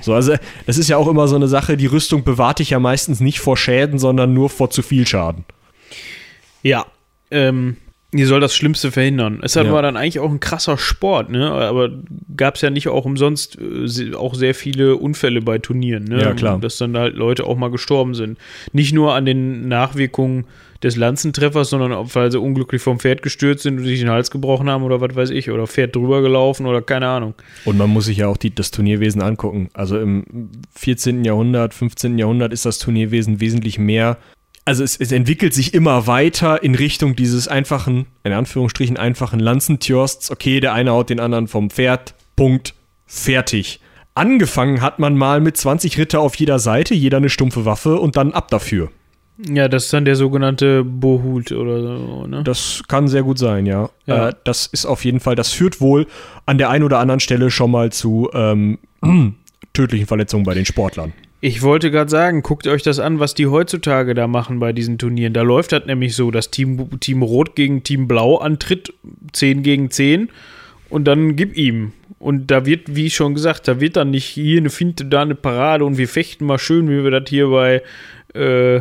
So, 0.00 0.14
also 0.14 0.36
das 0.66 0.78
ist 0.78 0.88
ja 0.88 0.96
auch 0.96 1.08
immer 1.08 1.28
so 1.28 1.36
eine 1.36 1.48
Sache, 1.48 1.76
die 1.76 1.86
Rüstung 1.86 2.24
bewahrt 2.24 2.58
dich 2.58 2.70
ja 2.70 2.78
meistens 2.78 3.20
nicht 3.20 3.40
vor 3.40 3.56
Schäden, 3.56 3.98
sondern 3.98 4.34
nur 4.34 4.50
vor 4.50 4.70
zu 4.70 4.82
viel 4.82 5.06
Schaden. 5.06 5.44
Ja, 6.62 6.86
ähm, 7.30 7.78
die 8.16 8.24
soll 8.24 8.40
das 8.40 8.54
Schlimmste 8.54 8.92
verhindern. 8.92 9.40
Es 9.42 9.54
ja. 9.54 9.70
war 9.70 9.82
dann 9.82 9.96
eigentlich 9.96 10.20
auch 10.20 10.30
ein 10.30 10.40
krasser 10.40 10.78
Sport, 10.78 11.30
ne? 11.30 11.50
Aber 11.50 11.90
gab 12.36 12.56
es 12.56 12.60
ja 12.60 12.70
nicht 12.70 12.88
auch 12.88 13.04
umsonst 13.04 13.58
äh, 13.58 14.14
auch 14.14 14.34
sehr 14.34 14.54
viele 14.54 14.96
Unfälle 14.96 15.42
bei 15.42 15.58
Turnieren, 15.58 16.04
ne? 16.04 16.20
Ja, 16.20 16.34
klar. 16.34 16.58
Dass 16.58 16.78
dann 16.78 16.96
halt 16.96 17.16
Leute 17.16 17.44
auch 17.44 17.56
mal 17.56 17.70
gestorben 17.70 18.14
sind. 18.14 18.38
Nicht 18.72 18.92
nur 18.92 19.14
an 19.14 19.26
den 19.26 19.68
Nachwirkungen 19.68 20.46
des 20.84 20.96
Lanzentreffers, 20.96 21.70
sondern 21.70 21.92
auch, 21.92 22.14
weil 22.14 22.30
sie 22.30 22.38
unglücklich 22.38 22.82
vom 22.82 23.00
Pferd 23.00 23.22
gestürzt 23.22 23.62
sind 23.62 23.78
und 23.78 23.84
sich 23.84 24.00
den 24.00 24.10
Hals 24.10 24.30
gebrochen 24.30 24.68
haben 24.68 24.84
oder 24.84 25.00
was 25.00 25.16
weiß 25.16 25.30
ich, 25.30 25.50
oder 25.50 25.66
Pferd 25.66 25.96
drüber 25.96 26.20
gelaufen 26.20 26.66
oder 26.66 26.82
keine 26.82 27.08
Ahnung. 27.08 27.34
Und 27.64 27.78
man 27.78 27.90
muss 27.90 28.04
sich 28.04 28.18
ja 28.18 28.28
auch 28.28 28.36
die, 28.36 28.54
das 28.54 28.70
Turnierwesen 28.70 29.22
angucken. 29.22 29.70
Also 29.72 29.98
im 29.98 30.50
14. 30.74 31.24
Jahrhundert, 31.24 31.74
15. 31.74 32.18
Jahrhundert 32.18 32.52
ist 32.52 32.66
das 32.66 32.78
Turnierwesen 32.78 33.40
wesentlich 33.40 33.78
mehr 33.78 34.18
also 34.64 34.82
es, 34.82 34.96
es, 34.96 35.12
entwickelt 35.12 35.52
sich 35.52 35.74
immer 35.74 36.06
weiter 36.06 36.62
in 36.62 36.74
Richtung 36.74 37.16
dieses 37.16 37.48
einfachen, 37.48 38.06
in 38.22 38.32
Anführungsstrichen 38.32 38.96
einfachen 38.96 39.40
Lanzentjorsts. 39.40 40.30
Okay, 40.30 40.60
der 40.60 40.72
eine 40.72 40.92
haut 40.92 41.10
den 41.10 41.20
anderen 41.20 41.48
vom 41.48 41.70
Pferd, 41.70 42.14
Punkt, 42.36 42.74
fertig. 43.06 43.80
Angefangen 44.14 44.80
hat 44.80 44.98
man 44.98 45.16
mal 45.16 45.40
mit 45.40 45.56
20 45.56 45.98
Ritter 45.98 46.20
auf 46.20 46.36
jeder 46.36 46.58
Seite, 46.58 46.94
jeder 46.94 47.18
eine 47.18 47.28
stumpfe 47.28 47.64
Waffe 47.64 47.98
und 47.98 48.16
dann 48.16 48.32
ab 48.32 48.48
dafür. 48.48 48.90
Ja, 49.36 49.66
das 49.66 49.86
ist 49.86 49.92
dann 49.92 50.04
der 50.04 50.14
sogenannte 50.14 50.84
Bohut 50.84 51.50
oder 51.50 51.80
so, 51.80 52.26
ne? 52.26 52.44
Das 52.44 52.82
kann 52.86 53.08
sehr 53.08 53.24
gut 53.24 53.38
sein, 53.38 53.66
ja. 53.66 53.90
ja. 54.06 54.28
Äh, 54.28 54.34
das 54.44 54.66
ist 54.66 54.86
auf 54.86 55.04
jeden 55.04 55.18
Fall, 55.18 55.34
das 55.34 55.50
führt 55.50 55.80
wohl 55.80 56.06
an 56.46 56.56
der 56.56 56.70
einen 56.70 56.84
oder 56.84 57.00
anderen 57.00 57.18
Stelle 57.18 57.50
schon 57.50 57.72
mal 57.72 57.90
zu 57.90 58.30
ähm, 58.32 58.78
tödlichen 59.72 60.06
Verletzungen 60.06 60.44
bei 60.44 60.54
den 60.54 60.64
Sportlern. 60.64 61.12
Ich 61.46 61.60
wollte 61.60 61.90
gerade 61.90 62.10
sagen, 62.10 62.42
guckt 62.42 62.66
euch 62.66 62.82
das 62.82 62.98
an, 62.98 63.20
was 63.20 63.34
die 63.34 63.48
heutzutage 63.48 64.14
da 64.14 64.26
machen 64.26 64.60
bei 64.60 64.72
diesen 64.72 64.96
Turnieren. 64.96 65.34
Da 65.34 65.42
läuft 65.42 65.72
das 65.72 65.84
nämlich 65.84 66.16
so, 66.16 66.30
dass 66.30 66.50
Team, 66.50 66.88
Team 67.00 67.20
Rot 67.20 67.54
gegen 67.54 67.82
Team 67.82 68.08
Blau 68.08 68.38
antritt, 68.38 68.94
10 69.34 69.62
gegen 69.62 69.90
10 69.90 70.30
und 70.88 71.04
dann 71.04 71.36
gib 71.36 71.54
ihm. 71.54 71.92
Und 72.18 72.50
da 72.50 72.64
wird, 72.64 72.96
wie 72.96 73.10
schon 73.10 73.34
gesagt, 73.34 73.68
da 73.68 73.78
wird 73.78 73.96
dann 73.96 74.10
nicht 74.10 74.24
hier 74.24 74.56
eine 74.58 74.70
Finte, 74.70 75.04
da 75.04 75.20
eine 75.20 75.34
Parade 75.34 75.84
und 75.84 75.98
wir 75.98 76.08
fechten 76.08 76.46
mal 76.46 76.58
schön, 76.58 76.88
wie 76.88 77.04
wir 77.04 77.10
das 77.10 77.28
hier 77.28 77.48
bei, 77.48 77.82
äh, 78.32 78.80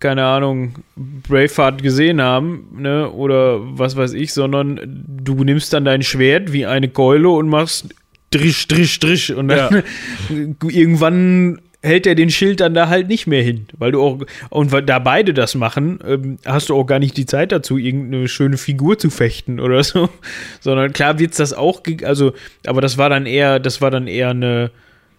keine 0.00 0.24
Ahnung, 0.24 0.76
Braveheart 0.96 1.82
gesehen 1.82 2.22
haben, 2.22 2.68
ne, 2.74 3.10
oder 3.10 3.60
was 3.78 3.96
weiß 3.96 4.14
ich, 4.14 4.32
sondern 4.32 4.80
du 5.22 5.44
nimmst 5.44 5.74
dann 5.74 5.84
dein 5.84 6.00
Schwert 6.00 6.54
wie 6.54 6.64
eine 6.64 6.88
Keule 6.88 7.28
und 7.28 7.50
machst 7.50 7.94
Drisch, 8.30 8.66
Drisch, 8.66 8.98
Drisch 8.98 9.28
und 9.28 9.48
dann 9.48 9.84
ja. 10.30 10.46
irgendwann 10.70 11.58
hält 11.82 12.06
er 12.06 12.14
den 12.14 12.30
Schild 12.30 12.60
dann 12.60 12.74
da 12.74 12.88
halt 12.88 13.08
nicht 13.08 13.26
mehr 13.26 13.42
hin. 13.42 13.66
Weil 13.76 13.92
du 13.92 14.02
auch, 14.02 14.18
und 14.50 14.72
weil 14.72 14.82
da 14.82 14.98
beide 15.00 15.34
das 15.34 15.54
machen, 15.54 15.98
ähm, 16.06 16.38
hast 16.44 16.68
du 16.68 16.76
auch 16.76 16.84
gar 16.84 16.98
nicht 16.98 17.16
die 17.16 17.26
Zeit 17.26 17.52
dazu, 17.52 17.76
irgendeine 17.76 18.28
schöne 18.28 18.56
Figur 18.56 18.98
zu 18.98 19.10
fechten 19.10 19.60
oder 19.60 19.82
so. 19.82 20.08
Sondern 20.60 20.92
klar 20.92 21.18
wird's 21.18 21.36
das 21.36 21.52
auch, 21.52 21.82
also, 22.04 22.32
aber 22.66 22.80
das 22.80 22.98
war 22.98 23.10
dann 23.10 23.26
eher, 23.26 23.58
das 23.58 23.80
war 23.80 23.90
dann 23.90 24.06
eher 24.06 24.30
eine 24.30 24.70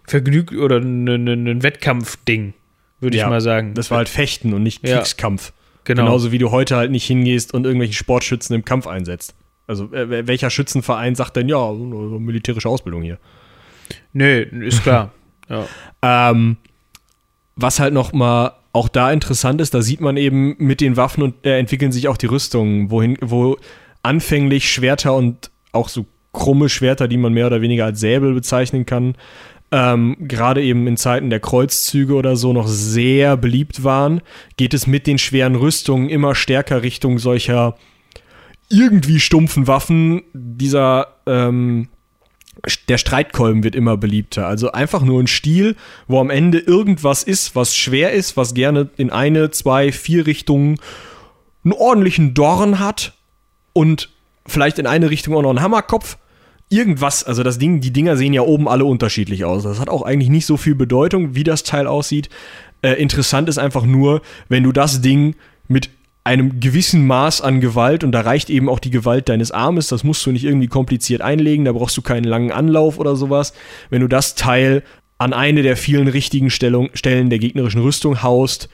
Vergnüg- 0.08 0.58
oder 0.58 0.78
ein 0.78 1.04
ne, 1.04 1.20
ne, 1.20 1.36
ne 1.36 1.64
Wettkampfding, 1.64 2.54
würde 3.02 3.18
ja, 3.18 3.26
ich 3.26 3.30
mal 3.30 3.42
sagen. 3.42 3.74
Das 3.74 3.92
war 3.92 3.98
halt 3.98 4.10
Fechten 4.10 4.54
und 4.54 4.64
nicht 4.64 4.84
Kriegskampf. 4.84 5.48
Ja, 5.48 5.54
genau. 5.84 6.04
Genauso 6.04 6.32
wie 6.32 6.38
du 6.38 6.52
heute 6.52 6.78
halt 6.78 6.92
nicht 6.92 7.06
hingehst 7.06 7.54
und 7.54 7.66
irgendwelche 7.66 7.94
Sportschützen 7.94 8.56
im 8.56 8.64
Kampf 8.64 8.88
einsetzt. 8.88 9.36
Also 9.66 9.92
welcher 9.92 10.50
Schützenverein 10.50 11.16
sagt 11.16 11.38
denn, 11.38 11.48
ja, 11.48 11.72
militärische 11.72 12.68
Ausbildung 12.68 13.02
hier? 13.02 13.18
Nee, 14.12 14.42
ist 14.42 14.84
klar. 14.84 15.14
Ja. 15.50 15.66
Ähm, 16.02 16.58
was 17.56 17.80
halt 17.80 17.94
noch 17.94 18.14
mal 18.14 18.54
auch 18.72 18.90
da 18.90 19.12
interessant 19.12 19.62
ist, 19.62 19.74
da 19.74 19.82
sieht 19.82 20.02
man 20.02 20.18
eben 20.18 20.56
mit 20.58 20.82
den 20.82 20.98
Waffen 20.98 21.24
und 21.24 21.46
äh, 21.46 21.60
entwickeln 21.60 21.92
sich 21.92 22.08
auch 22.08 22.18
die 22.18 22.26
Rüstungen, 22.26 22.90
wohin, 22.90 23.18
wo 23.22 23.58
anfänglich 24.02 24.72
Schwerter 24.72 25.14
und 25.14 25.52
auch 25.72 25.90
so 25.90 26.06
krumme 26.32 26.70
Schwerter, 26.70 27.08
die 27.08 27.18
man 27.18 27.34
mehr 27.34 27.48
oder 27.48 27.62
weniger 27.62 27.86
als 27.86 28.00
Säbel 28.00 28.34
bezeichnen 28.34 28.86
kann, 28.88 29.16
ähm, 29.72 30.18
gerade 30.20 30.64
eben 30.64 30.88
in 30.88 30.98
Zeiten 30.98 31.30
der 31.30 31.40
Kreuzzüge 31.40 32.14
oder 32.14 32.36
so 32.36 32.54
noch 32.54 32.68
sehr 32.68 33.38
beliebt 33.38 33.84
waren, 33.84 34.22
geht 34.58 34.74
es 34.74 34.88
mit 34.88 35.08
den 35.08 35.18
schweren 35.18 35.56
Rüstungen 35.56 36.10
immer 36.10 36.36
stärker 36.36 36.84
Richtung 36.84 37.20
solcher 37.20 37.76
irgendwie 38.70 39.20
stumpfen 39.20 39.68
Waffen, 39.68 40.24
dieser 40.34 41.08
ähm, 41.28 41.90
der 42.88 42.98
Streitkolben 42.98 43.64
wird 43.64 43.76
immer 43.76 43.98
beliebter. 43.98 44.48
Also 44.48 44.72
einfach 44.72 45.02
nur 45.02 45.22
ein 45.22 45.28
Stiel, 45.28 45.76
wo 46.08 46.20
am 46.20 46.30
Ende 46.30 46.60
irgendwas 46.60 47.24
ist, 47.24 47.56
was 47.56 47.76
schwer 47.76 48.12
ist, 48.12 48.38
was 48.38 48.54
gerne 48.54 48.90
in 48.96 49.10
eine, 49.10 49.52
zwei, 49.52 49.92
vier 49.92 50.26
Richtungen 50.26 50.78
einen 51.64 51.74
ordentlichen 51.74 52.34
Dorn 52.34 52.80
hat 52.80 53.14
und 53.74 54.10
vielleicht 54.46 54.80
in 54.80 54.88
eine 54.88 55.10
Richtung 55.10 55.36
auch 55.36 55.42
noch 55.42 55.50
einen 55.50 55.62
Hammerkopf. 55.62 56.18
Irgendwas, 56.70 57.24
also 57.24 57.44
das 57.44 57.60
Ding, 57.60 57.82
die 57.82 57.92
Dinger 57.92 58.18
sehen 58.18 58.34
ja 58.34 58.42
oben 58.42 58.68
alle 58.68 58.86
unterschiedlich 58.86 59.46
aus. 59.46 59.64
Das 59.64 59.80
hat 59.80 59.90
auch 59.90 60.02
eigentlich 60.02 60.30
nicht 60.30 60.46
so 60.46 60.58
viel 60.58 60.76
Bedeutung, 60.76 61.36
wie 61.36 61.44
das 61.44 61.64
Teil 61.64 61.86
aussieht. 61.86 62.30
Äh, 62.82 62.94
interessant 62.94 63.50
ist 63.50 63.58
einfach 63.58 63.86
nur, 63.86 64.22
wenn 64.50 64.64
du 64.64 64.72
das 64.72 65.02
Ding 65.02 65.36
mit 65.68 65.90
einem 66.24 66.60
gewissen 66.60 67.06
Maß 67.06 67.42
an 67.42 67.60
Gewalt, 67.60 68.04
und 68.04 68.12
da 68.12 68.22
reicht 68.22 68.50
eben 68.50 68.70
auch 68.70 68.80
die 68.80 68.92
Gewalt 68.92 69.28
deines 69.30 69.52
Armes, 69.52 69.88
das 69.88 70.04
musst 70.04 70.26
du 70.26 70.32
nicht 70.32 70.46
irgendwie 70.46 70.68
kompliziert 70.68 71.22
einlegen, 71.22 71.66
da 71.66 71.74
brauchst 71.74 71.98
du 71.98 72.02
keinen 72.02 72.24
langen 72.24 72.52
Anlauf 72.52 72.98
oder 72.98 73.16
sowas. 73.16 73.54
Wenn 73.90 74.02
du 74.02 74.08
das 74.08 74.36
Teil 74.36 74.84
an 75.18 75.34
eine 75.34 75.62
der 75.62 75.76
vielen 75.76 76.08
richtigen 76.08 76.50
Stellung, 76.50 76.90
Stellen 76.94 77.30
der 77.30 77.40
gegnerischen 77.40 77.82
Rüstung 77.82 78.24
haust, 78.24 78.70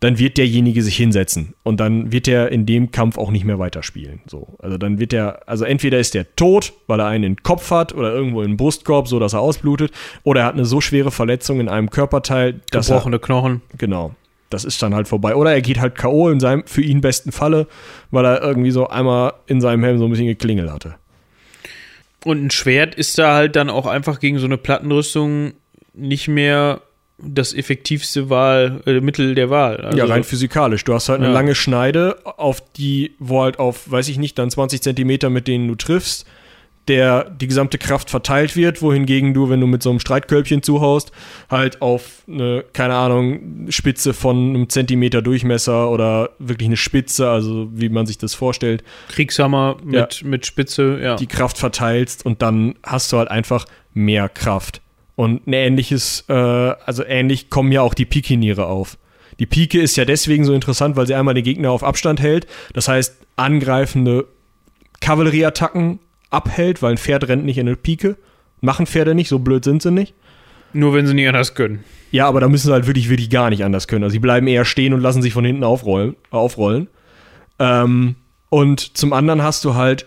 dann 0.00 0.18
wird 0.18 0.36
derjenige 0.36 0.82
sich 0.82 0.96
hinsetzen 0.96 1.54
und 1.62 1.80
dann 1.80 2.12
wird 2.12 2.28
er 2.28 2.52
in 2.52 2.66
dem 2.66 2.90
Kampf 2.90 3.16
auch 3.16 3.30
nicht 3.30 3.44
mehr 3.44 3.58
weiterspielen. 3.58 4.20
So, 4.26 4.56
also 4.58 4.76
dann 4.76 4.98
wird 4.98 5.14
er, 5.14 5.48
also 5.48 5.64
entweder 5.64 5.98
ist 5.98 6.14
er 6.14 6.36
tot, 6.36 6.74
weil 6.86 7.00
er 7.00 7.06
einen 7.06 7.24
in 7.24 7.34
den 7.36 7.42
Kopf 7.42 7.70
hat 7.70 7.94
oder 7.94 8.12
irgendwo 8.12 8.42
in 8.42 8.52
den 8.52 8.56
Brustkorb, 8.58 9.08
so 9.08 9.18
dass 9.18 9.32
er 9.32 9.40
ausblutet, 9.40 9.92
oder 10.22 10.42
er 10.42 10.46
hat 10.48 10.54
eine 10.54 10.66
so 10.66 10.82
schwere 10.82 11.10
Verletzung 11.10 11.58
in 11.58 11.70
einem 11.70 11.88
Körperteil, 11.88 12.60
dass 12.70 12.88
Gebrochene 12.88 13.18
Knochen. 13.18 13.62
Genau. 13.78 14.14
Das 14.54 14.64
ist 14.64 14.80
dann 14.82 14.94
halt 14.94 15.08
vorbei. 15.08 15.34
Oder 15.34 15.52
er 15.52 15.60
geht 15.60 15.80
halt 15.80 15.96
K.O. 15.96 16.30
in 16.30 16.40
seinem 16.40 16.64
für 16.66 16.80
ihn 16.82 17.00
besten 17.00 17.32
Falle, 17.32 17.66
weil 18.10 18.24
er 18.24 18.40
irgendwie 18.42 18.70
so 18.70 18.86
einmal 18.88 19.34
in 19.46 19.60
seinem 19.60 19.84
Helm 19.84 19.98
so 19.98 20.04
ein 20.06 20.10
bisschen 20.10 20.26
geklingelt 20.26 20.70
hatte. 20.70 20.94
Und 22.24 22.42
ein 22.46 22.50
Schwert 22.50 22.94
ist 22.94 23.18
da 23.18 23.34
halt 23.34 23.54
dann 23.56 23.68
auch 23.68 23.86
einfach 23.86 24.18
gegen 24.20 24.38
so 24.38 24.46
eine 24.46 24.56
Plattenrüstung 24.56 25.52
nicht 25.92 26.28
mehr 26.28 26.80
das 27.18 27.54
effektivste 27.54 28.28
Wahl, 28.30 28.80
äh, 28.86 29.00
Mittel 29.00 29.34
der 29.34 29.48
Wahl. 29.50 29.76
Also, 29.76 29.98
ja, 29.98 30.04
rein 30.06 30.24
physikalisch. 30.24 30.82
Du 30.84 30.94
hast 30.94 31.08
halt 31.08 31.20
eine 31.20 31.28
Ja. 31.28 31.34
lange 31.34 31.54
Schneide, 31.54 32.18
auf 32.24 32.60
die, 32.72 33.14
wo 33.18 33.42
halt 33.42 33.58
auf, 33.58 33.90
weiß 33.90 34.08
ich 34.08 34.18
nicht, 34.18 34.38
dann 34.38 34.50
20 34.50 34.82
Zentimeter, 34.82 35.30
mit 35.30 35.46
denen 35.46 35.68
du 35.68 35.74
triffst, 35.76 36.26
der 36.88 37.30
die 37.30 37.46
gesamte 37.46 37.78
Kraft 37.78 38.10
verteilt 38.10 38.56
wird, 38.56 38.82
wohingegen 38.82 39.32
du, 39.32 39.48
wenn 39.48 39.60
du 39.60 39.66
mit 39.66 39.82
so 39.82 39.90
einem 39.90 40.00
Streitkölbchen 40.00 40.62
zuhaust, 40.62 41.12
halt 41.50 41.80
auf 41.80 42.22
eine, 42.28 42.64
keine 42.72 42.94
Ahnung, 42.94 43.66
Spitze 43.70 44.12
von 44.12 44.50
einem 44.50 44.68
Zentimeter 44.68 45.22
Durchmesser 45.22 45.90
oder 45.90 46.30
wirklich 46.38 46.66
eine 46.66 46.76
Spitze, 46.76 47.28
also 47.28 47.68
wie 47.72 47.88
man 47.88 48.06
sich 48.06 48.18
das 48.18 48.34
vorstellt, 48.34 48.84
Kriegshammer 49.08 49.76
mit, 49.82 50.22
mit 50.24 50.46
Spitze, 50.46 50.98
ja. 51.02 51.16
die 51.16 51.26
Kraft 51.26 51.58
verteilst 51.58 52.26
und 52.26 52.42
dann 52.42 52.74
hast 52.82 53.12
du 53.12 53.18
halt 53.18 53.30
einfach 53.30 53.64
mehr 53.94 54.28
Kraft. 54.28 54.82
Und 55.16 55.46
ein 55.46 55.52
ähnliches, 55.52 56.24
äh, 56.28 56.32
also 56.32 57.04
ähnlich 57.04 57.48
kommen 57.48 57.72
ja 57.72 57.82
auch 57.82 57.94
die 57.94 58.04
Pikiniere 58.04 58.66
auf. 58.66 58.98
Die 59.38 59.46
Pike 59.46 59.80
ist 59.80 59.96
ja 59.96 60.04
deswegen 60.04 60.44
so 60.44 60.52
interessant, 60.52 60.96
weil 60.96 61.06
sie 61.06 61.14
einmal 61.14 61.34
den 61.34 61.44
Gegner 61.44 61.70
auf 61.70 61.82
Abstand 61.82 62.20
hält. 62.20 62.46
Das 62.72 62.88
heißt, 62.88 63.16
angreifende 63.36 64.26
Kavallerieattacken 65.00 65.98
abhält, 66.34 66.82
weil 66.82 66.92
ein 66.92 66.98
Pferd 66.98 67.28
rennt 67.28 67.44
nicht 67.44 67.58
in 67.58 67.66
eine 67.66 67.76
Pike. 67.76 68.16
Machen 68.60 68.86
Pferde 68.86 69.14
nicht, 69.14 69.28
so 69.28 69.38
blöd 69.38 69.64
sind 69.64 69.82
sie 69.82 69.90
nicht. 69.90 70.14
Nur 70.72 70.92
wenn 70.92 71.06
sie 71.06 71.14
nicht 71.14 71.28
anders 71.28 71.54
können. 71.54 71.84
Ja, 72.10 72.26
aber 72.26 72.40
da 72.40 72.48
müssen 72.48 72.66
sie 72.66 72.72
halt 72.72 72.86
wirklich, 72.86 73.08
wirklich 73.08 73.30
gar 73.30 73.50
nicht 73.50 73.64
anders 73.64 73.88
können. 73.88 74.04
Also 74.04 74.12
sie 74.12 74.20
bleiben 74.20 74.46
eher 74.46 74.64
stehen 74.64 74.92
und 74.92 75.00
lassen 75.00 75.22
sich 75.22 75.32
von 75.32 75.44
hinten 75.44 75.64
aufrollen, 75.64 76.16
aufrollen. 76.30 76.88
Ähm, 77.58 78.16
und 78.50 78.96
zum 78.96 79.12
anderen 79.12 79.42
hast 79.42 79.64
du 79.64 79.74
halt 79.74 80.06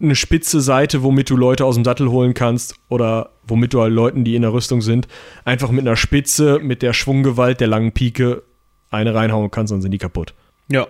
eine 0.00 0.16
spitze 0.16 0.60
Seite, 0.60 1.02
womit 1.02 1.30
du 1.30 1.36
Leute 1.36 1.64
aus 1.64 1.74
dem 1.74 1.84
Sattel 1.84 2.10
holen 2.10 2.34
kannst 2.34 2.74
oder 2.88 3.30
womit 3.46 3.74
du 3.74 3.82
halt 3.82 3.92
Leuten, 3.92 4.24
die 4.24 4.34
in 4.34 4.42
der 4.42 4.52
Rüstung 4.52 4.80
sind, 4.80 5.08
einfach 5.44 5.70
mit 5.70 5.86
einer 5.86 5.96
Spitze, 5.96 6.58
mit 6.60 6.82
der 6.82 6.92
Schwunggewalt 6.92 7.60
der 7.60 7.68
langen 7.68 7.92
Pike 7.92 8.42
eine 8.90 9.14
reinhauen 9.14 9.50
kannst, 9.50 9.72
dann 9.72 9.82
sind 9.82 9.90
die 9.90 9.98
kaputt. 9.98 10.34
Ja. 10.68 10.86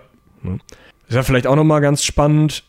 Ist 1.07 1.15
ja 1.15 1.23
vielleicht 1.23 1.47
auch 1.47 1.55
nochmal 1.55 1.81
ganz 1.81 2.03
spannend, 2.03 2.63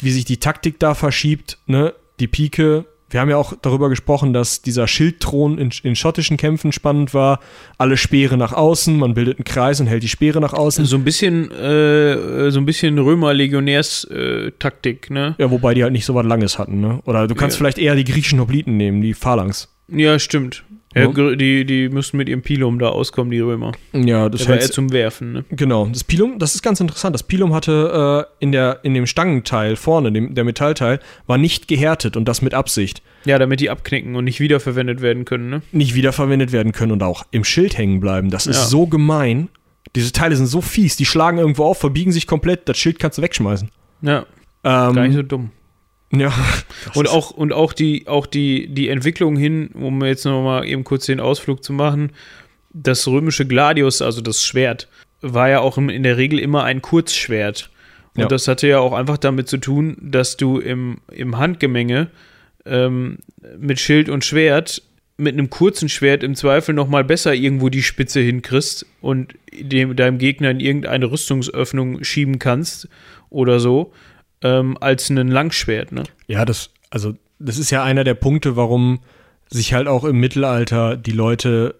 wie 0.00 0.10
sich 0.10 0.24
die 0.24 0.38
Taktik 0.38 0.78
da 0.78 0.94
verschiebt, 0.94 1.58
ne? 1.66 1.92
Die 2.20 2.28
Pike. 2.28 2.84
Wir 3.10 3.20
haben 3.20 3.30
ja 3.30 3.36
auch 3.36 3.52
darüber 3.62 3.90
gesprochen, 3.90 4.32
dass 4.32 4.60
dieser 4.62 4.88
Schildthron 4.88 5.58
in, 5.58 5.70
in 5.84 5.94
schottischen 5.94 6.36
Kämpfen 6.36 6.72
spannend 6.72 7.14
war. 7.14 7.38
Alle 7.78 7.96
Speere 7.96 8.36
nach 8.36 8.52
außen, 8.52 8.96
man 8.96 9.14
bildet 9.14 9.38
einen 9.38 9.44
Kreis 9.44 9.78
und 9.78 9.86
hält 9.86 10.02
die 10.02 10.08
Speere 10.08 10.40
nach 10.40 10.52
außen. 10.52 10.84
So 10.84 10.96
ein 10.96 11.04
bisschen, 11.04 11.48
äh, 11.52 12.50
so 12.50 12.58
ein 12.58 12.66
bisschen 12.66 12.98
Römer-Legionärs-Taktik, 12.98 15.10
ne? 15.10 15.34
Ja, 15.38 15.50
wobei 15.50 15.74
die 15.74 15.82
halt 15.82 15.92
nicht 15.92 16.04
so 16.06 16.14
was 16.14 16.26
Langes 16.26 16.58
hatten, 16.58 16.80
ne? 16.80 17.00
Oder 17.04 17.26
du 17.28 17.34
kannst 17.34 17.56
Ja. 17.56 17.58
vielleicht 17.58 17.78
eher 17.78 17.94
die 17.94 18.04
griechischen 18.04 18.40
Hopliten 18.40 18.76
nehmen, 18.76 19.00
die 19.00 19.14
Phalanx. 19.14 19.68
Ja, 19.88 20.18
stimmt. 20.18 20.64
Ja, 20.94 21.02
Ja. 21.02 21.06
gr- 21.08 21.34
die, 21.36 21.64
die 21.64 21.88
müssten 21.88 22.16
mit 22.16 22.28
ihrem 22.28 22.42
Pilum 22.42 22.78
da 22.78 22.88
auskommen, 22.90 23.30
die 23.30 23.40
Römer. 23.40 23.72
Ja, 23.92 24.28
das 24.28 24.42
Das 24.42 24.48
war 24.48 24.56
eher 24.58 24.70
zum 24.70 24.92
Werfen, 24.92 25.32
ne? 25.32 25.44
Genau, 25.50 25.86
das 25.86 26.04
Pilum, 26.04 26.38
das 26.38 26.54
ist 26.54 26.62
ganz 26.62 26.80
interessant. 26.80 27.14
Das 27.14 27.22
Pilum 27.24 27.52
hatte 27.52 28.26
äh, 28.40 28.44
in, 28.44 28.52
der, 28.52 28.80
in 28.84 28.94
dem 28.94 29.06
Stangenteil 29.06 29.76
vorne, 29.76 30.12
dem, 30.12 30.34
der 30.34 30.44
Metallteil, 30.44 31.00
war 31.26 31.36
nicht 31.38 31.66
gehärtet 31.68 32.16
und 32.16 32.26
das 32.26 32.42
mit 32.42 32.54
Absicht. 32.54 33.02
Ja, 33.24 33.38
damit 33.38 33.60
die 33.60 33.70
abknicken 33.70 34.14
und 34.16 34.24
nicht 34.24 34.38
wiederverwendet 34.40 35.00
werden 35.00 35.24
können, 35.24 35.50
ne? 35.50 35.62
Nicht 35.72 35.94
wiederverwendet 35.94 36.52
werden 36.52 36.72
können 36.72 36.92
und 36.92 37.02
auch 37.02 37.24
im 37.30 37.42
Schild 37.44 37.76
hängen 37.78 37.98
bleiben. 38.00 38.30
Das 38.30 38.46
ist 38.46 38.56
Ja. 38.58 38.64
so 38.64 38.86
gemein. 38.86 39.48
Diese 39.96 40.12
Teile 40.12 40.36
sind 40.36 40.46
so 40.46 40.60
fies, 40.60 40.96
die 40.96 41.04
schlagen 41.06 41.38
irgendwo 41.38 41.64
auf, 41.64 41.78
verbiegen 41.78 42.12
sich 42.12 42.26
komplett, 42.26 42.68
das 42.68 42.78
Schild 42.78 42.98
kannst 42.98 43.18
du 43.18 43.22
wegschmeißen. 43.22 43.68
Ja, 44.02 44.26
Ähm, 44.64 44.94
gar 44.94 45.06
nicht 45.06 45.14
so 45.14 45.22
dumm. 45.22 45.50
Ja. 46.20 46.32
Und 46.94 47.08
auch, 47.08 47.30
und 47.30 47.52
auch 47.52 47.72
die, 47.72 48.06
auch 48.06 48.26
die, 48.26 48.68
die 48.68 48.88
Entwicklung 48.88 49.36
hin, 49.36 49.70
um 49.74 50.04
jetzt 50.04 50.24
noch 50.24 50.42
mal 50.42 50.64
eben 50.66 50.84
kurz 50.84 51.06
den 51.06 51.20
Ausflug 51.20 51.62
zu 51.64 51.72
machen, 51.72 52.12
das 52.72 53.06
römische 53.06 53.46
Gladius, 53.46 54.02
also 54.02 54.20
das 54.20 54.44
Schwert, 54.44 54.88
war 55.20 55.48
ja 55.48 55.60
auch 55.60 55.78
in 55.78 56.02
der 56.02 56.16
Regel 56.16 56.38
immer 56.38 56.64
ein 56.64 56.82
Kurzschwert. 56.82 57.70
Und 58.14 58.22
Ja. 58.22 58.28
das 58.28 58.46
hatte 58.48 58.68
ja 58.68 58.78
auch 58.78 58.92
einfach 58.92 59.18
damit 59.18 59.48
zu 59.48 59.58
tun, 59.58 59.96
dass 60.00 60.36
du 60.36 60.58
im, 60.58 60.98
im 61.10 61.38
Handgemenge 61.38 62.10
ähm, 62.66 63.18
mit 63.58 63.80
Schild 63.80 64.08
und 64.08 64.24
Schwert 64.24 64.82
mit 65.16 65.34
einem 65.34 65.48
kurzen 65.48 65.88
Schwert 65.88 66.24
im 66.24 66.34
Zweifel 66.34 66.74
noch 66.74 66.88
mal 66.88 67.04
besser 67.04 67.34
irgendwo 67.34 67.68
die 67.68 67.82
Spitze 67.82 68.20
hinkriegst 68.20 68.84
und 69.00 69.34
dem, 69.52 69.94
deinem 69.94 70.18
Gegner 70.18 70.50
in 70.50 70.60
irgendeine 70.60 71.10
Rüstungsöffnung 71.10 72.02
schieben 72.02 72.38
kannst 72.40 72.88
oder 73.30 73.60
so, 73.60 73.92
ähm, 74.44 74.78
als 74.80 75.10
ein 75.10 75.28
Langschwert, 75.28 75.90
ne? 75.90 76.04
Ja, 76.28 76.44
das, 76.44 76.70
also, 76.90 77.14
das 77.40 77.58
ist 77.58 77.70
ja 77.70 77.82
einer 77.82 78.04
der 78.04 78.14
Punkte, 78.14 78.54
warum 78.54 79.00
sich 79.48 79.74
halt 79.74 79.88
auch 79.88 80.04
im 80.04 80.20
Mittelalter 80.20 80.96
die 80.96 81.12
Leute 81.12 81.74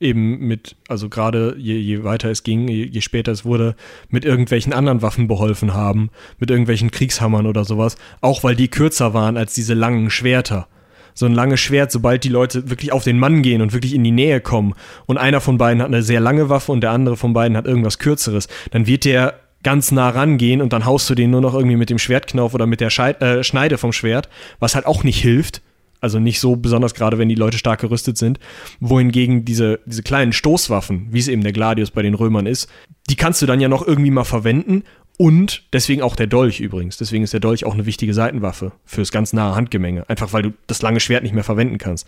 eben 0.00 0.38
mit, 0.38 0.76
also 0.88 1.08
gerade 1.08 1.56
je, 1.58 1.76
je 1.76 2.04
weiter 2.04 2.30
es 2.30 2.42
ging, 2.42 2.68
je, 2.68 2.84
je 2.84 3.00
später 3.00 3.32
es 3.32 3.44
wurde, 3.44 3.74
mit 4.08 4.24
irgendwelchen 4.24 4.72
anderen 4.72 5.02
Waffen 5.02 5.26
beholfen 5.26 5.74
haben, 5.74 6.10
mit 6.38 6.50
irgendwelchen 6.50 6.90
Kriegshammern 6.90 7.46
oder 7.46 7.64
sowas, 7.64 7.96
auch 8.20 8.44
weil 8.44 8.54
die 8.54 8.68
kürzer 8.68 9.14
waren 9.14 9.36
als 9.36 9.54
diese 9.54 9.74
langen 9.74 10.10
Schwerter. 10.10 10.68
So 11.14 11.26
ein 11.26 11.34
langes 11.34 11.58
Schwert, 11.58 11.90
sobald 11.90 12.22
die 12.22 12.28
Leute 12.28 12.70
wirklich 12.70 12.92
auf 12.92 13.02
den 13.02 13.18
Mann 13.18 13.42
gehen 13.42 13.60
und 13.60 13.72
wirklich 13.72 13.94
in 13.94 14.04
die 14.04 14.12
Nähe 14.12 14.40
kommen 14.40 14.74
und 15.06 15.18
einer 15.18 15.40
von 15.40 15.58
beiden 15.58 15.82
hat 15.82 15.88
eine 15.88 16.02
sehr 16.02 16.20
lange 16.20 16.48
Waffe 16.48 16.70
und 16.70 16.80
der 16.80 16.92
andere 16.92 17.16
von 17.16 17.32
beiden 17.32 17.56
hat 17.56 17.66
irgendwas 17.66 17.98
kürzeres, 17.98 18.46
dann 18.70 18.86
wird 18.86 19.04
der 19.04 19.34
ganz 19.62 19.90
nah 19.90 20.08
rangehen 20.08 20.62
und 20.62 20.72
dann 20.72 20.84
haust 20.84 21.08
du 21.10 21.14
den 21.14 21.30
nur 21.30 21.40
noch 21.40 21.54
irgendwie 21.54 21.76
mit 21.76 21.90
dem 21.90 21.98
Schwertknauf 21.98 22.54
oder 22.54 22.66
mit 22.66 22.80
der 22.80 22.90
Scheid 22.90 23.20
äh, 23.22 23.42
Schneide 23.42 23.78
vom 23.78 23.92
Schwert, 23.92 24.28
was 24.60 24.74
halt 24.74 24.86
auch 24.86 25.04
nicht 25.04 25.20
hilft. 25.20 25.62
Also 26.00 26.20
nicht 26.20 26.38
so 26.38 26.54
besonders 26.54 26.94
gerade, 26.94 27.18
wenn 27.18 27.28
die 27.28 27.34
Leute 27.34 27.58
stark 27.58 27.80
gerüstet 27.80 28.18
sind. 28.18 28.38
Wohingegen 28.78 29.44
diese, 29.44 29.80
diese 29.84 30.04
kleinen 30.04 30.32
Stoßwaffen, 30.32 31.08
wie 31.10 31.18
es 31.18 31.26
eben 31.26 31.42
der 31.42 31.52
Gladius 31.52 31.90
bei 31.90 32.02
den 32.02 32.14
Römern 32.14 32.46
ist, 32.46 32.70
die 33.10 33.16
kannst 33.16 33.42
du 33.42 33.46
dann 33.46 33.60
ja 33.60 33.68
noch 33.68 33.84
irgendwie 33.84 34.12
mal 34.12 34.24
verwenden. 34.24 34.84
Und 35.16 35.64
deswegen 35.72 36.02
auch 36.02 36.14
der 36.14 36.28
Dolch 36.28 36.60
übrigens. 36.60 36.96
Deswegen 36.96 37.24
ist 37.24 37.32
der 37.32 37.40
Dolch 37.40 37.64
auch 37.64 37.74
eine 37.74 37.86
wichtige 37.86 38.14
Seitenwaffe 38.14 38.70
fürs 38.84 39.10
ganz 39.10 39.32
nahe 39.32 39.56
Handgemenge. 39.56 40.08
Einfach 40.08 40.32
weil 40.32 40.42
du 40.42 40.52
das 40.68 40.80
lange 40.80 41.00
Schwert 41.00 41.24
nicht 41.24 41.34
mehr 41.34 41.42
verwenden 41.42 41.78
kannst. 41.78 42.06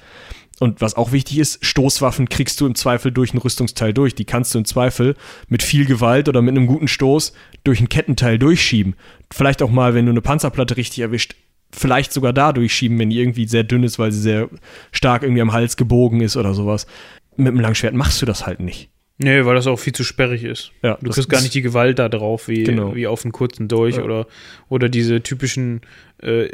Und 0.60 0.80
was 0.80 0.94
auch 0.94 1.10
wichtig 1.10 1.38
ist, 1.38 1.64
Stoßwaffen 1.64 2.28
kriegst 2.28 2.60
du 2.60 2.66
im 2.66 2.74
Zweifel 2.74 3.10
durch 3.10 3.34
ein 3.34 3.38
Rüstungsteil 3.38 3.92
durch. 3.92 4.14
Die 4.14 4.26
kannst 4.26 4.54
du 4.54 4.58
im 4.58 4.64
Zweifel 4.66 5.16
mit 5.48 5.62
viel 5.62 5.86
Gewalt 5.86 6.28
oder 6.28 6.42
mit 6.42 6.54
einem 6.56 6.66
guten 6.66 6.86
Stoß 6.86 7.32
durch 7.64 7.80
ein 7.80 7.88
Kettenteil 7.88 8.38
durchschieben. 8.38 8.94
Vielleicht 9.32 9.62
auch 9.62 9.70
mal, 9.70 9.94
wenn 9.94 10.04
du 10.06 10.10
eine 10.12 10.20
Panzerplatte 10.20 10.76
richtig 10.76 11.00
erwischt, 11.00 11.34
vielleicht 11.72 12.12
sogar 12.12 12.32
da 12.32 12.52
durchschieben, 12.52 12.98
wenn 12.98 13.10
die 13.10 13.18
irgendwie 13.18 13.48
sehr 13.48 13.64
dünn 13.64 13.84
ist, 13.84 13.98
weil 13.98 14.12
sie 14.12 14.20
sehr 14.20 14.48
stark 14.92 15.22
irgendwie 15.22 15.40
am 15.42 15.52
Hals 15.52 15.76
gebogen 15.76 16.20
ist 16.20 16.36
oder 16.36 16.52
sowas. 16.52 16.86
Mit 17.36 17.48
einem 17.48 17.60
Langschwert 17.60 17.94
machst 17.94 18.20
du 18.20 18.26
das 18.26 18.46
halt 18.46 18.60
nicht. 18.60 18.90
Nee, 19.22 19.44
weil 19.44 19.54
das 19.54 19.66
auch 19.66 19.76
viel 19.78 19.92
zu 19.92 20.02
sperrig 20.02 20.44
ist. 20.44 20.72
Ja, 20.82 20.96
Du 21.00 21.10
kriegst 21.10 21.28
gar 21.28 21.42
nicht 21.42 21.54
die 21.54 21.60
Gewalt 21.60 21.98
da 21.98 22.08
drauf, 22.08 22.48
wie, 22.48 22.64
Genau. 22.64 22.94
wie 22.94 23.06
auf 23.06 23.22
einen 23.24 23.32
kurzen 23.32 23.68
Dolch 23.68 23.96
Ja. 23.96 24.02
oder, 24.02 24.26
oder 24.70 24.88
diese 24.88 25.22
typischen 25.22 25.82
äh, 26.22 26.48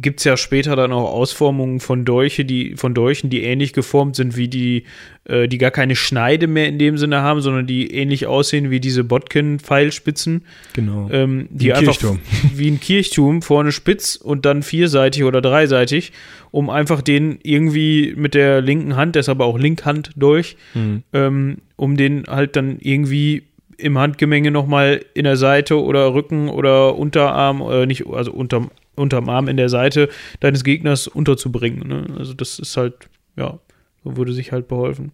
gibt 0.00 0.20
es 0.20 0.24
ja 0.24 0.36
später 0.36 0.76
dann 0.76 0.92
auch 0.92 1.10
Ausformungen 1.12 1.80
von 1.80 2.04
Dolche, 2.04 2.44
die 2.44 2.74
von 2.76 2.94
Dolchen, 2.94 3.30
die 3.30 3.42
ähnlich 3.42 3.72
geformt 3.72 4.16
sind 4.16 4.36
wie 4.36 4.48
die, 4.48 4.84
äh, 5.24 5.46
die 5.48 5.58
gar 5.58 5.70
keine 5.70 5.96
Schneide 5.96 6.46
mehr 6.46 6.66
in 6.68 6.78
dem 6.78 6.98
Sinne 6.98 7.22
haben, 7.22 7.40
sondern 7.40 7.66
die 7.66 7.92
ähnlich 7.94 8.26
aussehen 8.26 8.70
wie 8.70 8.80
diese 8.80 9.04
Botkin-Pfeilspitzen. 9.04 10.42
Genau. 10.72 11.08
Ähm, 11.12 11.48
die 11.50 11.66
Wie 11.66 11.72
ein 11.72 11.78
einfach 11.78 11.92
Kirchturm. 11.98 12.18
wie 12.54 12.70
ein 12.70 12.80
Kirchturm 12.80 13.42
vorne 13.42 13.72
spitz 13.72 14.16
und 14.16 14.44
dann 14.46 14.62
vierseitig 14.62 15.24
oder 15.24 15.40
dreiseitig, 15.40 16.12
um 16.50 16.70
einfach 16.70 17.02
den 17.02 17.38
irgendwie 17.42 18.14
mit 18.16 18.34
der 18.34 18.60
linken 18.60 18.96
Hand, 18.96 19.14
deshalb 19.14 19.40
auch 19.40 19.58
Linkhand 19.58 20.10
durch, 20.16 20.56
Mhm. 20.74 21.02
ähm, 21.12 21.56
um 21.76 21.96
den 21.96 22.24
halt 22.28 22.56
dann 22.56 22.78
irgendwie 22.80 23.42
im 23.80 23.98
Handgemenge 23.98 24.50
nochmal 24.50 25.04
in 25.14 25.24
der 25.24 25.36
Seite 25.36 25.82
oder 25.82 26.14
Rücken 26.14 26.48
oder 26.48 26.96
Unterarm, 26.96 27.62
äh, 27.62 27.86
nicht, 27.86 28.06
also 28.06 28.32
unterm, 28.32 28.70
unterm 28.96 29.28
Arm 29.28 29.48
in 29.48 29.56
der 29.56 29.68
Seite 29.68 30.08
deines 30.40 30.64
Gegners 30.64 31.08
unterzubringen. 31.08 31.88
Ne? 31.88 32.06
Also 32.18 32.34
das 32.34 32.58
ist 32.58 32.76
halt, 32.76 33.08
ja, 33.36 33.58
so 34.04 34.16
wurde 34.16 34.32
sich 34.32 34.52
halt 34.52 34.68
beholfen. 34.68 35.12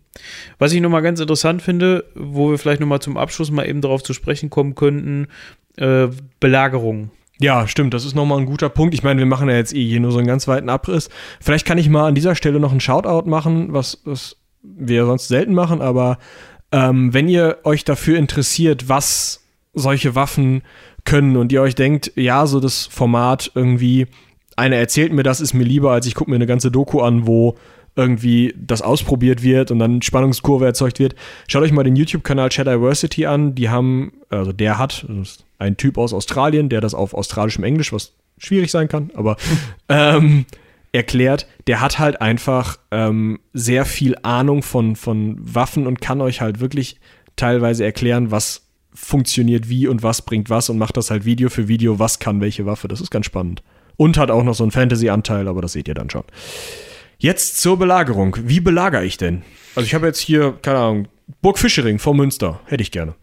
Was 0.59 0.73
ich 0.73 0.81
nochmal 0.81 1.03
ganz 1.03 1.21
interessant 1.21 1.62
finde, 1.62 2.05
wo 2.14 2.51
wir 2.51 2.59
vielleicht 2.59 2.81
nochmal 2.81 3.01
zum 3.01 3.17
Abschluss 3.17 3.51
mal 3.51 3.69
eben 3.69 3.81
darauf 3.81 4.03
zu 4.03 4.12
sprechen 4.12 4.51
kommen 4.51 4.75
könnten, 4.75 5.29
äh, 5.77 6.09
Belagerung. 6.41 7.11
Ja, 7.39 7.69
stimmt, 7.69 7.93
das 7.93 8.07
ist 8.07 8.14
nochmal 8.14 8.39
ein 8.39 8.47
guter 8.47 8.71
Punkt. 8.71 8.95
Ich 8.95 9.03
meine, 9.03 9.19
wir 9.19 9.27
machen 9.27 9.49
ja 9.49 9.57
jetzt 9.57 9.75
eh 9.75 9.87
hier 9.87 10.01
nur 10.01 10.12
so 10.12 10.19
einen 10.19 10.27
ganz 10.27 10.49
weiten 10.49 10.71
Abriss. 10.71 11.11
Vielleicht 11.41 11.67
kann 11.67 11.77
ich 11.77 11.89
mal 11.89 12.07
an 12.07 12.14
dieser 12.14 12.35
Stelle 12.35 12.61
noch 12.61 12.71
einen 12.71 12.81
Shoutout 12.81 13.29
machen, 13.29 13.75
was, 13.75 14.01
was 14.05 14.37
wir 14.62 15.05
sonst 15.05 15.29
selten 15.29 15.53
machen, 15.53 15.83
aber 15.83 16.19
ähm, 16.73 17.12
wenn 17.14 17.29
ihr 17.29 17.59
euch 17.64 17.85
dafür 17.85 18.19
interessiert, 18.19 18.89
was 18.89 19.45
solche 19.73 20.14
Waffen 20.14 20.62
können 21.05 21.37
und 21.37 21.53
ihr 21.53 21.62
euch 21.62 21.75
denkt, 21.75 22.12
ja, 22.17 22.47
so 22.47 22.61
das 22.61 22.87
Format 22.87 23.53
irgendwie, 23.55 24.07
einer 24.57 24.77
erzählt 24.77 25.12
mir 25.12 25.23
das, 25.23 25.41
ist 25.41 25.55
mir 25.55 25.64
lieber, 25.64 25.93
als 25.93 26.07
ich 26.07 26.14
gucke 26.14 26.31
mir 26.31 26.37
eine 26.37 26.47
ganze 26.47 26.71
Doku 26.71 27.01
an, 27.01 27.27
wo 27.27 27.57
irgendwie 27.95 28.55
das 28.59 28.83
ausprobiert 28.83 29.43
wird 29.43 29.71
und 29.71 29.79
dann 29.79 30.03
Spannungskurve 30.03 30.67
erzeugt 30.67 30.99
wird. 30.99 31.14
Schaut 31.49 31.62
euch 31.62 31.73
mal 31.73 31.83
den 31.83 31.97
YouTube-Kanal 31.97 32.53
Shadiversity 32.53 33.25
an. 33.25 33.55
Die 33.55 33.71
haben, 33.71 34.12
also 34.29 34.53
der 34.53 34.79
hat, 34.79 35.07
ein 35.59 35.77
Typ 35.79 35.97
aus 35.97 36.12
Australien, 36.12 36.69
der 36.69 36.83
das 36.83 36.95
auf 36.95 37.14
australischem 37.14 37.64
Englisch, 37.64 37.93
was 37.93 38.12
schwierig 38.39 38.71
sein 38.71 38.89
kann, 38.89 39.11
aber 39.14 39.37
ähm, 39.89 40.45
erklärt, 40.97 41.47
der 41.66 41.80
hat 41.80 41.99
halt 41.99 42.20
einfach 42.20 42.78
ähm, 42.90 43.38
sehr 43.53 43.84
viel 43.84 44.16
Ahnung 44.22 44.62
von, 44.62 44.97
von 44.97 45.36
Waffen 45.38 45.86
und 45.86 46.01
kann 46.01 46.20
euch 46.20 46.40
halt 46.40 46.61
wirklich 46.61 46.99
teilweise 47.36 47.84
erklären, 47.84 48.30
was 48.30 48.66
funktioniert 48.92 49.68
wie 49.68 49.86
und 49.86 50.03
was 50.03 50.22
bringt 50.22 50.51
was 50.51 50.70
und 50.70 50.78
macht 50.78 50.97
das 50.97 51.11
halt 51.11 51.24
Video 51.24 51.51
für 51.51 51.68
Video, 51.68 51.99
was 51.99 52.18
kann 52.18 52.40
welche 52.40 52.66
Waffe. 52.66 52.88
Das 52.88 53.01
ist 53.01 53.11
ganz 53.11 53.26
spannend. 53.26 53.62
Und 53.97 54.18
hat 54.18 54.30
auch 54.30 54.42
noch 54.42 54.55
so 54.55 54.64
einen 54.64 54.72
Fantasy-Anteil, 54.72 55.49
aber 55.49 55.62
das 55.62 55.72
seht 55.72 55.88
ihr 55.88 55.94
dann 55.94 56.11
schon. 56.11 56.24
Jetzt 57.18 57.61
zur 57.61 57.78
Belagerung. 57.78 58.36
Wie 58.42 58.61
belagere 58.61 59.05
ich 59.05 59.16
denn? 59.16 59.42
Also 59.74 59.86
ich 59.86 59.94
habe 59.94 60.07
jetzt 60.07 60.18
hier, 60.18 60.59
keine 60.62 60.78
Ahnung, 60.78 61.09
Burg 61.40 61.59
Fischering 61.59 61.99
vor 61.99 62.14
Münster. 62.14 62.61
Hätte 62.66 62.82
ich 62.82 62.90
gerne. 62.90 63.14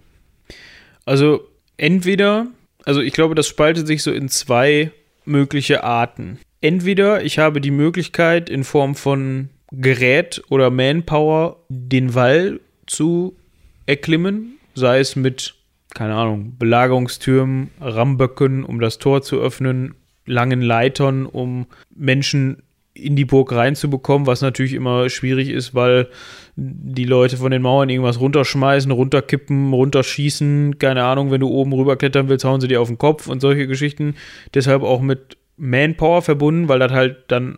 Also 1.05 1.47
entweder, 1.77 2.47
also 2.85 3.01
ich 3.01 3.13
glaube, 3.13 3.35
das 3.35 3.47
spaltet 3.47 3.87
sich 3.87 4.03
so 4.03 4.11
in 4.11 4.29
zwei 4.29 4.91
mögliche 5.25 5.83
Arten. 5.83 6.39
Entweder 6.63 7.25
ich 7.25 7.39
habe 7.39 7.59
die 7.59 7.71
Möglichkeit 7.71 8.49
in 8.49 8.63
Form 8.63 8.95
von 8.95 9.49
Gerät 9.73 10.41
oder 10.47 10.69
Manpower 10.69 11.57
den 11.67 12.15
Wall 12.15 12.61
zu 12.87 13.35
erklimmen, 13.85 14.59
sei 14.73 14.99
es 14.99 15.17
mit, 15.17 15.55
keine 15.93 16.15
Ahnung, 16.15 16.55
Belagerungstürmen, 16.57 17.71
Ramböcken, 17.81 18.63
um 18.63 18.79
das 18.79 18.97
Tor 18.97 19.23
zu 19.23 19.41
öffnen, 19.41 19.95
langen 20.25 20.61
Leitern, 20.61 21.25
um 21.25 21.65
Menschen 21.93 22.63
in 22.93 23.17
die 23.17 23.25
Burg 23.25 23.51
reinzubekommen, 23.51 24.25
was 24.25 24.39
natürlich 24.39 24.73
immer 24.73 25.09
schwierig 25.09 25.49
ist, 25.49 25.75
weil 25.75 26.07
die 26.55 27.03
Leute 27.03 27.35
von 27.35 27.51
den 27.51 27.61
Mauern 27.61 27.89
irgendwas 27.89 28.21
runterschmeißen, 28.21 28.89
runterkippen, 28.89 29.73
runterschießen, 29.73 30.79
keine 30.79 31.03
Ahnung, 31.03 31.29
wenn 31.29 31.41
du 31.41 31.49
oben 31.49 31.73
rüberklettern 31.73 32.29
willst, 32.29 32.45
hauen 32.45 32.61
sie 32.61 32.69
dir 32.69 32.79
auf 32.79 32.87
den 32.87 32.97
Kopf 32.97 33.27
und 33.27 33.41
solche 33.41 33.67
Geschichten. 33.67 34.15
Deshalb 34.53 34.83
auch 34.83 35.01
mit 35.01 35.35
Manpower 35.57 36.21
verbunden, 36.21 36.67
weil 36.67 36.79
das 36.79 36.91
halt 36.91 37.25
dann 37.29 37.57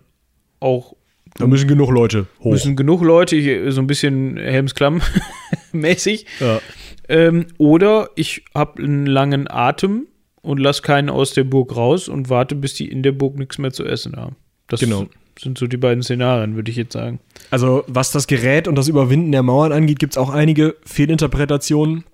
auch 0.60 0.96
Da 1.38 1.48
müssen 1.48 1.68
genug 1.68 1.89
Leute 1.91 2.28
hoch. 2.39 2.52
müssen 2.52 2.76
genug 2.76 3.02
Leute, 3.02 3.36
ich, 3.36 3.74
so 3.74 3.82
ein 3.82 3.88
bisschen 3.88 4.38
Helmsklamm 4.38 5.02
mäßig. 5.72 6.26
ja. 6.39 6.60
Ähm, 7.08 7.46
oder 7.60 8.10
ich 8.16 8.43
habe 8.56 8.82
einen 8.82 9.06
langen 9.06 9.48
Atem 9.50 10.08
und 10.41 10.60
lass 10.60 10.82
keinen 10.82 11.10
aus 11.12 11.34
der 11.34 11.43
Burg 11.43 11.76
raus 11.76 12.08
und 12.10 12.30
warte, 12.30 12.56
bis 12.56 12.74
die 12.74 12.89
in 12.89 13.04
der 13.04 13.12
Burg 13.12 13.38
nichts 13.38 13.60
mehr 13.60 13.72
zu 13.72 13.86
essen 13.86 14.16
haben. 14.16 14.36
Das 14.68 14.80
Genau. 14.80 15.06
sind 15.39 15.58
so 15.60 15.68
die 15.68 15.78
beiden 15.78 16.02
Szenarien, 16.02 16.56
würde 16.56 16.72
ich 16.72 16.78
jetzt 16.78 16.93
sagen. 16.93 17.20
Also, 17.52 17.84
was 17.88 18.12
das 18.12 18.26
Gerät 18.26 18.68
und 18.68 18.74
das 18.76 18.88
Überwinden 18.88 19.32
der 19.32 19.43
Mauern 19.43 19.72
angeht, 19.72 20.00
gibt 20.00 20.14
es 20.14 20.18
auch 20.18 20.32
einige 20.32 20.76
Fehlinterpretationen. 20.84 22.06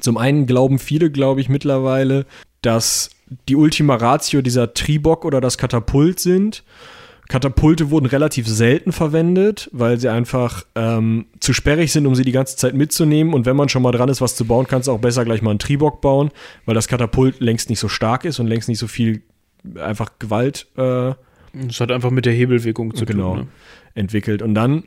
Zum 0.00 0.18
einen 0.18 0.44
glauben 0.44 0.78
viele, 0.78 1.10
glaube 1.10 1.40
ich, 1.40 1.48
mittlerweile, 1.48 2.26
dass 2.60 3.08
die 3.48 3.56
Ultima 3.56 3.96
Ratio 3.96 4.42
dieser 4.42 4.74
Tribok 4.74 5.24
oder 5.24 5.40
das 5.40 5.58
Katapult 5.58 6.20
sind. 6.20 6.62
Katapulte 7.28 7.90
wurden 7.90 8.06
relativ 8.06 8.46
selten 8.46 8.92
verwendet, 8.92 9.68
weil 9.72 9.98
sie 9.98 10.08
einfach 10.08 10.64
ähm, 10.76 11.26
zu 11.40 11.52
sperrig 11.52 11.90
sind, 11.90 12.06
um 12.06 12.14
sie 12.14 12.22
die 12.24 12.30
ganze 12.30 12.56
Zeit 12.56 12.74
mitzunehmen. 12.74 13.34
Und 13.34 13.46
wenn 13.46 13.56
man 13.56 13.68
schon 13.68 13.82
mal 13.82 13.90
dran 13.90 14.08
ist, 14.08 14.20
was 14.20 14.36
zu 14.36 14.44
bauen, 14.44 14.68
kannst 14.68 14.86
du 14.86 14.92
auch 14.92 15.00
besser 15.00 15.24
gleich 15.24 15.42
mal 15.42 15.50
einen 15.50 15.58
Tribok 15.58 16.00
bauen, 16.00 16.30
weil 16.66 16.76
das 16.76 16.86
Katapult 16.86 17.40
längst 17.40 17.68
nicht 17.68 17.80
so 17.80 17.88
stark 17.88 18.24
ist 18.24 18.38
und 18.38 18.46
längst 18.46 18.68
nicht 18.68 18.78
so 18.78 18.86
viel 18.86 19.22
einfach 19.80 20.12
Gewalt 20.20 20.68
äh, 20.76 21.14
Das 21.52 21.80
hat 21.80 21.90
einfach 21.90 22.10
mit 22.12 22.26
der 22.26 22.32
Hebelwirkung 22.32 22.94
zu 22.94 23.04
Genau. 23.04 23.30
tun. 23.34 23.38
Ne? 23.40 23.46
entwickelt. 23.96 24.42
Und 24.42 24.54
dann, 24.54 24.84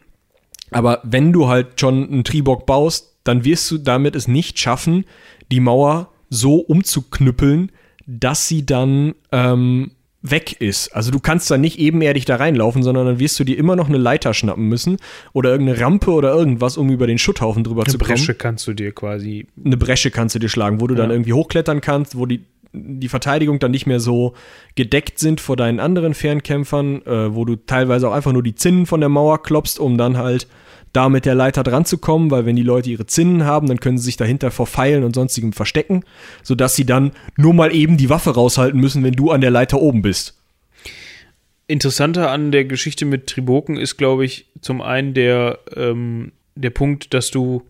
aber 0.71 1.01
wenn 1.03 1.33
du 1.33 1.47
halt 1.47 1.79
schon 1.79 2.07
einen 2.09 2.23
Tribok 2.23 2.65
baust, 2.67 3.15
dann 3.23 3.43
wirst 3.43 3.69
du 3.71 3.79
damit 3.79 4.15
es 4.15 4.27
nicht 4.27 4.59
schaffen, 4.59 5.03
die 5.51 5.59
Mauer 5.59 6.11
so 6.29 6.57
umzuknüppeln, 6.57 7.71
dass 8.11 8.47
sie 8.47 8.65
dann 8.65 9.13
ähm, 9.31 9.91
weg 10.21 10.59
ist. 10.59 10.89
Also 10.95 11.11
du 11.11 11.19
kannst 11.19 11.49
dann 11.51 11.61
nicht 11.61 11.77
ebenerdig 11.79 12.25
da 12.25 12.35
reinlaufen, 12.37 12.81
sondern 12.83 13.05
dann 13.05 13.19
wirst 13.19 13.39
du 13.39 13.43
dir 13.43 13.57
immer 13.57 13.75
noch 13.75 13.87
eine 13.87 13.97
Leiter 13.99 14.33
schnappen 14.33 14.65
müssen 14.67 14.97
oder 15.31 15.51
irgendeine 15.51 15.79
Rampe 15.79 16.11
oder 16.11 16.33
irgendwas, 16.33 16.75
um 16.75 16.89
über 16.89 17.07
den 17.07 17.17
Schutthaufen 17.19 17.63
drüber 17.63 17.83
Eine 17.83 17.91
zu 17.91 17.97
kommen 17.99 18.09
Bresche 18.09 18.33
kannst 18.33 18.67
du 18.67 18.73
dir 18.73 18.91
quasi. 18.91 19.45
eine 19.63 19.77
Bresche 19.77 20.11
kannst 20.11 20.35
du 20.35 20.39
dir 20.39 20.49
schlagen, 20.49 20.81
wo 20.81 20.87
du 20.87 20.95
dann 20.95 21.09
Ja. 21.09 21.15
irgendwie 21.15 21.33
hochklettern 21.33 21.79
kannst, 21.81 22.17
wo 22.17 22.25
die, 22.25 22.43
die 22.73 23.07
Verteidigung 23.09 23.59
dann 23.59 23.71
nicht 23.71 23.85
mehr 23.85 23.99
so 23.99 24.33
gedeckt 24.75 25.19
sind 25.19 25.39
vor 25.39 25.55
deinen 25.55 25.79
anderen 25.79 26.13
Fernkämpfern, 26.15 27.05
äh, 27.05 27.33
wo 27.35 27.45
du 27.45 27.55
teilweise 27.55 28.09
auch 28.09 28.13
einfach 28.13 28.33
nur 28.33 28.43
die 28.43 28.55
Zinnen 28.55 28.87
von 28.87 28.99
der 28.99 29.09
Mauer 29.09 29.41
klopfst, 29.43 29.79
um 29.79 29.97
dann 29.97 30.17
halt 30.17 30.47
da 30.93 31.09
mit 31.09 31.25
der 31.25 31.35
Leiter 31.35 31.63
dran 31.63 31.85
zu 31.85 31.97
kommen, 31.97 32.31
weil 32.31 32.45
wenn 32.45 32.55
die 32.55 32.63
Leute 32.63 32.89
ihre 32.89 33.05
Zinnen 33.05 33.45
haben, 33.45 33.67
dann 33.67 33.79
können 33.79 33.97
sie 33.97 34.05
sich 34.05 34.17
dahinter 34.17 34.51
vor 34.51 34.67
Pfeilen 34.67 35.03
und 35.03 35.15
sonstigem 35.15 35.53
verstecken, 35.53 36.03
sodass 36.43 36.75
sie 36.75 36.85
dann 36.85 37.11
nur 37.37 37.53
mal 37.53 37.73
eben 37.73 37.97
die 37.97 38.09
Waffe 38.09 38.31
raushalten 38.31 38.79
müssen, 38.79 39.03
wenn 39.03 39.13
du 39.13 39.31
an 39.31 39.41
der 39.41 39.51
Leiter 39.51 39.79
oben 39.79 40.01
bist. 40.01 40.35
Interessanter 41.67 42.31
an 42.31 42.51
der 42.51 42.65
Geschichte 42.65 43.05
mit 43.05 43.27
Triboken 43.27 43.77
ist, 43.77 43.97
glaube 43.97 44.25
ich, 44.25 44.47
zum 44.59 44.81
einen 44.81 45.13
der, 45.13 45.59
ähm, 45.75 46.31
der 46.55 46.71
Punkt, 46.71 47.13
dass 47.13 47.29
du 47.29 47.63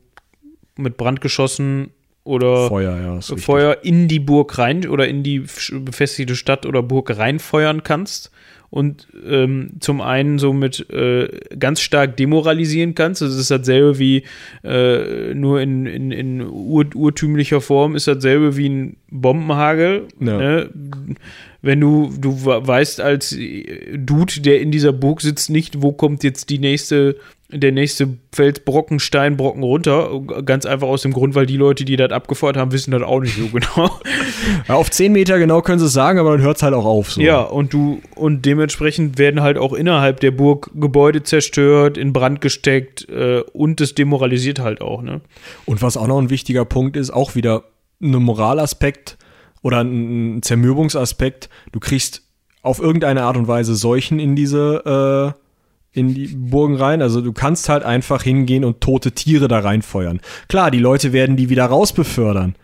mit 0.77 0.95
Brandgeschossen 0.95 1.91
oder 2.23 2.67
Feuer, 2.69 2.97
ja. 2.97 3.15
Richtig. 3.15 3.43
Feuer 3.43 3.77
in 3.83 4.07
die 4.07 4.19
Burg 4.19 4.57
rein 4.57 4.87
oder 4.87 5.07
in 5.07 5.23
die 5.23 5.43
befestigte 5.71 6.35
Stadt 6.35 6.65
oder 6.65 6.81
Burg 6.81 7.17
reinfeuern 7.17 7.83
kannst 7.83 8.31
und 8.69 9.07
ähm, 9.27 9.71
zum 9.79 9.99
einen 10.01 10.37
somit 10.37 10.89
äh, 10.91 11.27
ganz 11.57 11.81
stark 11.81 12.17
demoralisieren 12.17 12.93
kannst. 12.93 13.21
Das 13.21 13.35
ist 13.35 13.49
dasselbe 13.49 13.97
wie 13.97 14.23
äh, 14.63 15.33
nur 15.33 15.59
in, 15.61 15.85
in, 15.85 16.11
in 16.11 16.41
ur, 16.41 16.85
urtümlicher 16.93 17.61
Form 17.61 17.95
ist 17.95 18.07
dasselbe 18.07 18.57
wie 18.57 18.69
ein 18.69 18.97
Bombenhagel. 19.09 20.07
Ja. 20.19 20.37
Ne? 20.37 20.69
Wenn 21.61 21.81
du, 21.81 22.13
du 22.17 22.45
we- 22.45 22.67
weißt 22.67 23.01
als 23.01 23.31
Dude, 23.31 24.41
der 24.41 24.61
in 24.61 24.71
dieser 24.71 24.93
Burg 24.93 25.21
sitzt, 25.21 25.49
nicht, 25.49 25.81
wo 25.81 25.91
kommt 25.91 26.23
jetzt 26.23 26.49
die 26.49 26.59
nächste, 26.59 27.15
der 27.51 27.71
nächste 27.71 28.17
Felsbrocken, 28.31 28.99
Steinbrocken 28.99 29.63
runter. 29.63 30.21
Ganz 30.45 30.65
einfach 30.65 30.87
aus 30.87 31.01
dem 31.01 31.13
Grund, 31.13 31.33
weil 31.33 31.47
die 31.47 31.57
Leute, 31.57 31.83
die 31.83 31.95
das 31.95 32.11
abgefeuert 32.11 32.57
haben, 32.57 32.71
wissen 32.71 32.91
das 32.91 33.01
auch 33.01 33.19
nicht 33.19 33.35
so 33.35 33.47
genau. 33.53 33.99
Ja, 34.67 34.75
auf 34.75 34.91
10 34.91 35.11
Meter 35.11 35.39
genau 35.39 35.61
können 35.61 35.79
sie 35.79 35.85
es 35.85 35.93
sagen, 35.93 36.19
aber 36.19 36.31
dann 36.33 36.41
hört 36.41 36.57
es 36.57 36.63
halt 36.63 36.75
auch 36.75 36.85
auf. 36.85 37.11
So. 37.11 37.21
Ja, 37.21 37.41
und 37.41 37.73
du, 37.73 38.01
und 38.15 38.45
dementsprechend 38.45 39.17
werden 39.17 39.41
halt 39.41 39.57
auch 39.57 39.73
innerhalb 39.73 40.19
der 40.19 40.31
Burg 40.31 40.69
Gebäude 40.75 41.23
zerstört, 41.23 41.97
in 41.97 42.13
Brand 42.13 42.41
gesteckt 42.41 43.09
äh, 43.09 43.41
und 43.53 43.79
das 43.79 43.95
demoralisiert 43.95 44.59
halt 44.59 44.81
auch, 44.81 45.01
ne? 45.01 45.21
Und 45.65 45.81
was 45.81 45.97
auch 45.97 46.07
noch 46.07 46.19
ein 46.19 46.29
wichtiger 46.29 46.65
Punkt 46.65 46.95
ist, 46.95 47.09
auch 47.09 47.33
wieder 47.33 47.63
ein 48.01 48.11
Moralaspekt 48.11 49.17
oder 49.61 49.83
ein 49.83 50.37
ein 50.37 50.43
Zermürbungsaspekt. 50.43 51.49
Du 51.71 51.79
kriegst 51.79 52.23
auf 52.61 52.79
irgendeine 52.79 53.23
Art 53.23 53.37
und 53.37 53.47
Weise 53.47 53.75
Seuchen 53.75 54.19
in 54.19 54.35
diese, 54.35 55.33
äh, 55.35 55.39
in 55.99 56.13
die 56.15 56.27
Burgen 56.27 56.75
rein. 56.77 57.01
Also 57.01 57.21
du 57.21 57.33
kannst 57.33 57.69
halt 57.69 57.83
einfach 57.83 58.23
hingehen 58.23 58.65
und 58.65 58.81
tote 58.81 59.11
Tiere 59.11 59.47
da 59.47 59.59
reinfeuern. 59.59 60.19
Klar, 60.47 60.71
die 60.71 60.79
Leute 60.79 61.13
werden 61.13 61.37
die 61.37 61.49
wieder 61.49 61.65
rausbefördern. 61.65 62.55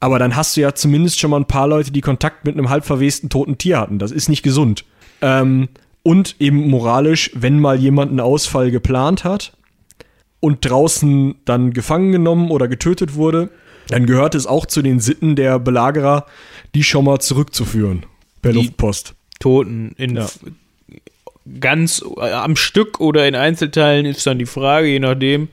Aber 0.00 0.18
dann 0.18 0.34
hast 0.34 0.56
du 0.56 0.62
ja 0.62 0.74
zumindest 0.74 1.20
schon 1.20 1.30
mal 1.30 1.36
ein 1.38 1.46
paar 1.46 1.68
Leute, 1.68 1.92
die 1.92 2.00
Kontakt 2.00 2.44
mit 2.44 2.56
einem 2.58 2.70
halb 2.70 2.84
verwesten 2.84 3.28
toten 3.30 3.56
Tier 3.58 3.78
hatten. 3.78 3.98
Das 4.00 4.10
ist 4.10 4.28
nicht 4.28 4.42
gesund. 4.42 4.84
Ähm, 5.20 5.68
und 6.02 6.34
eben 6.40 6.68
moralisch, 6.68 7.30
wenn 7.34 7.60
mal 7.60 7.78
jemand 7.78 8.10
einen 8.10 8.18
Ausfall 8.18 8.72
geplant 8.72 9.22
hat 9.22 9.52
und 10.40 10.68
draußen 10.68 11.36
dann 11.44 11.72
gefangen 11.72 12.10
genommen 12.10 12.50
oder 12.50 12.66
getötet 12.66 13.14
wurde, 13.14 13.50
dann 13.88 14.06
gehört 14.06 14.34
es 14.34 14.46
auch 14.48 14.66
zu 14.66 14.82
den 14.82 14.98
Sitten 14.98 15.36
der 15.36 15.60
Belagerer, 15.60 16.26
die 16.74 16.82
schon 16.82 17.04
mal 17.04 17.20
zurückzuführen 17.20 18.04
per 18.40 18.50
Die- 18.52 18.58
Luftpost. 18.58 19.14
Toten 19.38 19.92
in 19.98 20.16
Ja. 20.16 20.26
Ganz 21.60 22.04
äh, 22.16 22.32
am 22.32 22.56
Stück 22.56 23.00
oder 23.00 23.26
in 23.26 23.34
Einzelteilen 23.34 24.06
ist 24.06 24.26
dann 24.26 24.38
die 24.38 24.46
Frage, 24.46 24.88
je 24.88 25.00
nachdem. 25.00 25.48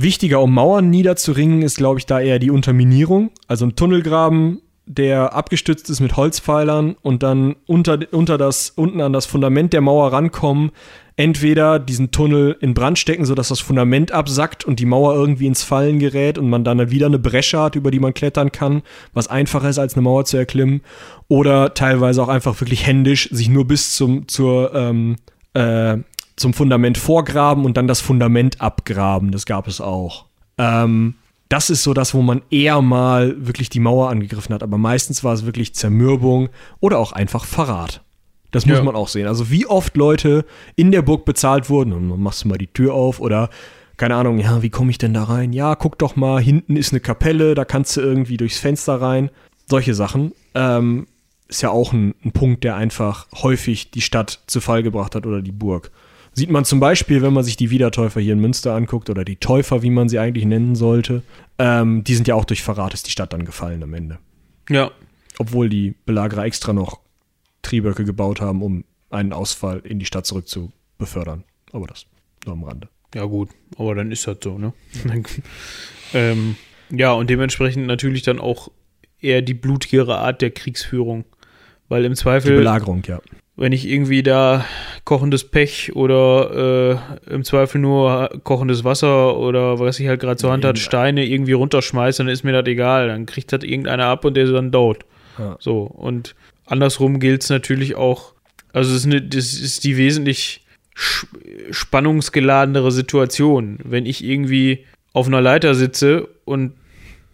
Wichtiger, 0.00 0.40
um 0.40 0.54
Mauern 0.54 0.90
niederzuringen, 0.90 1.62
ist, 1.62 1.76
glaube 1.76 1.98
ich, 1.98 2.06
da 2.06 2.20
eher 2.20 2.38
die 2.38 2.52
Unterminierung. 2.52 3.30
Also 3.48 3.66
ein 3.66 3.74
Tunnelgraben, 3.74 4.62
der 4.86 5.34
abgestützt 5.34 5.90
ist 5.90 5.98
mit 6.00 6.16
Holzpfeilern 6.16 6.96
und 7.02 7.24
dann 7.24 7.56
unter, 7.66 7.98
unter 8.12 8.38
das, 8.38 8.70
unten 8.70 9.00
an 9.00 9.12
das 9.12 9.26
Fundament 9.26 9.72
der 9.72 9.80
Mauer 9.80 10.12
rankommen. 10.12 10.70
Entweder 11.18 11.80
diesen 11.80 12.12
Tunnel 12.12 12.56
in 12.60 12.74
Brand 12.74 12.96
stecken, 12.96 13.24
sodass 13.24 13.48
das 13.48 13.58
Fundament 13.58 14.12
absackt 14.12 14.64
und 14.64 14.78
die 14.78 14.86
Mauer 14.86 15.16
irgendwie 15.16 15.48
ins 15.48 15.64
Fallen 15.64 15.98
gerät 15.98 16.38
und 16.38 16.48
man 16.48 16.62
dann 16.62 16.92
wieder 16.92 17.06
eine 17.06 17.18
Bresche 17.18 17.58
hat, 17.58 17.74
über 17.74 17.90
die 17.90 17.98
man 17.98 18.14
klettern 18.14 18.52
kann, 18.52 18.82
was 19.14 19.26
einfacher 19.26 19.68
ist, 19.68 19.80
als 19.80 19.94
eine 19.94 20.02
Mauer 20.02 20.26
zu 20.26 20.36
erklimmen. 20.36 20.80
Oder 21.26 21.74
teilweise 21.74 22.22
auch 22.22 22.28
einfach 22.28 22.60
wirklich 22.60 22.86
händisch 22.86 23.28
sich 23.32 23.48
nur 23.48 23.66
bis 23.66 23.96
zum, 23.96 24.28
zur, 24.28 24.72
ähm, 24.76 25.16
äh, 25.54 25.96
zum 26.36 26.54
Fundament 26.54 26.98
vorgraben 26.98 27.64
und 27.64 27.76
dann 27.76 27.88
das 27.88 28.00
Fundament 28.00 28.60
abgraben. 28.60 29.32
Das 29.32 29.44
gab 29.44 29.66
es 29.66 29.80
auch. 29.80 30.26
Ähm, 30.56 31.14
das 31.48 31.68
ist 31.68 31.82
so 31.82 31.94
das, 31.94 32.14
wo 32.14 32.22
man 32.22 32.42
eher 32.48 32.80
mal 32.80 33.34
wirklich 33.44 33.70
die 33.70 33.80
Mauer 33.80 34.08
angegriffen 34.08 34.54
hat. 34.54 34.62
Aber 34.62 34.78
meistens 34.78 35.24
war 35.24 35.32
es 35.32 35.44
wirklich 35.44 35.74
Zermürbung 35.74 36.48
oder 36.78 36.98
auch 36.98 37.10
einfach 37.10 37.44
Verrat. 37.44 38.02
Das 38.50 38.64
muss 38.66 38.78
Ja. 38.78 38.82
man 38.82 38.96
auch 38.96 39.08
sehen. 39.08 39.26
Also 39.26 39.50
wie 39.50 39.66
oft 39.66 39.96
Leute 39.96 40.44
in 40.76 40.90
der 40.90 41.02
Burg 41.02 41.24
bezahlt 41.24 41.68
wurden 41.68 41.92
und 41.92 42.08
dann 42.08 42.20
machst 42.20 42.44
du 42.44 42.48
mal 42.48 42.58
die 42.58 42.66
Tür 42.68 42.94
auf 42.94 43.20
oder 43.20 43.50
keine 43.98 44.14
Ahnung, 44.14 44.38
ja, 44.38 44.62
wie 44.62 44.70
komme 44.70 44.90
ich 44.90 44.98
denn 44.98 45.12
da 45.12 45.24
rein? 45.24 45.52
Ja, 45.52 45.74
guck 45.74 45.98
doch 45.98 46.14
mal, 46.14 46.40
hinten 46.40 46.76
ist 46.76 46.92
eine 46.92 47.00
Kapelle, 47.00 47.54
da 47.56 47.64
kannst 47.64 47.96
du 47.96 48.00
irgendwie 48.00 48.36
durchs 48.36 48.58
Fenster 48.58 49.00
rein. 49.00 49.30
Solche 49.66 49.92
Sachen. 49.92 50.32
Ähm, 50.54 51.08
ist 51.48 51.62
ja 51.62 51.70
auch 51.70 51.92
ein, 51.92 52.14
ein 52.24 52.30
Punkt, 52.32 52.62
der 52.62 52.76
einfach 52.76 53.26
häufig 53.42 53.90
die 53.90 54.00
Stadt 54.00 54.40
zu 54.46 54.60
Fall 54.60 54.82
gebracht 54.82 55.14
hat 55.14 55.26
oder 55.26 55.42
die 55.42 55.50
Burg. 55.52 55.90
Sieht 56.32 56.50
man 56.50 56.64
zum 56.64 56.78
Beispiel, 56.78 57.22
wenn 57.22 57.32
man 57.32 57.42
sich 57.42 57.56
die 57.56 57.70
Wiedertäufer 57.70 58.20
hier 58.20 58.34
in 58.34 58.40
Münster 58.40 58.72
anguckt 58.74 59.10
oder 59.10 59.24
die 59.24 59.36
Täufer, 59.36 59.82
wie 59.82 59.90
man 59.90 60.08
sie 60.08 60.20
eigentlich 60.20 60.44
nennen 60.44 60.76
sollte. 60.76 61.22
Ähm, 61.58 62.04
die 62.04 62.14
sind 62.14 62.28
ja 62.28 62.36
auch 62.36 62.44
durch 62.44 62.62
Verrat 62.62 62.94
ist 62.94 63.06
die 63.06 63.10
Stadt 63.10 63.32
dann 63.32 63.44
gefallen 63.44 63.82
am 63.82 63.94
Ende. 63.94 64.18
Ja. 64.70 64.92
Obwohl 65.38 65.68
die 65.68 65.94
Belagerer 66.06 66.44
extra 66.44 66.72
noch 66.72 67.00
Trieböcke 67.68 68.04
gebaut 68.04 68.40
haben, 68.40 68.62
um 68.62 68.84
einen 69.10 69.32
Ausfall 69.32 69.80
in 69.80 69.98
die 69.98 70.06
Stadt 70.06 70.26
zurück 70.26 70.48
zu 70.48 70.72
befördern. 70.96 71.44
Aber 71.72 71.86
das 71.86 72.06
nur 72.46 72.54
am 72.54 72.64
Rande. 72.64 72.88
Ja, 73.14 73.24
gut, 73.24 73.50
aber 73.76 73.94
dann 73.94 74.12
ist 74.12 74.26
das 74.26 74.38
so, 74.42 74.58
ne? 74.58 74.72
ähm, 76.14 76.56
ja, 76.90 77.12
und 77.12 77.30
dementsprechend 77.30 77.86
natürlich 77.86 78.22
dann 78.22 78.38
auch 78.38 78.70
eher 79.20 79.42
die 79.42 79.54
blutigere 79.54 80.18
Art 80.18 80.42
der 80.42 80.50
Kriegsführung. 80.50 81.24
Weil 81.88 82.04
im 82.04 82.12
Die 82.12 82.18
Zweifel, 82.18 82.56
Belagerung, 82.56 83.02
ja. 83.06 83.18
wenn 83.56 83.72
ich 83.72 83.88
irgendwie 83.88 84.22
da 84.22 84.66
kochendes 85.04 85.44
Pech 85.44 85.96
oder 85.96 87.00
äh, 87.26 87.32
im 87.32 87.44
Zweifel 87.44 87.80
nur 87.80 88.28
kochendes 88.44 88.84
Wasser 88.84 89.38
oder 89.38 89.78
was 89.78 89.98
ich 89.98 90.06
halt 90.06 90.20
gerade 90.20 90.36
zur 90.36 90.52
Hand 90.52 90.66
hat, 90.66 90.78
Steine 90.78 91.24
irgendwie 91.24 91.52
runterschmeiße, 91.52 92.18
dann 92.18 92.28
ist 92.28 92.44
mir 92.44 92.52
das 92.52 92.66
egal. 92.66 93.08
Dann 93.08 93.24
kriegt 93.24 93.52
das 93.52 93.64
irgendeiner 93.64 94.04
ab 94.04 94.26
und 94.26 94.34
der 94.34 94.44
ist 94.44 94.52
dann 94.52 94.70
tot. 94.70 95.06
Ja. 95.38 95.56
So, 95.60 95.82
und 95.82 96.34
andersrum 96.68 97.20
gilt 97.20 97.42
es 97.42 97.50
natürlich 97.50 97.96
auch, 97.96 98.34
also 98.72 98.90
es 98.90 98.98
ist, 98.98 99.06
eine, 99.06 99.22
das 99.22 99.54
ist 99.54 99.84
die 99.84 99.96
wesentlich 99.96 100.64
spannungsgeladenere 101.70 102.90
Situation. 102.90 103.78
Wenn 103.84 104.06
ich 104.06 104.24
irgendwie 104.24 104.84
auf 105.12 105.26
einer 105.26 105.40
Leiter 105.40 105.74
sitze 105.74 106.28
und 106.44 106.72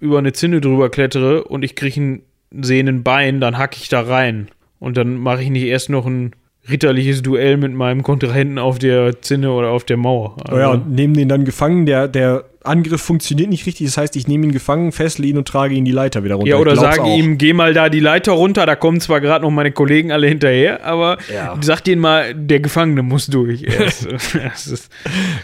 über 0.00 0.18
eine 0.18 0.32
Zinne 0.32 0.60
drüber 0.60 0.90
klettere 0.90 1.44
und 1.44 1.62
ich 1.64 1.74
kriege 1.74 2.00
ein 2.00 2.22
sehenden 2.62 3.02
Bein, 3.02 3.40
dann 3.40 3.58
hacke 3.58 3.78
ich 3.80 3.88
da 3.88 4.02
rein. 4.02 4.48
Und 4.78 4.96
dann 4.96 5.16
mache 5.16 5.42
ich 5.42 5.50
nicht 5.50 5.64
erst 5.64 5.88
noch 5.88 6.06
ein 6.06 6.34
ritterliches 6.68 7.22
Duell 7.22 7.56
mit 7.56 7.72
meinem 7.74 8.02
Kontrahenten 8.02 8.58
auf 8.58 8.78
der 8.78 9.20
Zinne 9.22 9.50
oder 9.52 9.68
auf 9.70 9.84
der 9.84 9.96
Mauer. 9.96 10.36
Oh 10.50 10.56
ja, 10.56 10.70
und 10.70 10.90
nehmen 10.90 11.14
den 11.14 11.28
dann 11.28 11.44
gefangen. 11.44 11.84
Der, 11.86 12.08
der 12.08 12.44
Angriff 12.62 13.02
funktioniert 13.02 13.50
nicht 13.50 13.66
richtig. 13.66 13.86
Das 13.86 13.98
heißt, 13.98 14.16
ich 14.16 14.26
nehme 14.28 14.46
ihn 14.46 14.52
gefangen, 14.52 14.90
fessle 14.90 15.26
ihn 15.26 15.36
und 15.36 15.46
trage 15.46 15.74
ihn 15.74 15.84
die 15.84 15.92
Leiter 15.92 16.24
wieder 16.24 16.36
runter. 16.36 16.48
Ja, 16.50 16.56
oder 16.56 16.74
sage 16.76 17.02
auch. 17.02 17.18
ihm, 17.18 17.36
geh 17.36 17.52
mal 17.52 17.74
da 17.74 17.90
die 17.90 18.00
Leiter 18.00 18.32
runter, 18.32 18.64
da 18.64 18.76
kommen 18.76 19.00
zwar 19.02 19.20
gerade 19.20 19.44
noch 19.44 19.50
meine 19.50 19.72
Kollegen 19.72 20.10
alle 20.12 20.26
hinterher, 20.26 20.82
aber 20.86 21.18
Ja. 21.32 21.54
sag 21.60 21.82
denen 21.84 22.00
mal, 22.00 22.34
der 22.34 22.60
Gefangene 22.60 23.02
muss 23.02 23.26
durch. 23.26 23.62
erst. 23.64 24.08
das 24.10 24.66
ist, 24.66 24.90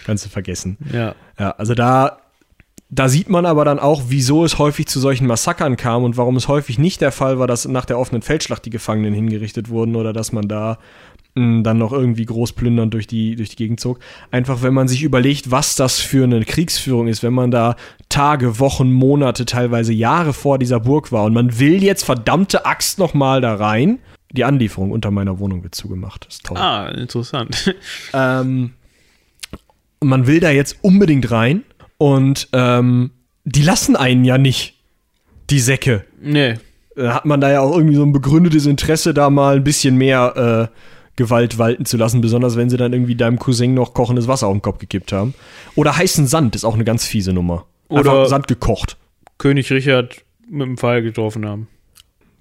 Kannst 0.07 0.25
du 0.25 0.31
vergessen. 0.31 0.79
ja. 0.93 1.15
Ja, 1.39 1.53
also 1.53 1.73
da, 1.75 2.19
da 2.91 3.09
sieht 3.09 3.29
man 3.29 3.47
aber 3.47 3.65
dann 3.65 3.79
auch, 3.79 4.05
wieso 4.09 4.45
es 4.45 4.59
häufig 4.59 4.87
zu 4.89 4.99
solchen 4.99 5.27
Massakern 5.27 5.77
kam 5.77 6.03
und 6.03 6.17
warum 6.17 6.37
es 6.37 6.49
häufig 6.49 6.79
nicht 6.79 7.01
der 7.01 7.13
Fall 7.13 7.39
war, 7.39 7.47
dass 7.47 7.67
nach 7.69 7.85
der 7.85 7.99
offenen 7.99 8.21
Feldschlacht 8.21 8.65
die 8.65 8.71
Gefangenen 8.71 9.15
hingerichtet 9.15 9.69
wurden 9.69 9.95
oder 9.95 10.13
dass 10.13 10.33
man 10.33 10.49
da 10.49 10.79
mh, 11.37 11.63
dann 11.63 11.79
noch 11.79 11.93
irgendwie 11.93 12.25
groß 12.25 12.53
plündernd 12.53 12.93
durch 12.93 13.07
die, 13.07 13.37
durch 13.37 13.51
die 13.51 13.57
Gegend 13.57 13.79
zog. 13.79 14.01
Einfach, 14.33 14.63
wenn 14.63 14.75
man 14.75 14.89
sich 14.89 15.05
überlegt, 15.05 15.53
was 15.53 15.77
das 15.77 16.01
für 16.01 16.25
eine 16.25 16.45
Kriegsführung 16.45 17.07
ist, 17.07 17.23
wenn 17.23 17.33
man 17.33 17.53
da 17.53 17.77
Tage, 18.09 18.59
Wochen, 18.59 18.93
Monate, 18.93 19.45
teilweise 19.45 19.93
Jahre 19.93 20.33
vor 20.33 20.59
dieser 20.59 20.81
Burg 20.81 21.13
war 21.13 21.25
und 21.25 21.33
man 21.33 21.61
will 21.61 21.85
jetzt 21.85 22.03
verdammte 22.03 22.67
Axt 22.67 22.99
noch 22.99 23.15
mal 23.15 23.41
da 23.41 23.55
rein. 23.55 24.01
Die 24.33 24.45
Anlieferung 24.45 24.91
unter 24.91 25.13
meiner 25.13 25.39
Wohnung 25.39 25.63
wird 25.63 25.77
zugemacht. 25.77 26.27
Das 26.27 26.35
ist 26.37 26.47
toll. 26.47 26.59
Ah, 26.59 26.89
interessant. 26.89 27.73
Ähm, 28.13 28.73
man 30.03 30.27
will 30.27 30.41
da 30.41 30.51
jetzt 30.51 30.79
unbedingt 30.83 31.31
rein 31.31 31.63
und 32.01 32.49
ähm, 32.55 33.11
die 33.45 33.63
lassen 33.63 33.95
einen 33.95 34.25
ja 34.25 34.39
nicht, 34.39 34.75
die 35.51 35.61
Säcke. 35.61 36.07
nee. 36.21 36.55
Da 36.97 37.15
hat 37.15 37.25
man 37.25 37.41
da 37.41 37.51
ja 37.51 37.61
auch 37.61 37.75
irgendwie 37.77 37.95
so 37.95 38.03
ein 38.03 38.13
begründetes 38.13 38.67
Interesse, 38.67 39.15
da 39.15 39.31
mal 39.31 39.57
ein 39.57 39.65
bisschen 39.65 39.97
mehr 39.97 40.69
äh, 40.71 40.77
Gewalt 41.17 41.57
walten 41.57 41.85
zu 41.85 41.97
lassen, 41.97 42.21
besonders 42.21 42.57
wenn 42.57 42.69
sie 42.69 42.77
dann 42.77 42.93
irgendwie 42.93 43.15
deinem 43.15 43.39
Cousin 43.39 43.75
noch 43.75 43.95
kochendes 43.95 44.27
Wasser 44.29 44.49
auf 44.49 44.55
den 44.55 44.61
Kopf 44.61 44.79
gekippt 44.79 45.13
haben. 45.13 45.35
Oder 45.77 45.97
heißen 45.97 46.27
Sand 46.27 46.57
ist 46.57 46.65
auch 46.65 46.75
eine 46.75 46.85
ganz 46.85 47.07
fiese 47.07 47.33
Nummer. 47.33 47.65
Einfach 47.89 48.13
Oder- 48.13 48.27
Sand 48.29 48.49
gekocht. 48.49 48.97
König 49.39 49.71
Richard 49.71 50.25
mit 50.49 50.67
dem 50.67 50.77
Pfeil 50.77 51.01
getroffen 51.03 51.47
haben. 51.47 51.69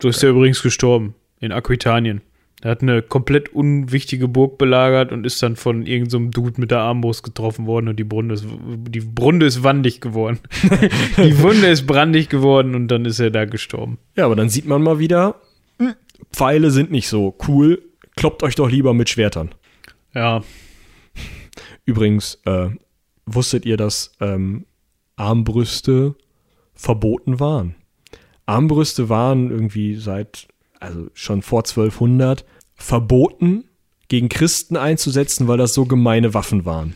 So 0.01 0.09
ist 0.09 0.23
er 0.23 0.31
übrigens 0.31 0.61
gestorben. 0.63 1.15
In 1.39 1.51
Aquitanien. 1.51 2.21
Er 2.61 2.71
hat 2.71 2.81
eine 2.81 3.01
komplett 3.01 3.49
unwichtige 3.49 4.27
Burg 4.27 4.57
belagert 4.57 5.11
und 5.11 5.25
ist 5.25 5.41
dann 5.41 5.55
von 5.55 5.85
irgendeinem 5.85 6.31
so 6.33 6.41
Dude 6.41 6.59
mit 6.59 6.71
der 6.71 6.79
Armbrust 6.79 7.23
getroffen 7.23 7.65
worden 7.65 7.87
und 7.87 7.97
die 7.97 8.03
Brunde 8.03 8.35
ist, 8.35 8.45
die 8.45 8.99
Brunde 8.99 9.45
ist 9.45 9.63
wandig 9.63 10.01
geworden. 10.01 10.39
die 11.17 11.39
Wunde 11.41 11.67
ist 11.67 11.87
brandig 11.87 12.27
geworden 12.27 12.75
und 12.75 12.89
dann 12.89 13.05
ist 13.05 13.19
er 13.19 13.31
da 13.31 13.45
gestorben. 13.45 13.97
Ja, 14.15 14.25
aber 14.25 14.35
dann 14.35 14.49
sieht 14.49 14.65
man 14.65 14.81
mal 14.81 14.99
wieder, 14.99 15.35
hm, 15.77 15.93
Pfeile 16.33 16.71
sind 16.71 16.91
nicht 16.91 17.07
so 17.07 17.37
cool. 17.47 17.81
Kloppt 18.17 18.43
euch 18.43 18.55
doch 18.55 18.69
lieber 18.69 18.93
mit 18.93 19.09
Schwertern. 19.09 19.55
Ja, 20.13 20.43
Übrigens, 21.89 22.39
äh, 22.45 22.69
wusstet 23.25 23.65
ihr, 23.65 23.75
dass 23.75 24.11
ähm, 24.19 24.67
Armbrüste 25.15 26.13
verboten 26.75 27.39
waren? 27.39 27.73
Armbrüste 28.45 29.09
waren 29.09 29.49
irgendwie 29.49 29.95
seit, 29.95 30.48
also 30.79 31.07
schon 31.13 31.41
vor 31.41 31.59
1200, 31.59 32.45
verboten, 32.75 33.65
gegen 34.07 34.29
Christen 34.29 34.75
einzusetzen, 34.75 35.47
weil 35.47 35.57
das 35.57 35.73
so 35.73 35.85
gemeine 35.85 36.33
Waffen 36.33 36.65
waren. 36.65 36.95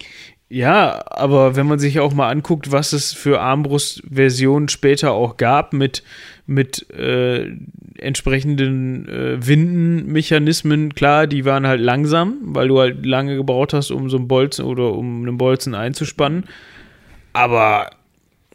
Ja, 0.49 1.03
aber 1.07 1.55
wenn 1.55 1.65
man 1.65 1.79
sich 1.79 1.99
auch 1.99 2.13
mal 2.13 2.29
anguckt, 2.29 2.71
was 2.71 2.93
es 2.93 3.11
für 3.11 3.41
Armbrustversionen 3.41 4.69
später 4.69 5.11
auch 5.11 5.37
gab 5.37 5.73
mit, 5.73 6.03
mit 6.45 6.89
äh, 6.91 7.49
entsprechenden 7.97 9.07
äh, 9.07 9.47
Windenmechanismen, 9.47 10.93
klar, 10.93 11.25
die 11.25 11.45
waren 11.45 11.65
halt 11.65 11.81
langsam, 11.81 12.37
weil 12.43 12.67
du 12.67 12.79
halt 12.79 13.03
lange 13.03 13.35
gebraucht 13.35 13.73
hast, 13.73 13.89
um 13.89 14.11
so 14.11 14.17
einen 14.17 14.27
Bolzen 14.27 14.65
oder 14.65 14.93
um 14.93 15.23
einen 15.23 15.37
Bolzen 15.37 15.73
einzuspannen. 15.73 16.45
Aber 17.33 17.89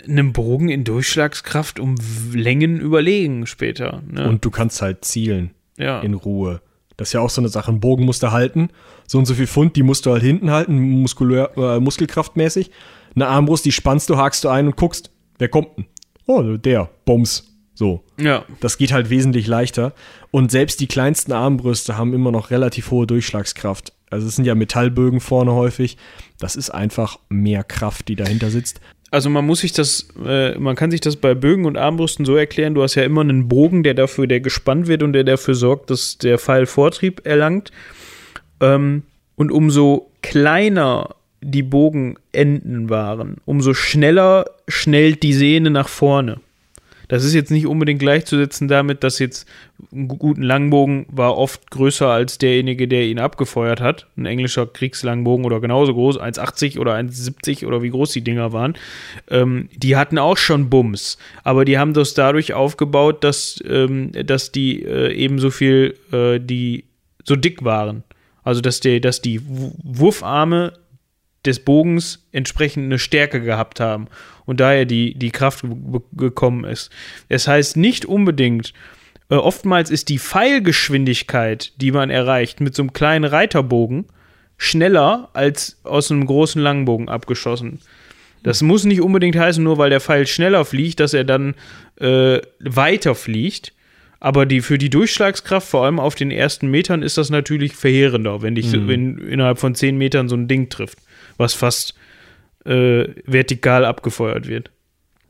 einem 0.07 0.33
Bogen 0.33 0.69
in 0.69 0.85
Durchschlagskraft 0.85 1.81
um 1.81 1.97
Längen 2.33 2.81
überlegen 2.81 3.47
später. 3.47 4.03
Ne? 4.11 4.29
Und 4.29 4.45
du 4.45 4.51
kannst 4.51 4.83
halt 4.83 5.05
zielen 5.05 5.51
ja. 5.77 6.01
in 6.01 6.15
Ruhe. 6.15 6.61
Das 6.97 7.09
ist 7.09 7.13
ja 7.13 7.21
auch 7.21 7.31
so 7.31 7.41
eine 7.41 7.49
Sache. 7.49 7.71
Ein 7.71 7.81
Bogen 7.81 8.05
musst 8.05 8.23
du 8.23 8.33
halten. 8.33 8.71
So 9.07 9.19
und 9.19 9.27
so 9.27 9.35
viel 9.35 9.47
Pfund, 9.47 9.77
die 9.77 9.83
musst 9.83 10.05
du 10.05 10.13
halt 10.13 10.23
hinten 10.23 10.51
halten, 10.51 10.79
muskulär, 10.79 11.57
äh, 11.57 11.81
muskelkraftmäßig. 11.81 12.71
Eine 13.15 13.29
Armbrust, 13.29 13.65
die 13.65 13.73
spannst 13.73 14.11
du, 14.11 14.17
hakst 14.17 14.45
du 14.45 14.49
ein 14.49 14.67
und 14.67 14.77
guckst, 14.77 15.11
wer 15.39 15.49
kommt 15.49 15.77
denn? 15.77 15.87
Oh, 16.27 16.43
der, 16.43 16.91
Bums. 17.05 17.45
So. 17.75 18.03
ja. 18.19 18.45
Das 18.59 18.77
geht 18.77 18.93
halt 18.93 19.09
wesentlich 19.09 19.47
leichter. 19.47 19.95
Und 20.33 20.51
selbst 20.51 20.81
die 20.81 20.89
kleinsten 20.89 21.31
Armbrüste 21.31 21.97
haben 21.97 22.13
immer 22.13 22.33
noch 22.33 22.51
relativ 22.51 22.91
hohe 22.91 23.07
Durchschlagskraft. 23.07 23.93
Also 24.11 24.27
es 24.27 24.35
sind 24.35 24.45
ja 24.45 24.57
Metallbögen 24.57 25.21
vorne 25.21 25.53
häufig. 25.53 25.97
Das 26.41 26.57
ist 26.57 26.71
einfach 26.71 27.21
mehr 27.29 27.63
Kraft, 27.63 28.09
die 28.09 28.17
dahinter 28.17 28.51
sitzt. 28.51 28.81
Also 29.11 29.31
man 29.31 29.47
muss 29.47 29.61
sich 29.61 29.73
das, 29.73 30.09
äh, 30.25 30.59
man 30.59 30.77
kann 30.77 30.91
sich 30.91 31.01
das 31.01 31.17
bei 31.17 31.35
Bögen 31.35 31.65
und 31.65 31.77
Armbrüsten 31.77 32.25
so 32.25 32.37
erklären, 32.37 32.75
du 32.75 32.83
hast 32.83 32.95
ja 32.95 33.05
immer 33.05 33.23
einen 33.23 33.49
Bogen, 33.49 33.83
der 33.83 33.95
dafür, 33.95 34.27
der 34.27 34.41
gespannt 34.41 34.87
wird 34.87 35.03
und 35.03 35.13
der 35.13 35.25
dafür 35.25 35.55
sorgt, 35.55 35.91
dass 35.91 36.19
der 36.19 36.39
Pfeil 36.39 36.67
Vortrieb 36.67 37.23
erlangt. 37.25 37.71
Ähm, 38.61 39.03
und 39.37 39.53
umso 39.53 40.11
kleiner 40.23 41.15
die 41.41 41.63
Bogenenden 41.63 42.91
waren, 42.91 43.37
umso 43.45 43.73
schneller 43.73 44.47
schnellt 44.67 45.23
die 45.23 45.33
Sehne 45.33 45.71
nach 45.71 45.89
vorne. 45.89 46.41
Das 47.09 47.25
ist 47.25 47.35
jetzt 47.35 47.51
nicht 47.51 47.67
unbedingt 47.67 48.01
gleichzusetzen 48.01 48.69
damit, 48.69 49.03
dass 49.03 49.19
jetzt 49.19 49.49
ein 49.93 50.09
guten 50.09 50.43
Langbogen 50.43 51.07
war 51.11 51.37
oft 51.37 51.71
größer 51.71 52.09
als 52.09 52.39
derjenige, 52.39 52.87
der 52.87 53.07
ihn 53.07 53.19
abgefeuert 53.19 53.81
hat. 53.81 54.07
Ein 54.17 54.27
englischer 54.27 54.67
Kriegslangbogen 54.67 55.47
oder 55.47 55.61
genauso 55.61 55.95
groß, 55.95 56.21
1,80 56.21 56.79
oder 56.79 56.95
1,70 56.95 57.67
oder 57.67 57.83
wie 57.83 57.91
groß 57.91 58.13
die 58.13 58.23
Dinger 58.23 58.53
waren. 58.53 58.75
Ähm, 59.31 59.71
die 59.75 59.97
hatten 59.97 60.19
auch 60.19 60.37
schon 60.37 60.69
Bums, 60.69 61.17
aber 61.45 61.65
die 61.65 61.79
haben 61.79 61.95
das 61.95 62.15
dadurch 62.15 62.53
aufgebaut, 62.53 63.25
dass, 63.25 63.59
ähm, 63.67 64.13
dass 64.13 64.53
die 64.53 64.83
äh, 64.83 65.13
eben 65.15 65.39
so 65.39 65.51
viel, 65.51 65.95
äh, 66.13 66.39
die 66.39 66.85
so 67.25 67.37
dick 67.37 67.65
waren. 67.65 68.05
Also 68.43 68.61
dass, 68.61 68.81
der, 68.81 69.01
dass 69.01 69.21
die 69.21 69.41
Wurfarme 69.45 70.73
des 71.45 71.61
Bogens 71.61 72.27
entsprechend 72.33 72.85
eine 72.85 72.99
Stärke 72.99 73.41
gehabt 73.41 73.81
haben 73.81 74.09
und 74.45 74.61
daher 74.61 74.85
die, 74.85 75.15
die 75.15 75.31
Kraft 75.31 75.65
gekommen 76.13 76.65
ist. 76.65 76.91
Es 77.29 77.47
heißt 77.47 77.77
nicht 77.77 78.05
unbedingt, 78.05 78.73
äh, 79.31 79.35
oftmals 79.35 79.91
ist 79.91 80.09
die 80.09 80.19
Pfeilgeschwindigkeit, 80.19 81.73
die 81.81 81.93
man 81.93 82.11
erreicht 82.11 82.61
mit 82.61 82.75
so 82.75 82.83
einem 82.83 82.93
kleinen 82.93 83.25
Reiterbogen, 83.25 84.07
schneller 84.57 85.31
als 85.35 85.81
aus 85.85 86.11
einem 86.11 86.27
großen 86.27 86.61
Langbogen 86.61 87.09
abgeschossen. 87.09 87.81
Das 88.43 88.63
muss 88.63 88.85
nicht 88.85 89.01
unbedingt 89.01 89.37
heißen, 89.37 89.63
nur 89.63 89.79
weil 89.79 89.91
der 89.91 90.01
Pfeil 90.01 90.27
schneller 90.27 90.65
fliegt, 90.65 91.01
dass 91.01 91.15
er 91.15 91.25
dann 91.25 91.55
äh, 92.01 92.41
weiter 92.61 93.15
fliegt. 93.15 93.73
Aber 94.21 94.47
die, 94.47 94.61
für 94.61 94.79
die 94.79 94.91
Durchschlagskraft, 94.91 95.69
vor 95.69 95.85
allem 95.85 96.01
auf 96.01 96.15
den 96.15 96.31
ersten 96.31 96.69
Metern, 96.69 97.03
ist 97.03 97.19
das 97.19 97.31
natürlich 97.31 97.77
verheerender, 97.77 98.43
wenn 98.43 98.55
dich 98.55 98.73
mhm. 98.73 98.89
wenn 98.89 99.19
innerhalb 99.19 99.59
von 99.59 99.75
zehn 99.75 99.97
Metern 99.97 100.29
so 100.29 100.37
ein 100.37 100.49
Ding 100.49 100.69
trifft, 100.69 100.99
was 101.37 101.55
fast 101.55 101.95
äh, 102.65 103.07
vertikal 103.25 103.85
abgefeuert 103.85 104.49
wird. 104.49 104.71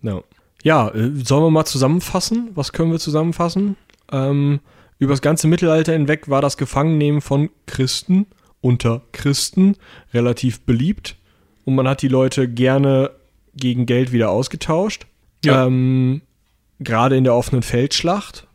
No. 0.00 0.24
Ja, 0.62 0.88
äh, 0.88 1.10
sollen 1.14 1.44
wir 1.44 1.50
mal 1.50 1.66
zusammenfassen? 1.66 2.50
Was 2.54 2.72
können 2.72 2.90
wir 2.90 2.98
zusammenfassen? 2.98 3.76
Ähm, 4.10 4.60
über 4.98 5.12
das 5.12 5.22
ganze 5.22 5.46
Mittelalter 5.48 5.92
hinweg 5.92 6.28
war 6.28 6.40
das 6.40 6.56
Gefangennehmen 6.56 7.20
von 7.20 7.50
Christen 7.66 8.26
unter 8.60 9.02
Christen 9.12 9.76
relativ 10.12 10.60
beliebt 10.62 11.16
und 11.64 11.76
man 11.76 11.86
hat 11.86 12.02
die 12.02 12.08
Leute 12.08 12.48
gerne 12.48 13.10
gegen 13.54 13.86
Geld 13.86 14.10
wieder 14.10 14.30
ausgetauscht. 14.30 15.06
Ja. 15.44 15.66
Ähm, 15.66 16.22
Gerade 16.80 17.16
in 17.16 17.24
der 17.24 17.34
offenen 17.34 17.62
Feldschlacht, 17.62 18.47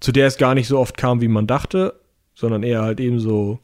zu 0.00 0.12
der 0.12 0.26
es 0.26 0.38
gar 0.38 0.54
nicht 0.54 0.68
so 0.68 0.78
oft 0.78 0.96
kam, 0.96 1.20
wie 1.20 1.28
man 1.28 1.46
dachte, 1.46 1.94
sondern 2.34 2.62
eher 2.62 2.82
halt 2.82 3.00
eben 3.00 3.18
so 3.18 3.58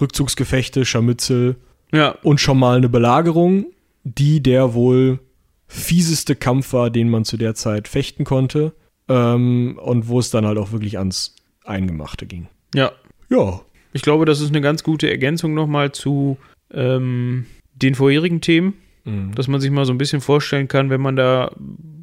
Rückzugsgefechte, 0.00 0.84
Scharmützel 0.84 1.56
ja. 1.92 2.16
und 2.22 2.40
schon 2.40 2.58
mal 2.58 2.76
eine 2.76 2.88
Belagerung, 2.88 3.66
die 4.04 4.42
der 4.42 4.74
wohl 4.74 5.20
fieseste 5.66 6.34
Kampf 6.34 6.72
war, 6.72 6.90
den 6.90 7.08
man 7.08 7.24
zu 7.24 7.36
der 7.36 7.54
Zeit 7.54 7.86
fechten 7.86 8.24
konnte. 8.24 8.72
Ähm, 9.08 9.78
und 9.82 10.08
wo 10.08 10.18
es 10.18 10.30
dann 10.30 10.46
halt 10.46 10.58
auch 10.58 10.72
wirklich 10.72 10.98
ans 10.98 11.34
Eingemachte 11.64 12.26
ging. 12.26 12.48
Ja. 12.74 12.92
Ja. 13.28 13.60
Ich 13.92 14.02
glaube, 14.02 14.24
das 14.24 14.40
ist 14.40 14.50
eine 14.50 14.60
ganz 14.60 14.84
gute 14.84 15.10
Ergänzung 15.10 15.54
nochmal 15.54 15.90
zu 15.92 16.38
ähm, 16.72 17.46
den 17.74 17.94
vorherigen 17.94 18.40
Themen, 18.40 18.74
mhm. 19.04 19.34
dass 19.34 19.48
man 19.48 19.60
sich 19.60 19.70
mal 19.70 19.84
so 19.84 19.92
ein 19.92 19.98
bisschen 19.98 20.20
vorstellen 20.20 20.68
kann, 20.68 20.90
wenn 20.90 21.00
man 21.00 21.16
da 21.16 21.50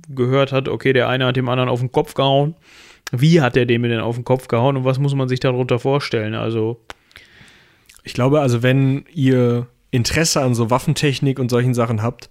gehört 0.09 0.51
hat, 0.51 0.67
okay, 0.67 0.93
der 0.93 1.07
eine 1.07 1.25
hat 1.25 1.35
dem 1.35 1.49
anderen 1.49 1.69
auf 1.69 1.79
den 1.79 1.91
Kopf 1.91 2.13
gehauen. 2.13 2.55
Wie 3.11 3.41
hat 3.41 3.55
der 3.55 3.65
dem 3.65 3.83
denn 3.83 3.99
auf 3.99 4.15
den 4.15 4.25
Kopf 4.25 4.47
gehauen 4.47 4.77
und 4.77 4.85
was 4.85 4.99
muss 4.99 5.15
man 5.15 5.29
sich 5.29 5.39
darunter 5.39 5.79
vorstellen? 5.79 6.33
Also. 6.33 6.79
Ich 8.03 8.13
glaube, 8.13 8.41
also, 8.41 8.63
wenn 8.63 9.05
ihr 9.13 9.67
Interesse 9.91 10.41
an 10.41 10.55
so 10.55 10.69
Waffentechnik 10.69 11.39
und 11.39 11.49
solchen 11.49 11.73
Sachen 11.73 12.01
habt, 12.01 12.29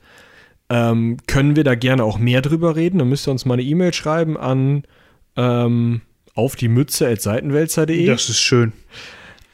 ähm, 0.68 1.18
können 1.26 1.56
wir 1.56 1.64
da 1.64 1.74
gerne 1.74 2.04
auch 2.04 2.18
mehr 2.18 2.42
drüber 2.42 2.76
reden. 2.76 2.98
Dann 2.98 3.08
müsst 3.08 3.28
ihr 3.28 3.30
uns 3.30 3.44
mal 3.44 3.54
eine 3.54 3.62
E-Mail 3.62 3.92
schreiben 3.92 4.36
an 4.36 4.84
ähm, 5.36 6.00
auf 6.34 6.56
die 6.56 6.68
Mütze 6.68 7.08
at 7.08 7.22
seitenwälzer.de. 7.22 8.06
Das 8.06 8.28
ist 8.28 8.40
schön. 8.40 8.72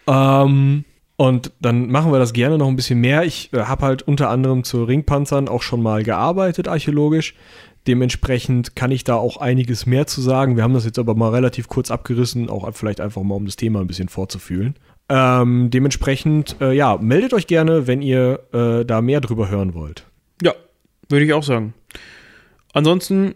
Ähm, 0.06 0.84
und 1.16 1.52
dann 1.60 1.88
machen 1.88 2.10
wir 2.12 2.18
das 2.18 2.32
gerne 2.32 2.58
noch 2.58 2.68
ein 2.68 2.76
bisschen 2.76 3.00
mehr. 3.00 3.24
Ich 3.24 3.52
äh, 3.52 3.60
habe 3.60 3.84
halt 3.84 4.02
unter 4.02 4.30
anderem 4.30 4.64
zu 4.64 4.84
Ringpanzern 4.84 5.48
auch 5.48 5.62
schon 5.62 5.82
mal 5.82 6.02
gearbeitet, 6.02 6.68
archäologisch. 6.68 7.34
Dementsprechend 7.86 8.76
kann 8.76 8.90
ich 8.92 9.04
da 9.04 9.16
auch 9.16 9.38
einiges 9.38 9.86
mehr 9.86 10.06
zu 10.06 10.20
sagen. 10.20 10.56
Wir 10.56 10.62
haben 10.62 10.74
das 10.74 10.84
jetzt 10.84 10.98
aber 10.98 11.14
mal 11.14 11.30
relativ 11.30 11.68
kurz 11.68 11.90
abgerissen, 11.90 12.48
auch 12.48 12.68
vielleicht 12.74 13.00
einfach 13.00 13.22
mal, 13.22 13.34
um 13.34 13.46
das 13.46 13.56
Thema 13.56 13.80
ein 13.80 13.88
bisschen 13.88 14.08
vorzufühlen. 14.08 14.74
Ähm, 15.08 15.70
dementsprechend, 15.70 16.56
äh, 16.60 16.72
ja, 16.72 16.96
meldet 16.96 17.34
euch 17.34 17.46
gerne, 17.46 17.86
wenn 17.86 18.00
ihr 18.00 18.40
äh, 18.52 18.84
da 18.84 19.02
mehr 19.02 19.20
drüber 19.20 19.50
hören 19.50 19.74
wollt. 19.74 20.06
Ja, 20.42 20.54
würde 21.08 21.24
ich 21.24 21.32
auch 21.32 21.42
sagen. 21.42 21.74
Ansonsten 22.72 23.34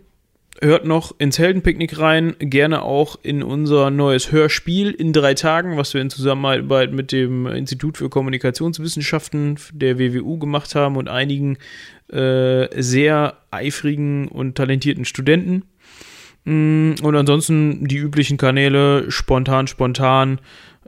hört 0.61 0.84
noch 0.84 1.14
ins 1.18 1.38
Heldenpicknick 1.38 1.98
rein, 1.98 2.34
gerne 2.38 2.82
auch 2.82 3.16
in 3.22 3.42
unser 3.42 3.90
neues 3.90 4.32
Hörspiel 4.32 4.90
in 4.90 5.12
drei 5.12 5.34
Tagen, 5.34 5.76
was 5.76 5.94
wir 5.94 6.00
in 6.00 6.11
Zusammenarbeit 6.11 6.92
mit 6.92 7.12
dem 7.12 7.46
Institut 7.46 7.98
für 7.98 8.09
Kommunikationswissenschaften 8.09 9.59
der 9.72 9.98
WWU 9.98 10.38
gemacht 10.38 10.74
haben 10.74 10.96
und 10.96 11.09
einigen 11.09 11.59
äh, 12.12 12.68
sehr 12.80 13.38
eifrigen 13.50 14.28
und 14.28 14.54
talentierten 14.57 15.04
Studenten. 15.04 15.64
Mm, 16.44 16.94
und 17.02 17.16
ansonsten 17.16 17.86
die 17.86 17.98
üblichen 17.98 18.36
Kanäle, 18.36 19.11
spontan, 19.11 19.66
spontan, 19.66 20.40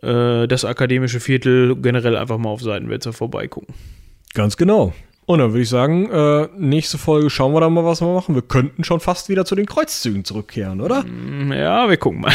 äh, 0.03 0.47
das 0.47 0.65
akademische 0.65 1.21
Viertel, 1.21 1.77
generell 1.77 2.17
einfach 2.17 2.39
mal 2.39 2.51
auf 2.51 2.63
Seitenwälzer 2.63 3.13
vorbeigucken. 3.13 3.75
Ganz 4.35 4.57
genau. 4.57 4.93
Und 5.29 5.41
dann 5.41 5.53
würde 5.53 5.61
ich 5.61 5.69
sagen, 5.69 6.11
äh, 6.11 6.49
nächste 6.57 6.97
Folge 6.97 7.29
schauen 7.29 7.53
wir 7.53 7.61
dann 7.61 7.75
mal, 7.75 7.85
was 7.85 8.01
wir 8.01 8.11
machen. 8.15 8.35
Wir 8.35 8.41
könnten 8.41 8.83
schon 8.83 8.99
fast 8.99 9.29
wieder 9.29 9.45
zu 9.45 9.55
den 9.55 9.67
Kreuzzügen 9.67 10.25
zurückkehren, 10.25 10.81
oder? 10.81 11.05
Mm, 11.05 11.53
ja, 11.53 11.87
wir 11.87 11.99
gucken 11.99 12.23
mal. 12.23 12.33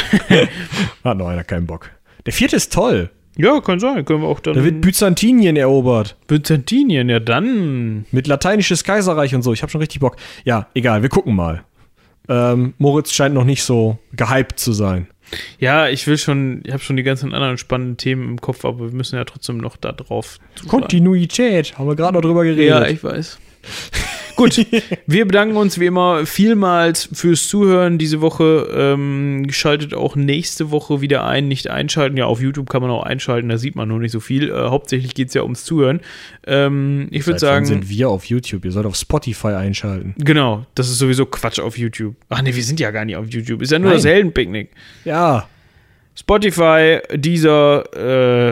Hat 1.03 1.17
noch 1.17 1.27
einer 1.27 1.43
keinen 1.43 1.65
Bock. 1.65 1.89
Der 2.27 2.33
vierte 2.33 2.55
ist 2.55 2.71
toll. 2.71 3.09
Ja, 3.35 3.59
kann 3.61 3.79
sein. 3.79 4.05
Können 4.05 4.21
wir 4.21 4.27
auch 4.27 4.39
dann. 4.39 4.53
Da 4.53 4.63
wird 4.63 4.81
Byzantinien 4.81 5.55
erobert. 5.55 6.17
Byzantinien, 6.27 7.09
ja 7.09 7.19
dann. 7.19 8.05
Mit 8.11 8.27
lateinisches 8.27 8.83
Kaiserreich 8.83 9.33
und 9.33 9.41
so. 9.41 9.53
Ich 9.53 9.63
habe 9.63 9.71
schon 9.71 9.81
richtig 9.81 9.99
Bock. 9.99 10.17
Ja, 10.43 10.67
egal, 10.75 11.01
wir 11.01 11.09
gucken 11.09 11.35
mal. 11.35 11.63
Ähm, 12.29 12.75
Moritz 12.77 13.11
scheint 13.11 13.33
noch 13.33 13.43
nicht 13.43 13.63
so 13.63 13.97
gehypt 14.11 14.59
zu 14.59 14.71
sein. 14.71 15.07
Ja, 15.59 15.87
ich 15.87 16.05
will 16.07 16.17
schon, 16.17 16.61
ich 16.65 16.71
habe 16.71 16.83
schon 16.83 16.97
die 16.97 17.03
ganzen 17.03 17.33
anderen 17.33 17.57
spannenden 17.57 17.97
Themen 17.97 18.29
im 18.29 18.41
Kopf, 18.41 18.65
aber 18.65 18.79
wir 18.79 18.91
müssen 18.91 19.15
ja 19.15 19.23
trotzdem 19.25 19.57
noch 19.57 19.77
da 19.77 19.91
drauf. 19.91 20.39
Kontinuität, 20.67 21.77
haben 21.77 21.87
wir 21.87 21.95
gerade 21.95 22.13
noch 22.13 22.21
drüber 22.21 22.43
geredet. 22.43 22.67
Ja, 22.67 22.87
ich 22.87 23.03
weiß. 23.03 23.39
Gut, 24.35 24.65
wir 25.07 25.25
bedanken 25.25 25.55
uns 25.57 25.79
wie 25.79 25.85
immer 25.85 26.25
vielmals 26.25 27.09
fürs 27.13 27.47
Zuhören 27.47 27.97
diese 27.97 28.21
Woche. 28.21 28.67
Ähm, 28.75 29.47
schaltet 29.49 29.93
auch 29.93 30.15
nächste 30.15 30.71
Woche 30.71 31.01
wieder 31.01 31.25
ein. 31.25 31.47
Nicht 31.47 31.69
einschalten. 31.69 32.17
Ja, 32.17 32.25
auf 32.25 32.41
YouTube 32.41 32.69
kann 32.69 32.81
man 32.81 32.91
auch 32.91 33.03
einschalten, 33.03 33.49
da 33.49 33.57
sieht 33.57 33.75
man 33.75 33.89
noch 33.89 33.99
nicht 33.99 34.11
so 34.11 34.19
viel. 34.19 34.49
Äh, 34.49 34.53
hauptsächlich 34.53 35.13
geht 35.13 35.29
es 35.29 35.33
ja 35.33 35.43
ums 35.43 35.63
Zuhören. 35.63 36.01
Ähm, 36.45 37.07
ich 37.11 37.25
würde 37.27 37.39
sagen. 37.39 37.65
sind 37.65 37.89
wir 37.89 38.09
auf 38.09 38.25
YouTube? 38.25 38.65
Ihr 38.65 38.71
sollt 38.71 38.85
auf 38.85 38.95
Spotify 38.95 39.49
einschalten. 39.49 40.15
Genau, 40.17 40.65
das 40.75 40.89
ist 40.89 40.97
sowieso 40.97 41.25
Quatsch 41.25 41.59
auf 41.59 41.77
YouTube. 41.77 42.15
Ach 42.29 42.41
nee, 42.41 42.55
wir 42.55 42.63
sind 42.63 42.79
ja 42.79 42.91
gar 42.91 43.05
nicht 43.05 43.17
auf 43.17 43.27
YouTube. 43.29 43.61
Ist 43.61 43.71
ja 43.71 43.79
nur 43.79 43.89
Nein. 43.89 43.97
das 43.97 44.05
Heldenpicknick. 44.05 44.69
Ja. 45.05 45.47
Spotify, 46.15 46.99
dieser 47.13 47.83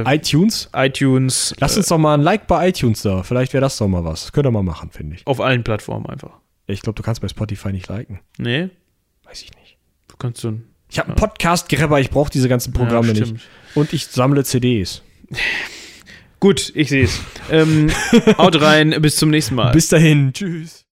äh, 0.06 0.16
iTunes. 0.16 0.70
iTunes. 0.76 1.54
Lass 1.60 1.78
uns 1.78 1.88
doch 1.88 1.98
mal 1.98 2.16
ein 2.16 2.22
Like 2.22 2.48
bei 2.48 2.70
iTunes 2.70 3.04
da. 3.04 3.24
Vielleicht 3.24 3.54
wäre 3.54 3.62
das 3.62 3.78
doch 3.78 3.88
mal 3.88 4.04
was. 4.04 4.32
Könnt 4.32 4.48
ihr 4.48 4.52
mal 4.52 4.64
machen, 4.64 4.90
finde 4.92 5.16
ich. 5.16 5.28
Auf 5.28 5.40
allen 5.40 5.64
Plattformen 5.64 6.08
einfach. 6.08 6.32
Ich 6.68 6.82
glaube, 6.82 6.96
du 6.98 7.04
kannst 7.04 7.22
bei 7.22 7.28
Spotify 7.28 7.72
nicht 7.72 7.88
liken. 7.88 8.20
Nee. 8.38 8.70
Weiß 9.26 9.42
ich 9.44 9.52
nicht. 9.56 9.78
Du 10.08 10.18
kannst 10.18 10.42
so 10.42 10.54
Ich 10.90 10.98
habe 10.98 11.10
einen 11.10 11.16
Podcast-Grabber, 11.18 12.00
ich 12.00 12.10
brauche 12.10 12.32
diese 12.32 12.50
ganzen 12.50 12.74
Programme 12.74 13.14
ja, 13.14 13.26
nicht. 13.26 13.36
Und 13.76 13.94
ich 13.94 14.08
sammle 14.08 14.44
CDs. 14.44 15.04
Gut, 16.40 16.72
ich 16.76 16.90
sehe 16.90 17.04
es. 17.04 17.20
ähm, 17.52 17.92
haut 18.38 18.60
rein, 18.60 18.96
bis 19.02 19.18
zum 19.18 19.30
nächsten 19.30 19.54
Mal. 19.56 19.72
Bis 19.72 19.90
dahin. 19.90 20.34
Tschüss. 20.34 20.86